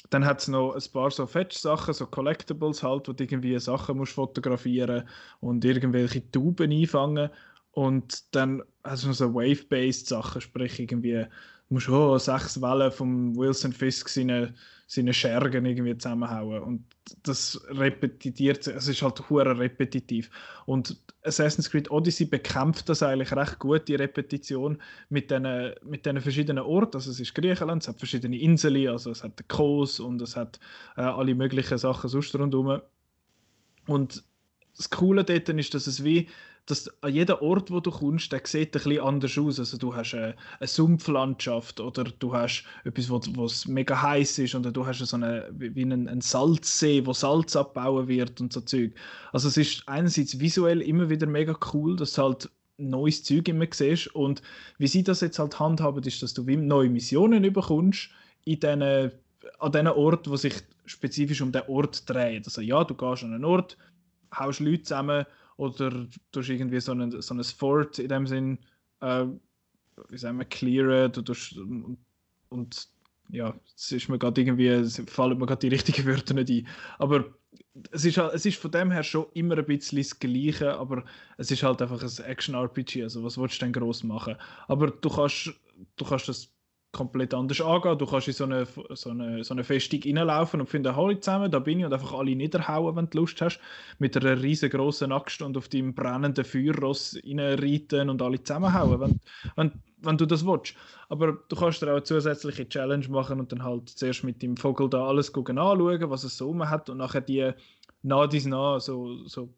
[0.09, 3.97] dann hat es noch ein paar so Fetch-Sachen, so Collectibles halt, wo du irgendwie Sachen
[3.97, 5.07] musst fotografieren
[5.39, 7.29] und irgendwelche Tuben einfangen.
[7.71, 11.25] Und dann hast du noch so Wave-based Sachen, sprich irgendwie
[11.71, 14.53] musst oh, sechs Wellen vom Wilson Fisk seine,
[14.87, 16.61] seine Schergen irgendwie zusammenhauen.
[16.61, 16.85] Und
[17.23, 20.29] das repetiert es ist halt hure repetitiv.
[20.65, 26.19] Und Assassin's Creed Odyssey bekämpft das eigentlich recht gut, die Repetition mit diesen mit den
[26.19, 26.97] verschiedenen Orten.
[26.97, 30.35] Also es ist Griechenland, es hat verschiedene Inseln, also es hat den Kos und es
[30.35, 30.59] hat
[30.97, 32.81] äh, alle möglichen Sachen sonst rundherum.
[33.87, 34.23] Und
[34.75, 36.27] das Coole dort ist, dass es wie
[36.65, 39.59] dass an jedem Ort, wo du kommst, der sieht ein bisschen anders aus.
[39.59, 44.55] Also du hast eine, eine Sumpflandschaft oder du hast etwas, wo es mega heiß ist
[44.55, 48.61] oder du hast so eine, wie einen, einen Salzsee, wo Salz abbauen wird und so
[48.61, 48.93] Zeug.
[49.33, 53.67] Also es ist einerseits visuell immer wieder mega cool, dass du halt neues Zeug immer
[53.71, 54.41] siehst und
[54.77, 58.09] wie sie das jetzt halt handhaben, ist, dass du neue Missionen überkommst
[58.45, 60.55] in diesen, an diesen Ort, wo sich
[60.85, 62.45] spezifisch um den Ort dreht.
[62.45, 63.77] Also ja, du gehst an einen Ort,
[64.33, 65.25] haust Leute zusammen
[65.61, 65.91] oder
[66.31, 68.57] du hast irgendwie so ein, so ein Fort in dem Sinn,
[68.99, 69.25] äh,
[70.09, 71.99] wie sagen wir, clearen du tust, und,
[72.49, 72.87] und
[73.29, 76.67] ja, es ist mir gerade irgendwie, es fallen mir gerade die richtigen Wörter nicht ein.
[76.97, 77.25] Aber
[77.91, 81.05] es ist, es ist von dem her schon immer ein bisschen das Gleiche, aber
[81.37, 84.37] es ist halt einfach ein Action-RPG, also was willst du denn groß machen?
[84.67, 85.53] Aber du kannst,
[85.95, 86.51] du kannst das
[86.91, 87.97] komplett anders angehen.
[87.97, 91.49] Du kannst in so eine, so eine, so eine Festung reinlaufen und finden, hallo zusammen,
[91.49, 93.59] da bin ich und einfach alle niederhauen, wenn du Lust hast,
[93.99, 99.19] mit einer riesengroßen Axt und auf deinem brennenden Feuerross reinreiten und alle zusammenhauen, wenn,
[99.55, 100.75] wenn, wenn du das willst.
[101.09, 104.57] Aber du kannst dir auch eine zusätzliche Challenge machen und dann halt zuerst mit dem
[104.57, 107.51] Vogel da alles anschauen, was es so hat und nachher die
[108.03, 109.53] nah dies nah so, so,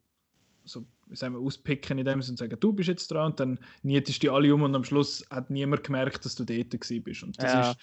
[0.64, 3.58] so sagen wir, auspicken in dem Sinne und sagen, du bist jetzt dran und dann
[3.82, 7.22] nietest du die alle um und am Schluss hat niemand gemerkt, dass du dort bist.
[7.22, 7.70] Und das ja.
[7.70, 7.78] ist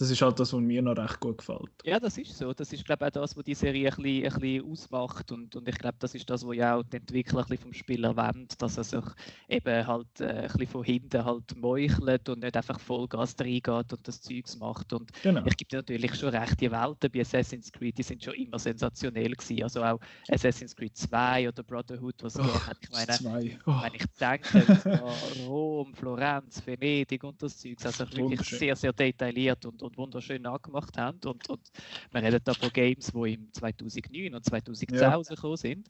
[0.00, 1.68] das ist halt das, was mir noch recht gut gefällt.
[1.84, 2.54] Ja, das ist so.
[2.54, 5.30] Das ist, glaube ich, auch das, was die Serie ein bisschen, ein bisschen ausmacht.
[5.30, 7.72] Und, und ich glaube, das ist das, was ja auch die Entwickler ein bisschen vom
[7.74, 9.04] Spiel erwähnt, dass er sich
[9.48, 14.08] eben halt äh, ein bisschen von hinten halt meuchelt und nicht einfach Vollgas reingeht und
[14.08, 14.90] das Zeugs macht.
[14.94, 15.42] Und genau.
[15.44, 18.58] ich gebe dir natürlich schon recht, die Welten bei Assassin's Creed, die sind schon immer
[18.58, 19.62] sensationell gewesen.
[19.64, 20.00] Also auch
[20.30, 22.78] Assassin's Creed 2 oder Brotherhood, was oh, hat.
[22.80, 23.82] Ich meine, oh.
[23.82, 25.00] wenn ich denke,
[25.46, 30.42] Rom, Florenz, Venedig und das Zeugs, also wirklich sehr, sehr detailliert und, und und wunderschön
[30.42, 31.20] nachgemacht haben.
[31.24, 31.70] Und, und
[32.10, 35.14] wir reden da von Games, die im 2009 und 2010 ja.
[35.14, 35.88] rausgekommen sind.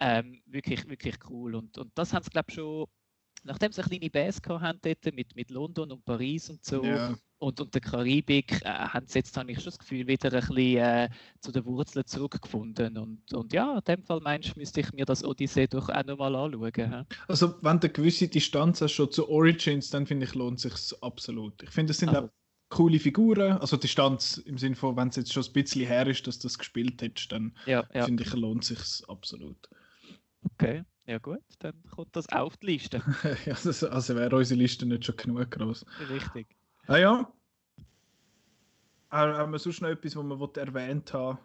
[0.00, 1.54] Ähm, wirklich, wirklich cool.
[1.54, 2.86] Und, und das haben sie, glaube ich, schon,
[3.44, 7.14] nachdem sie eine kleine Base hatten dort mit, mit London und Paris und so, ja.
[7.38, 10.40] und, und der Karibik, äh, haben sie jetzt, habe ich schon das Gefühl, wieder ein
[10.40, 11.08] bisschen äh,
[11.40, 12.96] zu den Wurzeln zurückgefunden.
[12.96, 16.34] Und, und ja, in dem Fall meinst müsste ich mir das Odyssee doch auch nochmal
[16.34, 16.72] anschauen.
[16.74, 17.16] He?
[17.28, 20.74] Also, wenn du eine gewisse Distanz hast schon zu Origins, dann finde ich, lohnt sich
[21.00, 21.62] absolut.
[21.62, 22.30] Ich finde, es sind also, auch
[22.72, 23.58] coole Figuren.
[23.58, 26.38] Also die Distanz im Sinne von, wenn es jetzt schon ein bisschen her ist, dass
[26.38, 28.04] du das gespielt hättest, dann ja, ja.
[28.04, 28.78] finde ich, lohnt sich
[29.08, 29.68] absolut.
[30.54, 33.02] Okay, ja gut, dann kommt das auf die Liste.
[33.46, 35.84] ja, das, also wäre unsere Liste nicht schon genug groß.
[36.08, 36.46] Richtig.
[36.86, 37.32] Ah ja.
[39.10, 41.38] Haben wir sonst noch etwas, was wir erwähnt haben?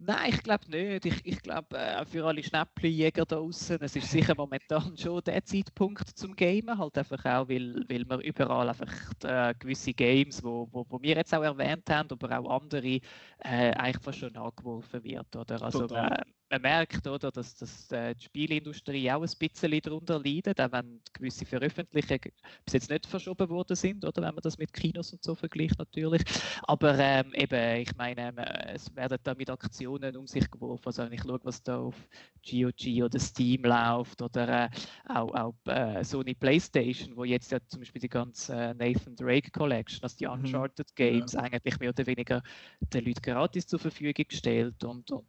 [0.00, 1.06] Nein, ich glaube nicht.
[1.06, 5.44] Ich, ich glaube, äh, für alle Schnäppchenjäger da draußen, es ist sicher momentan schon der
[5.44, 6.76] Zeitpunkt zum Gamen.
[6.76, 8.92] Halt einfach auch, weil, weil man überall einfach
[9.22, 13.00] äh, gewisse Games, wo, wo, wo wir jetzt auch erwähnt haben, aber auch andere,
[13.38, 15.34] äh, eigentlich fast schon angeworfen wird.
[15.36, 15.62] Oder?
[15.62, 20.60] Also, äh, man merkt, oder, dass, dass äh, die Spielindustrie auch ein bisschen darunter leidet,
[20.60, 22.32] auch wenn gewisse Veröffentlichungen
[22.64, 25.78] bis jetzt nicht verschoben worden sind, oder wenn man das mit Kinos und so vergleicht
[25.78, 26.22] natürlich.
[26.62, 28.38] Aber ähm, eben, ich meine, ähm,
[28.74, 30.86] es werden da mit Aktionen um sich geworfen.
[30.86, 31.96] Also wenn ich schaue, was da auf
[32.48, 34.68] GOG oder Steam läuft oder äh,
[35.08, 39.50] auch, auch äh, Sony PlayStation, wo jetzt ja zum Beispiel die ganze äh, Nathan Drake
[39.50, 40.32] Collection, also die mhm.
[40.32, 40.94] Uncharted.
[40.94, 41.40] Games, ja.
[41.40, 42.42] eigentlich mehr oder weniger
[42.80, 45.26] den Leuten gratis zur Verfügung gestellt und, und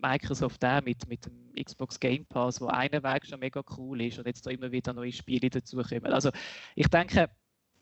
[0.00, 4.18] Microsoft auch mit, mit dem Xbox Game Pass, wo einer Weg schon mega cool ist
[4.18, 6.12] und jetzt da immer wieder neue Spiele dazukommen.
[6.12, 6.30] Also
[6.74, 7.28] ich denke,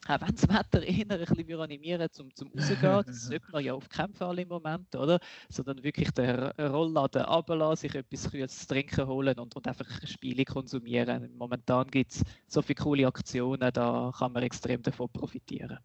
[0.07, 3.75] auch wenn das Wetter eher ein bisschen animieren zum, zum Rausgehen, das sollte man ja
[3.75, 5.19] auf keinen Fall im Moment, oder?
[5.49, 10.45] Sondern wirklich den Rollladen runterlassen, sich etwas Kühles zu trinken holen und, und einfach Spiele
[10.45, 11.31] konsumieren.
[11.37, 15.79] Momentan gibt es so viele coole Aktionen, da kann man extrem davon profitieren.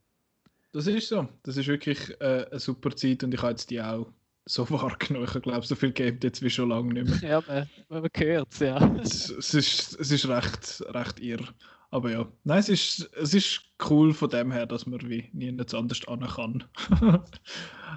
[0.71, 1.27] Das ist so.
[1.43, 4.11] Das ist wirklich äh, eine super Zeit und ich habe jetzt die auch
[4.45, 5.27] so wahrgenommen.
[5.33, 7.29] Ich glaube, so viel gibt jetzt wie schon lange nicht mehr.
[7.29, 8.95] Ja, man, man hört es, ja.
[8.97, 11.43] Es, es, ist, es ist recht, recht irr.
[11.91, 15.75] Aber ja, nein, es ist, es ist cool von dem her, dass man wie nichts
[15.75, 16.63] anders an kann.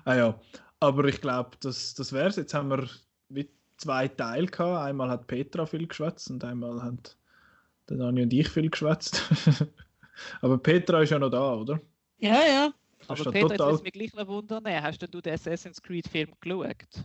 [0.04, 0.40] ah ja,
[0.80, 2.36] aber ich glaube, das, das wäre es.
[2.36, 2.88] Jetzt haben wir
[3.30, 3.48] wie
[3.78, 4.86] zwei Teile gehabt.
[4.86, 7.16] Einmal hat Petra viel geschwätzt und einmal hat
[7.88, 9.22] der Dani und ich viel geschwätzt.
[10.42, 11.80] aber Petra ist ja noch da, oder?
[12.18, 12.74] Ja, ja.
[13.08, 13.72] Aber Peter, total...
[13.72, 17.04] jetzt mich gleich noch wundern, hast du den Assassin's Creed Film geschaut?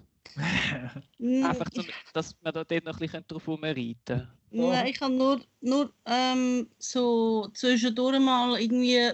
[1.20, 5.42] Einfach, zum, dass wir da dort noch ein bisschen drauf herumreiten Nein, ich habe nur,
[5.62, 9.12] nur ähm, so zwischendurch mal irgendwie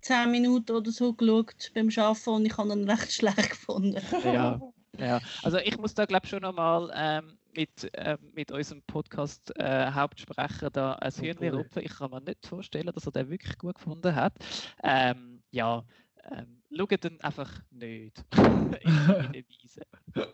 [0.00, 4.00] 10 Minuten oder so geschaut beim Arbeiten und ich habe ihn recht schlecht gefunden.
[4.24, 4.60] Ja,
[4.98, 5.20] ja.
[5.42, 9.90] also ich muss da glaube ich schon nochmal ähm, mit, äh, mit unserem Podcast äh,
[9.90, 11.82] Hauptsprecher da ein Hühnchen rupfen.
[11.82, 14.34] Ich kann mir nicht vorstellen, dass er den wirklich gut gefunden hat.
[14.82, 15.84] Ähm, ja,
[16.30, 20.26] ähm, schaut dann einfach nicht in die Weise.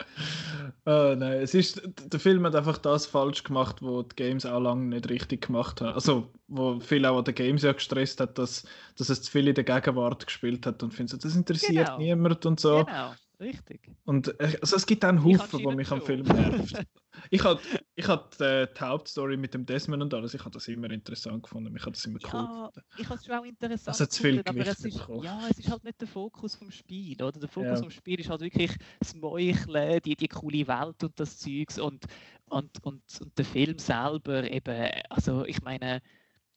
[0.84, 1.80] oh, nein, es ist,
[2.12, 5.80] der Film hat einfach das falsch gemacht, was die Games auch lange nicht richtig gemacht
[5.80, 5.94] haben.
[5.94, 8.64] Also, wo viel auch an den Games ja gestresst hat, dass,
[8.96, 11.98] dass es zu viel in der Gegenwart gespielt hat und findet, das interessiert genau.
[11.98, 12.84] niemand und so.
[12.84, 13.14] Genau.
[13.40, 13.90] Richtig.
[14.04, 16.84] Und äh, also es gibt auch einen Haufen, der mich am Film nervt.
[17.30, 17.62] ich hatte
[17.94, 21.42] ich hat, äh, die Hauptstory mit dem Desmond und alles, ich habe das immer interessant
[21.42, 21.74] gefunden.
[21.76, 24.66] Ich habe das immer ja, cool Ich habe es schon auch interessant also gefunden, aber
[24.66, 27.22] es ist, ja, es ist halt nicht der Fokus vom Spiel.
[27.22, 27.38] Oder?
[27.38, 27.76] Der Fokus ja.
[27.76, 32.06] vom Spiel ist halt wirklich das Meucheln, die, die coole Welt und das Zeugs und,
[32.46, 36.00] und, und, und der Film selber eben, also ich meine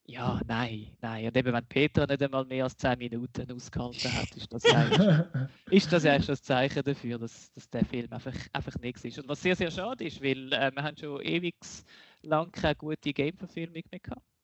[0.08, 1.26] ja, nein, nein.
[1.26, 4.64] Und eben, wenn Peter nicht einmal mehr als 10 Minuten ausgehalten hat, ist das,
[5.72, 9.18] ist das eigentlich das Zeichen dafür, dass, dass der Film einfach, einfach nichts ist.
[9.18, 11.56] Und was sehr, sehr schade ist, weil äh, wir haben schon ewig
[12.22, 14.35] lang keine gute Game-Verfilmung mehr gehabt.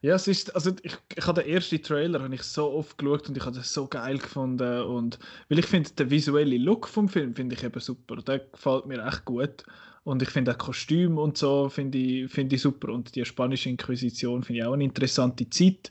[0.00, 3.36] Ja, es ist, also ich, ich habe den ersten Trailer ich so oft geschaut und
[3.36, 5.18] ich habe das so geil gefunden und
[5.48, 9.04] weil ich finde, der visuelle Look vom Film finde ich eben super, der gefällt mir
[9.04, 9.64] echt gut
[10.08, 12.88] und ich finde auch Kostüm und so finde ich, find ich super.
[12.88, 15.90] Und die spanische Inquisition finde ich auch eine interessante Zeit.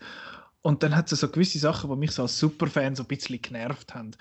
[0.64, 3.40] Und dann hat es so gewisse Sachen, die mich so als Superfan so ein bisschen
[3.40, 4.16] genervt haben.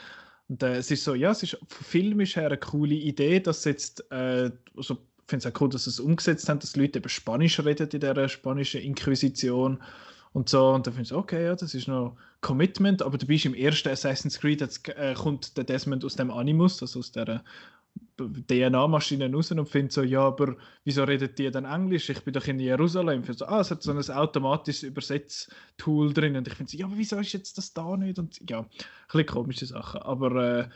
[0.48, 4.04] Und äh, es ist so, ja, es ist filmisch her eine coole Idee, dass jetzt,
[4.12, 4.92] äh, ich
[5.27, 7.89] finde es auch cool, dass sie es umgesetzt haben, dass die Leute eben Spanisch reden
[7.89, 9.82] in der spanischen Inquisition
[10.32, 10.70] und so.
[10.70, 13.89] Und dann finde ich, okay, ja, das ist noch Commitment, aber du bist im ersten
[13.89, 17.43] Assassin's Creed, jetzt äh, kommt der Desmond aus dem Animus, also aus der
[18.19, 22.09] DNA-Maschinen raus und finde so, ja, aber wieso redet die dann Englisch?
[22.09, 23.23] Ich bin doch in Jerusalem.
[23.28, 26.36] Ich so, ah, es hat so ein automatisches Übersetztool drin.
[26.36, 28.19] Und ich finde so, ja, aber wieso ist jetzt das da nicht?
[28.19, 28.69] Und ja, ein
[29.11, 30.03] bisschen komische Sachen.
[30.03, 30.69] Aber äh,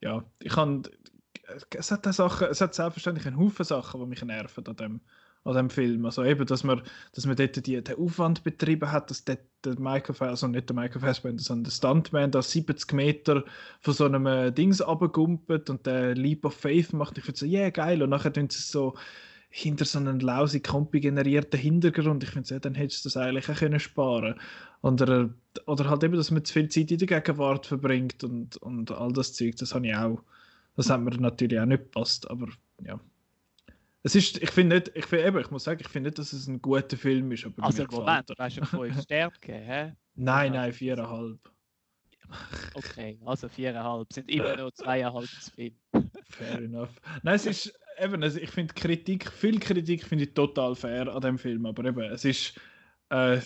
[0.00, 0.82] ja, ich kann,
[1.76, 5.00] es hat, Sachen, es hat selbstverständlich einen Haufen Sachen, die mich nerven an dem,
[5.44, 6.04] an dem Film.
[6.06, 9.78] Also eben, dass man, dass man dort die, den Aufwand betrieben hat, dass dort der
[9.78, 13.44] Michael Fassbender, also nicht der Michael Fassbender, sondern der Stuntman da 70 Meter
[13.80, 17.18] von so einem äh, Dings runtergumpelt und der Leap of Faith macht.
[17.18, 18.02] Ich finde so, yeah, geil.
[18.02, 18.94] Und nachher tun sie so
[19.50, 22.24] hinter so einem lausig generierten Hintergrund.
[22.24, 24.34] Ich finde, ja, dann hättest du das eigentlich auch können sparen
[24.82, 25.30] oder,
[25.66, 29.12] oder halt eben, dass man zu viel Zeit in der Gegenwart verbringt und, und all
[29.12, 30.22] das Zeug, das habe ich auch.
[30.76, 32.48] Das hat mir natürlich auch nicht gepasst, aber
[32.82, 32.98] ja.
[34.02, 36.32] Es ist, ich finde nicht, ich, find, eben, ich muss sagen, ich finde nicht, dass
[36.34, 37.46] es ein guter Film ist.
[37.46, 39.92] Aber also Moment, du hast schon fünf Sterne gegeben, hä?
[40.14, 41.38] Nein, nein, viereinhalb.
[42.74, 45.74] Okay, also viereinhalb, sind immer noch zweieinhalb viel.
[46.28, 47.00] Fair enough.
[47.22, 51.20] Nein, es ist eben, also ich finde Kritik, viel Kritik finde ich total fair an
[51.22, 52.60] dem Film, aber eben, es ist,
[53.10, 53.40] äh,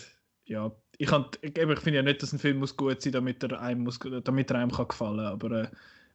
[0.45, 1.09] ja, ich,
[1.41, 3.99] ich, ich finde ja nicht, dass ein Film muss gut sein, damit er einem, muss,
[3.99, 5.67] damit er einem kann gefallen, aber äh,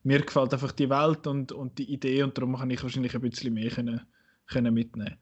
[0.04, 3.22] mir gefällt einfach die Welt und, und die Idee und darum kann ich wahrscheinlich ein
[3.22, 4.00] bisschen mehr können
[4.46, 5.16] können mitnehmen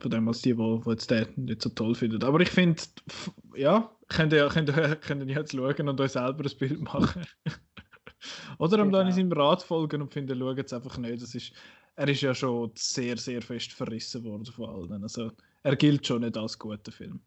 [0.00, 2.22] Von dem als die, die, die jetzt den nicht so toll finden.
[2.22, 2.80] Aber ich finde,
[3.54, 7.26] ja, könnt ihr, könnt, ihr, könnt ihr jetzt schauen und euch selber ein Bild machen.
[8.58, 11.22] Oder am dann in seinem Rat folgen und finden, schaut es einfach nicht.
[11.22, 11.52] Das ist,
[11.96, 15.02] er ist ja schon sehr, sehr fest verrissen worden von allen.
[15.02, 15.32] Also
[15.62, 17.20] er gilt schon nicht als guter Film.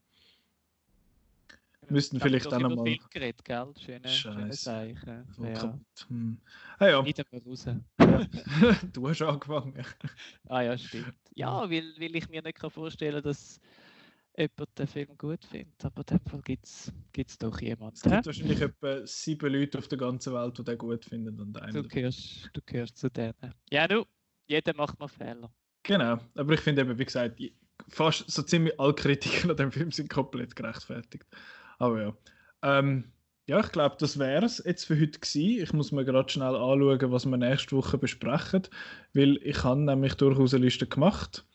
[1.90, 2.98] Müssten vielleicht dann einmal.
[3.10, 3.74] geredet, gell?
[3.80, 5.28] Schöne, schöne Zeichen.
[5.40, 5.80] Ja.
[6.08, 6.40] Hm.
[6.80, 7.02] Ah, ja.
[7.02, 7.66] Mal raus.
[8.94, 9.86] du hast angefangen.
[10.48, 11.14] ah ja, stimmt.
[11.36, 13.60] Ja, weil, weil ich mir nicht vorstellen kann, dass
[14.38, 15.86] jemand den Film gut findet.
[15.86, 17.96] Aber in dem Fall gibt es doch jemanden.
[17.96, 21.40] Es gibt wahrscheinlich etwa sieben Leute auf der ganzen Welt, die den gut finden.
[21.40, 23.54] Und du, gehörst, du gehörst zu denen.
[23.70, 24.06] Ja, du,
[24.48, 25.52] jeder macht mal Fehler.
[25.84, 27.42] Genau, aber ich finde eben, wie gesagt,
[27.90, 31.26] fast so ziemlich alle Kritiker an dem Film sind komplett gerechtfertigt.
[31.84, 32.18] Aber ja.
[32.62, 33.12] Ähm,
[33.46, 35.62] ja, ich glaube, das wäre es jetzt für heute gewesen.
[35.62, 38.64] Ich muss mir gerade schnell anschauen, was wir nächste Woche besprechen,
[39.14, 41.46] weil ich habe nämlich durchaus eine Liste gemacht.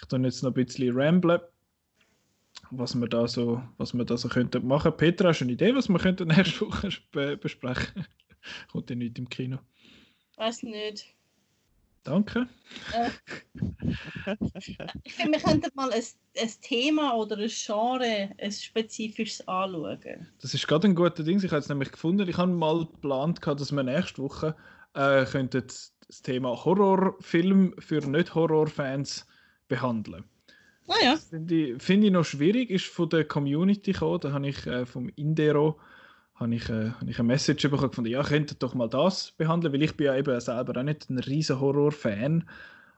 [0.00, 1.40] Ich tue jetzt noch ein bisschen ramblen,
[2.70, 4.96] was wir da so, was wir da so könnten machen.
[4.96, 8.06] Petra, hast du eine Idee, was wir nächste Woche be besprechen?
[8.70, 9.58] Kommt ja nicht im Kino.
[10.36, 11.15] Weiß nicht.
[12.06, 12.46] Danke.
[12.92, 13.10] Äh,
[15.02, 16.02] ich finde, wir könnten mal ein,
[16.40, 20.28] ein, Thema oder ein Genre, ein spezifisches anschauen.
[20.40, 21.42] Das ist gerade ein guter Ding.
[21.42, 22.28] Ich habe es nämlich gefunden.
[22.28, 24.54] Ich habe mal geplant, dass wir nächste Woche
[24.94, 29.26] äh, könnten das Thema Horrorfilm für Nicht-Horror-Fans
[29.66, 30.22] behandeln.
[30.86, 31.16] Ah ja.
[31.16, 34.20] Finde ich, find ich noch schwierig, ist von der Community gekommen.
[34.20, 35.80] Da habe ich äh, vom Indero
[36.36, 39.72] habe ich, äh, habe ich eine Message bekommen, gefunden, ja, könntet doch mal das behandeln,
[39.72, 42.48] weil ich bin ja eben selber auch nicht ein riesen Horror-Fan,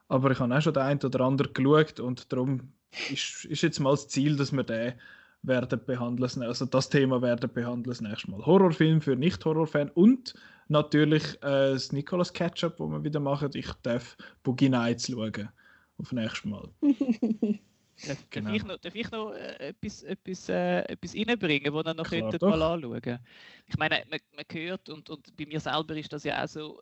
[0.07, 2.73] aber ich habe auch schon den einen oder anderen geschaut und darum
[3.11, 4.93] ist, ist jetzt mal das Ziel, dass wir den
[5.41, 8.45] werden behandeln, also das Thema werden behandeln das nächste Mal.
[8.45, 10.33] Horrorfilm für Nicht-Horror-Fan und
[10.67, 13.51] natürlich äh, das Nicolas Ketchup, wo wir wieder machen.
[13.53, 15.49] Ich darf Boogie Nights schauen
[15.97, 16.69] auf nächstes Mal.
[18.07, 18.47] Darf, genau.
[18.47, 22.09] darf, ich noch, darf ich noch äh, etwas, etwas, äh, etwas reinbringen, das ihr noch
[22.09, 23.19] könntet mal anschauen
[23.67, 26.81] Ich meine, man, man hört, und, und bei mir selber ist das ja auch so,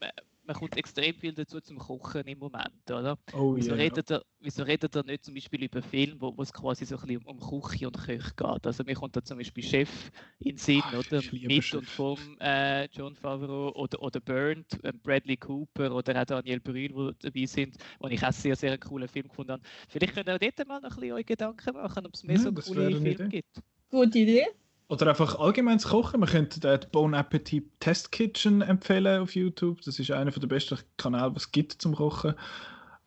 [0.00, 0.08] äh,
[0.46, 3.18] man kommt extrem viel dazu zum Kochen im Moment, oder?
[3.32, 6.42] Oh, wieso, yeah, redet er, wieso redet er nicht zum Beispiel über Filme, wo, wo
[6.42, 8.66] es quasi so ein bisschen um, um Küche und Köche geht?
[8.66, 10.10] Also mir kommt da zum Beispiel Chef
[10.40, 11.22] in den Sinn, Ach, oder?
[11.32, 11.78] Mit Chef.
[11.78, 16.88] und vom äh, John Favreau oder, oder Burnt, äh, Bradley Cooper oder auch Daniel Brühl,
[16.88, 19.62] die dabei sind, wo ich auch sehr, sehr einen coolen Film gefunden habe.
[19.88, 22.36] Vielleicht könnt ihr auch dort mal noch ein bisschen eure Gedanken machen, ob es mehr
[22.36, 23.62] ja, so coole Filme gibt.
[23.90, 24.46] Gute Idee.
[24.88, 26.20] Oder einfach allgemein zu kochen.
[26.20, 29.80] Man könnte den Bon Appetit Test Kitchen empfehlen auf YouTube.
[29.82, 32.34] Das ist einer der besten Kanäle, was es gibt zum Kochen.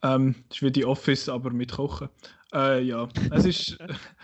[0.01, 2.09] Ähm, das ist wie die Office, aber mit Kochen.
[2.53, 3.77] Äh, ja, es ist,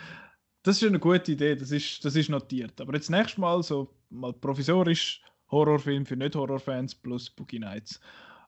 [0.63, 2.79] das ist eine gute Idee, das ist, das ist notiert.
[2.81, 5.21] Aber jetzt nächstes Mal so mal provisorisch
[5.51, 7.99] Horrorfilm für Nicht-Horrorfans plus Boogie Nights.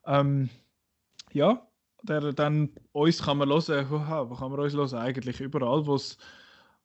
[0.05, 0.49] Ähm,
[1.31, 1.67] ja,
[2.03, 3.89] der, dann uns kann man hören,
[4.29, 4.99] wo kann man uns hören?
[4.99, 6.17] Eigentlich überall, wo es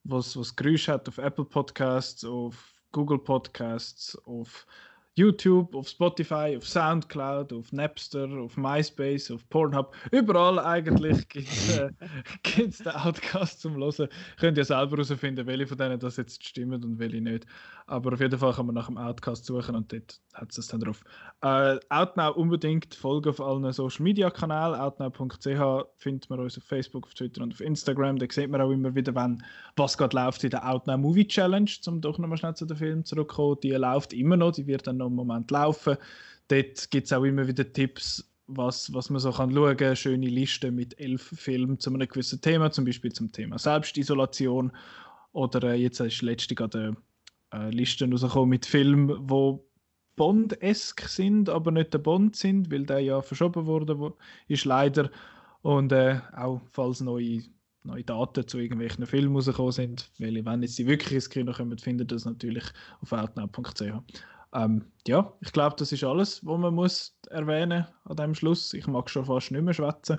[0.04, 4.66] was, was Geräusche hat auf Apple Podcasts, auf Google Podcasts, auf
[5.14, 9.94] YouTube, auf Spotify, auf Soundcloud, auf Napster, auf MySpace, auf Pornhub.
[10.12, 11.90] Überall eigentlich gibt es äh,
[12.84, 14.08] den Outcast zum Hören.
[14.38, 17.46] Könnt ihr selber herausfinden, welche von denen das jetzt stimmen und welche nicht.
[17.86, 20.80] Aber auf jeden Fall kann man nach dem Outcast suchen und dort hat es dann
[20.80, 21.02] drauf.
[21.42, 24.74] Äh, Outnow unbedingt folgen auf allen Social Media Kanälen.
[24.74, 28.18] Outnow.ch findet man uns auf Facebook, auf Twitter und auf Instagram.
[28.18, 29.42] Da sieht man auch immer wieder, wenn
[29.76, 33.04] was gerade läuft in der Outnow Movie Challenge, um doch nochmal schnell zu dem Film
[33.04, 33.58] zurückzukommen.
[33.62, 35.96] Die läuft immer noch, die wird dann noch einen Moment laufen.
[36.48, 39.96] Dort gibt es auch immer wieder Tipps, was, was man so kann schauen kann.
[39.96, 44.72] Schöne Liste mit elf Filmen zu einem gewissen Thema, zum Beispiel zum Thema Selbstisolation.
[45.32, 46.96] Oder äh, jetzt ist letzte gerade
[47.52, 49.60] äh, Listen rausgekommen mit Filmen, die
[50.16, 54.16] Bond-esk sind, aber nicht der Bond sind, weil der ja verschoben wurde, wo,
[54.48, 55.10] ist leider.
[55.62, 57.42] Und äh, auch falls neue,
[57.84, 61.78] neue Daten zu irgendwelchen Filmen rausgekommen sind, weil wenn jetzt sie wirklich ins Kino kommen,
[61.78, 62.64] findet das natürlich
[63.00, 63.82] auf outnow.ch.
[64.52, 68.74] Ähm, ja, ich glaube, das ist alles, was man muss erwähnen an dem Schluss.
[68.74, 70.18] Ich mag schon fast nicht mehr schwätzen.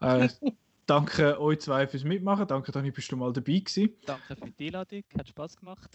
[0.00, 0.28] Äh,
[0.92, 2.46] danke euch zwei fürs Mitmachen.
[2.46, 3.96] Danke, Dani, bist du mal dabei gewesen.
[4.04, 5.90] Danke für die Einladung, hat Spaß gemacht.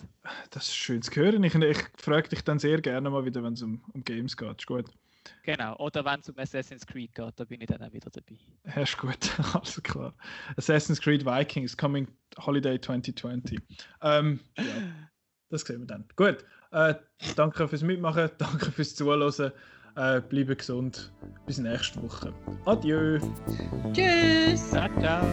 [0.49, 1.43] Das ist schön zu hören.
[1.43, 4.57] Ich, ich frage dich dann sehr gerne mal wieder, wenn es um, um Games geht.
[4.59, 4.85] Ist gut.
[5.43, 8.39] Genau, oder wenn es um Assassin's Creed geht, da bin ich dann auch wieder dabei.
[8.65, 10.15] Ja, ist gut, alles klar.
[10.55, 12.07] Assassin's Creed Vikings, coming
[12.39, 13.59] Holiday 2020.
[14.01, 14.63] Ähm, ja,
[15.49, 16.05] das sehen wir dann.
[16.15, 16.95] Gut, äh,
[17.35, 19.51] danke fürs Mitmachen, danke fürs Zuhören.
[19.97, 21.11] Äh, bleibe gesund.
[21.47, 22.31] Bis nächste Woche.
[22.65, 23.19] Adieu.
[23.93, 24.69] Tschüss.
[24.69, 25.25] Ciao, ciao.